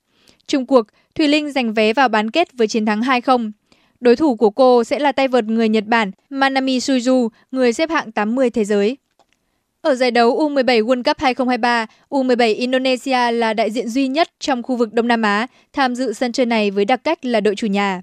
Trung 0.48 0.66
cuộc, 0.66 0.88
Thùy 1.16 1.28
Linh 1.28 1.52
giành 1.52 1.74
vé 1.74 1.94
vào 1.94 2.10
bán 2.10 2.32
kết 2.32 2.54
với 2.54 2.68
chiến 2.68 2.86
thắng 2.86 3.02
2-0. 3.02 3.52
Đối 4.00 4.16
thủ 4.16 4.36
của 4.36 4.50
cô 4.50 4.84
sẽ 4.84 5.00
là 5.00 5.12
tay 5.12 5.28
vợt 5.28 5.46
người 5.46 5.70
Nhật 5.70 5.84
Bản 5.86 6.12
Manami 6.30 6.80
Suzu, 6.80 7.30
người 7.52 7.74
xếp 7.74 7.90
hạng 7.90 8.12
80 8.12 8.50
thế 8.50 8.66
giới. 8.66 8.98
Ở 9.82 9.96
giải 9.96 10.12
đấu 10.12 10.40
U17 10.40 10.86
World 10.86 11.04
Cup 11.04 11.20
2023, 11.20 11.86
U17 12.10 12.56
Indonesia 12.56 13.32
là 13.32 13.54
đại 13.54 13.72
diện 13.72 13.90
duy 13.90 14.08
nhất 14.08 14.30
trong 14.40 14.64
khu 14.64 14.76
vực 14.76 14.94
Đông 14.94 15.08
Nam 15.08 15.22
Á 15.22 15.48
tham 15.74 15.96
dự 15.96 16.14
sân 16.14 16.32
chơi 16.32 16.46
này 16.46 16.72
với 16.72 16.86
đặc 16.86 17.04
cách 17.04 17.26
là 17.26 17.42
đội 17.42 17.56
chủ 17.56 17.68
nhà. 17.68 18.02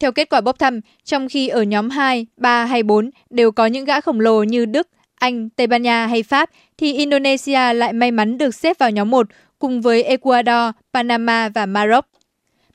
Theo 0.00 0.12
kết 0.12 0.28
quả 0.30 0.40
bốc 0.40 0.58
thăm, 0.58 0.80
trong 1.04 1.28
khi 1.28 1.48
ở 1.48 1.62
nhóm 1.62 1.90
2, 1.90 2.26
3 2.36 2.64
hay 2.64 2.82
4 2.82 3.10
đều 3.30 3.52
có 3.52 3.66
những 3.66 3.84
gã 3.84 4.00
khổng 4.00 4.20
lồ 4.20 4.42
như 4.42 4.64
Đức, 4.64 4.88
Anh, 5.14 5.48
Tây 5.50 5.66
Ban 5.66 5.82
Nha 5.82 6.06
hay 6.06 6.22
Pháp, 6.22 6.50
thì 6.78 6.92
Indonesia 6.92 7.72
lại 7.72 7.92
may 7.92 8.10
mắn 8.10 8.38
được 8.38 8.54
xếp 8.54 8.78
vào 8.78 8.90
nhóm 8.90 9.10
1 9.10 9.26
cùng 9.58 9.80
với 9.80 10.02
Ecuador, 10.02 10.74
Panama 10.92 11.48
và 11.48 11.66
Maroc. 11.66 12.06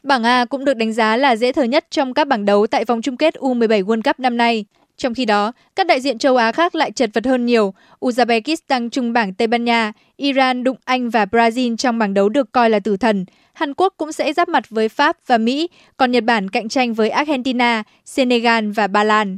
Bảng 0.03 0.23
A 0.23 0.45
cũng 0.45 0.65
được 0.65 0.73
đánh 0.73 0.93
giá 0.93 1.17
là 1.17 1.35
dễ 1.35 1.51
thở 1.51 1.63
nhất 1.63 1.85
trong 1.91 2.13
các 2.13 2.27
bảng 2.27 2.45
đấu 2.45 2.67
tại 2.67 2.85
vòng 2.85 3.01
chung 3.01 3.17
kết 3.17 3.35
U17 3.35 3.83
World 3.83 4.01
Cup 4.01 4.19
năm 4.19 4.38
nay. 4.38 4.65
Trong 4.97 5.13
khi 5.13 5.25
đó, 5.25 5.51
các 5.75 5.88
đại 5.88 6.01
diện 6.01 6.17
châu 6.17 6.35
Á 6.35 6.51
khác 6.51 6.75
lại 6.75 6.91
chật 6.91 7.09
vật 7.13 7.25
hơn 7.25 7.45
nhiều. 7.45 7.73
Uzbekistan 7.99 8.89
chung 8.89 9.13
bảng 9.13 9.33
Tây 9.33 9.47
Ban 9.47 9.65
Nha, 9.65 9.91
Iran 10.17 10.63
đụng 10.63 10.77
Anh 10.85 11.09
và 11.09 11.25
Brazil 11.25 11.75
trong 11.77 11.99
bảng 11.99 12.13
đấu 12.13 12.29
được 12.29 12.51
coi 12.51 12.69
là 12.69 12.79
tử 12.79 12.97
thần. 12.97 13.25
Hàn 13.53 13.73
Quốc 13.73 13.93
cũng 13.97 14.12
sẽ 14.12 14.33
giáp 14.33 14.49
mặt 14.49 14.69
với 14.69 14.89
Pháp 14.89 15.17
và 15.27 15.38
Mỹ, 15.38 15.69
còn 15.97 16.12
Nhật 16.12 16.23
Bản 16.23 16.49
cạnh 16.49 16.69
tranh 16.69 16.93
với 16.93 17.09
Argentina, 17.09 17.83
Senegal 18.05 18.71
và 18.71 18.88
Ba 18.88 19.03
Lan. 19.03 19.38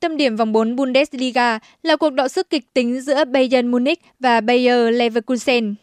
Tâm 0.00 0.16
điểm 0.16 0.36
vòng 0.36 0.52
4 0.52 0.76
Bundesliga 0.76 1.58
là 1.82 1.96
cuộc 1.96 2.10
đọ 2.10 2.28
sức 2.28 2.50
kịch 2.50 2.64
tính 2.74 3.00
giữa 3.00 3.24
Bayern 3.24 3.66
Munich 3.66 4.00
và 4.20 4.40
Bayer 4.40 4.94
Leverkusen. 4.94 5.74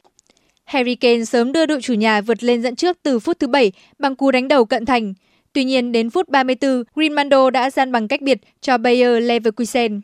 Harry 0.66 0.96
Kane 0.96 1.26
sớm 1.26 1.52
đưa 1.52 1.66
đội 1.66 1.82
chủ 1.82 1.94
nhà 1.94 2.22
vượt 2.22 2.44
lên 2.44 2.62
dẫn 2.62 2.76
trước 2.76 2.98
từ 3.04 3.20
phút 3.20 3.40
thứ 3.40 3.48
7 3.48 3.72
bằng 4.00 4.16
cú 4.16 4.32
đánh 4.32 4.48
đầu 4.48 4.66
cận 4.66 4.86
thành. 4.86 5.14
Tuy 5.54 5.64
nhiên, 5.64 5.92
đến 5.92 6.10
phút 6.10 6.30
34, 6.30 6.84
Grimaldo 6.96 7.50
đã 7.50 7.70
gian 7.70 7.92
bằng 7.92 8.08
cách 8.08 8.22
biệt 8.22 8.38
cho 8.62 8.78
Bayer 8.78 9.24
Leverkusen. 9.24 10.02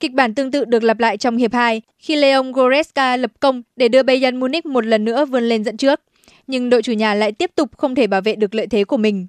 Kịch 0.00 0.12
bản 0.12 0.34
tương 0.34 0.50
tự 0.50 0.64
được 0.64 0.82
lặp 0.82 1.00
lại 1.00 1.16
trong 1.16 1.36
hiệp 1.36 1.52
2 1.52 1.82
khi 1.98 2.16
Leon 2.16 2.42
Goretzka 2.42 3.16
lập 3.16 3.32
công 3.40 3.62
để 3.76 3.88
đưa 3.88 4.02
Bayern 4.02 4.40
Munich 4.40 4.66
một 4.66 4.86
lần 4.86 5.04
nữa 5.04 5.24
vươn 5.24 5.42
lên 5.44 5.64
dẫn 5.64 5.76
trước. 5.76 6.00
Nhưng 6.46 6.70
đội 6.70 6.82
chủ 6.82 6.92
nhà 6.92 7.14
lại 7.14 7.32
tiếp 7.32 7.50
tục 7.54 7.70
không 7.76 7.94
thể 7.94 8.06
bảo 8.06 8.20
vệ 8.20 8.34
được 8.34 8.54
lợi 8.54 8.66
thế 8.66 8.84
của 8.84 8.96
mình. 8.96 9.26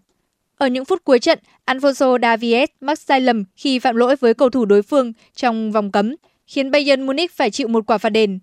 Ở 0.57 0.67
những 0.67 0.85
phút 0.85 1.03
cuối 1.03 1.19
trận, 1.19 1.39
Alfonso 1.65 2.21
Davies 2.21 2.69
mắc 2.81 2.99
sai 2.99 3.21
lầm 3.21 3.43
khi 3.55 3.79
phạm 3.79 3.95
lỗi 3.95 4.15
với 4.15 4.33
cầu 4.33 4.49
thủ 4.49 4.65
đối 4.65 4.81
phương 4.81 5.13
trong 5.35 5.71
vòng 5.71 5.91
cấm, 5.91 6.15
khiến 6.47 6.71
Bayern 6.71 7.01
Munich 7.01 7.31
phải 7.31 7.51
chịu 7.51 7.67
một 7.67 7.85
quả 7.87 7.97
phạt 7.97 8.09
đền. 8.09 8.39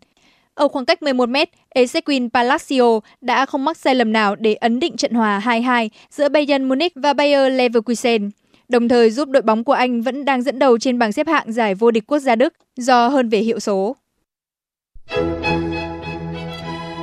Ở 0.60 0.68
khoảng 0.68 0.84
cách 0.84 1.02
11 1.02 1.28
mét, 1.28 1.48
Ezequiel 1.74 2.28
Palacio 2.30 3.00
đã 3.20 3.46
không 3.46 3.64
mắc 3.64 3.76
sai 3.76 3.94
lầm 3.94 4.12
nào 4.12 4.36
để 4.36 4.54
ấn 4.54 4.80
định 4.80 4.96
trận 4.96 5.12
hòa 5.12 5.42
2-2 5.44 5.88
giữa 6.10 6.28
Bayern 6.28 6.64
Munich 6.64 6.92
và 6.96 7.12
Bayer 7.12 7.52
Leverkusen, 7.52 8.30
đồng 8.68 8.88
thời 8.88 9.10
giúp 9.10 9.28
đội 9.28 9.42
bóng 9.42 9.64
của 9.64 9.72
Anh 9.72 10.02
vẫn 10.02 10.24
đang 10.24 10.42
dẫn 10.42 10.58
đầu 10.58 10.78
trên 10.78 10.98
bảng 10.98 11.12
xếp 11.12 11.26
hạng 11.26 11.52
giải 11.52 11.74
vô 11.74 11.90
địch 11.90 12.04
quốc 12.06 12.18
gia 12.18 12.34
Đức 12.34 12.54
do 12.76 13.08
hơn 13.08 13.28
về 13.28 13.38
hiệu 13.38 13.60
số. 13.60 13.96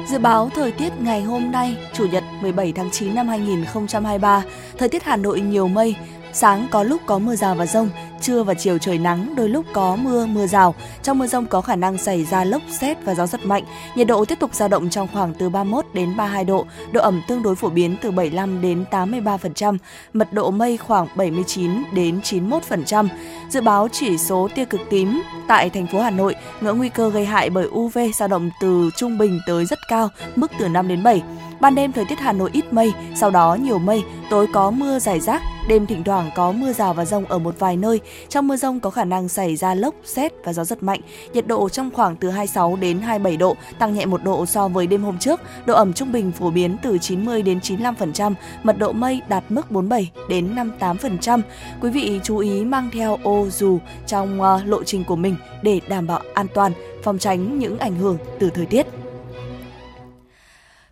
Dự 0.07 0.17
báo 0.19 0.49
thời 0.55 0.71
tiết 0.71 0.89
ngày 1.01 1.21
hôm 1.21 1.51
nay, 1.51 1.75
Chủ 1.93 2.05
nhật 2.11 2.23
17 2.41 2.73
tháng 2.75 2.89
9 2.91 3.15
năm 3.15 3.27
2023, 3.27 4.43
thời 4.77 4.89
tiết 4.89 5.03
Hà 5.03 5.17
Nội 5.17 5.41
nhiều 5.41 5.67
mây, 5.67 5.95
sáng 6.33 6.67
có 6.71 6.83
lúc 6.83 7.01
có 7.05 7.19
mưa 7.19 7.35
rào 7.35 7.55
và 7.55 7.65
rông, 7.65 7.89
trưa 8.21 8.43
và 8.43 8.53
chiều 8.53 8.77
trời 8.77 8.97
nắng, 8.97 9.35
đôi 9.35 9.49
lúc 9.49 9.65
có 9.73 9.95
mưa, 9.95 10.25
mưa 10.25 10.47
rào. 10.47 10.75
Trong 11.03 11.19
mưa 11.19 11.27
rông 11.27 11.45
có 11.45 11.61
khả 11.61 11.75
năng 11.75 11.97
xảy 11.97 12.25
ra 12.25 12.43
lốc 12.43 12.61
xét 12.69 12.97
và 13.05 13.15
gió 13.15 13.27
giật 13.27 13.45
mạnh. 13.45 13.63
Nhiệt 13.95 14.07
độ 14.07 14.25
tiếp 14.25 14.39
tục 14.39 14.53
dao 14.53 14.67
động 14.67 14.89
trong 14.89 15.07
khoảng 15.13 15.33
từ 15.33 15.49
31 15.49 15.85
đến 15.93 16.17
32 16.17 16.43
độ, 16.43 16.65
độ 16.91 17.01
ẩm 17.01 17.21
tương 17.27 17.43
đối 17.43 17.55
phổ 17.55 17.69
biến 17.69 17.95
từ 18.01 18.11
75 18.11 18.61
đến 18.61 18.85
83%, 18.91 19.77
mật 20.13 20.33
độ 20.33 20.51
mây 20.51 20.77
khoảng 20.77 21.07
79 21.15 21.71
đến 21.93 22.19
91%. 22.19 23.07
Dự 23.49 23.61
báo 23.61 23.87
chỉ 23.91 24.17
số 24.17 24.49
tia 24.55 24.65
cực 24.65 24.81
tím 24.89 25.21
tại 25.47 25.69
thành 25.69 25.87
phố 25.87 26.01
Hà 26.01 26.09
Nội 26.09 26.35
ngưỡng 26.61 26.77
nguy 26.77 26.89
cơ 26.89 27.09
gây 27.09 27.25
hại 27.25 27.49
bởi 27.49 27.67
UV 27.67 27.97
dao 28.15 28.27
động 28.27 28.49
từ 28.61 28.89
trung 28.97 29.17
bình 29.17 29.39
tới 29.47 29.65
rất 29.65 29.79
cao, 29.89 30.09
mức 30.35 30.51
từ 30.59 30.67
5 30.67 30.87
đến 30.87 31.03
7. 31.03 31.23
Ban 31.59 31.75
đêm 31.75 31.91
thời 31.91 32.05
tiết 32.05 32.19
Hà 32.19 32.31
Nội 32.31 32.49
ít 32.53 32.73
mây, 32.73 32.93
sau 33.15 33.31
đó 33.31 33.57
nhiều 33.61 33.79
mây, 33.79 34.03
tối 34.29 34.47
có 34.53 34.71
mưa 34.71 34.99
rải 34.99 35.19
rác, 35.19 35.41
đêm 35.67 35.85
thỉnh 35.85 36.03
thoảng 36.03 36.29
có 36.35 36.51
mưa 36.51 36.73
rào 36.73 36.93
và 36.93 37.05
rông 37.05 37.25
ở 37.25 37.39
một 37.39 37.59
vài 37.59 37.77
nơi. 37.77 37.99
Trong 38.29 38.47
mưa 38.47 38.55
rông 38.55 38.79
có 38.79 38.89
khả 38.89 39.03
năng 39.05 39.29
xảy 39.29 39.55
ra 39.55 39.75
lốc, 39.75 39.95
xét 40.03 40.33
và 40.43 40.53
gió 40.53 40.63
giật 40.63 40.83
mạnh. 40.83 41.01
Nhiệt 41.33 41.47
độ 41.47 41.69
trong 41.69 41.91
khoảng 41.91 42.15
từ 42.15 42.29
26 42.29 42.75
đến 42.75 42.99
27 43.01 43.37
độ, 43.37 43.55
tăng 43.79 43.93
nhẹ 43.93 44.05
một 44.05 44.23
độ 44.23 44.45
so 44.45 44.67
với 44.67 44.87
đêm 44.87 45.03
hôm 45.03 45.19
trước. 45.19 45.41
Độ 45.65 45.75
ẩm 45.75 45.93
trung 45.93 46.11
bình 46.11 46.31
phổ 46.31 46.49
biến 46.49 46.77
từ 46.83 46.97
90 46.97 47.41
đến 47.41 47.59
95%, 47.59 48.33
mật 48.63 48.77
độ 48.77 48.91
mây 48.91 49.21
đạt 49.27 49.43
mức 49.49 49.71
47 49.71 50.11
đến 50.29 50.55
58%. 50.55 51.41
Quý 51.81 51.89
vị 51.89 52.19
chú 52.23 52.37
ý 52.37 52.65
mang 52.65 52.89
theo 52.93 53.17
ô 53.23 53.47
dù 53.51 53.79
trong 54.07 54.41
ờ, 54.41 54.61
lộ 54.65 54.83
trình 54.83 55.03
của 55.03 55.15
mình 55.15 55.35
để 55.61 55.81
đảm 55.87 56.07
bảo 56.07 56.21
an 56.33 56.47
toàn, 56.53 56.71
phòng 57.03 57.17
tránh 57.17 57.59
những 57.59 57.79
ảnh 57.79 57.95
hưởng 57.95 58.17
từ 58.39 58.49
thời 58.49 58.65
tiết. 58.65 58.87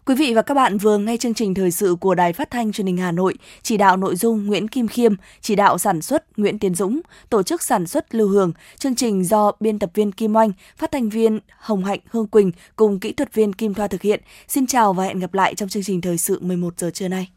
Quý 0.08 0.16
vị 0.16 0.34
và 0.34 0.42
các 0.42 0.54
bạn 0.54 0.78
vừa 0.78 0.98
nghe 0.98 1.18
chương 1.18 1.34
trình 1.34 1.54
thời 1.54 1.72
sự 1.72 1.96
của 2.00 2.16
Đài 2.16 2.34
Phát 2.34 2.52
thanh 2.52 2.72
Truyền 2.72 2.88
hình 2.88 2.98
Hà 2.98 3.12
Nội, 3.12 3.34
chỉ 3.62 3.78
đạo 3.78 3.98
nội 3.98 4.16
dung 4.16 4.46
Nguyễn 4.46 4.68
Kim 4.68 4.88
Khiêm, 4.88 5.14
chỉ 5.42 5.56
đạo 5.56 5.78
sản 5.78 6.02
xuất 6.02 6.40
Nguyễn 6.40 6.60
Tiến 6.60 6.76
Dũng, 6.76 7.02
tổ 7.30 7.44
chức 7.44 7.64
sản 7.64 7.88
xuất 7.88 8.16
Lưu 8.16 8.28
Hường, 8.28 8.52
chương 8.78 8.96
trình 8.96 9.24
do 9.24 9.52
biên 9.60 9.80
tập 9.80 9.92
viên 9.94 10.12
Kim 10.12 10.36
Oanh, 10.36 10.52
phát 10.78 10.92
thanh 10.92 11.10
viên 11.10 11.40
Hồng 11.58 11.84
Hạnh 11.84 12.00
Hương 12.10 12.28
Quỳnh 12.28 12.52
cùng 12.76 13.00
kỹ 13.00 13.14
thuật 13.14 13.34
viên 13.34 13.54
Kim 13.54 13.74
Thoa 13.74 13.88
thực 13.88 14.02
hiện. 14.02 14.22
Xin 14.48 14.68
chào 14.68 14.94
và 14.94 15.04
hẹn 15.04 15.20
gặp 15.20 15.34
lại 15.34 15.56
trong 15.56 15.70
chương 15.70 15.84
trình 15.84 16.02
thời 16.02 16.18
sự 16.18 16.40
11 16.42 16.74
giờ 16.80 16.92
trưa 16.94 17.08
nay. 17.08 17.30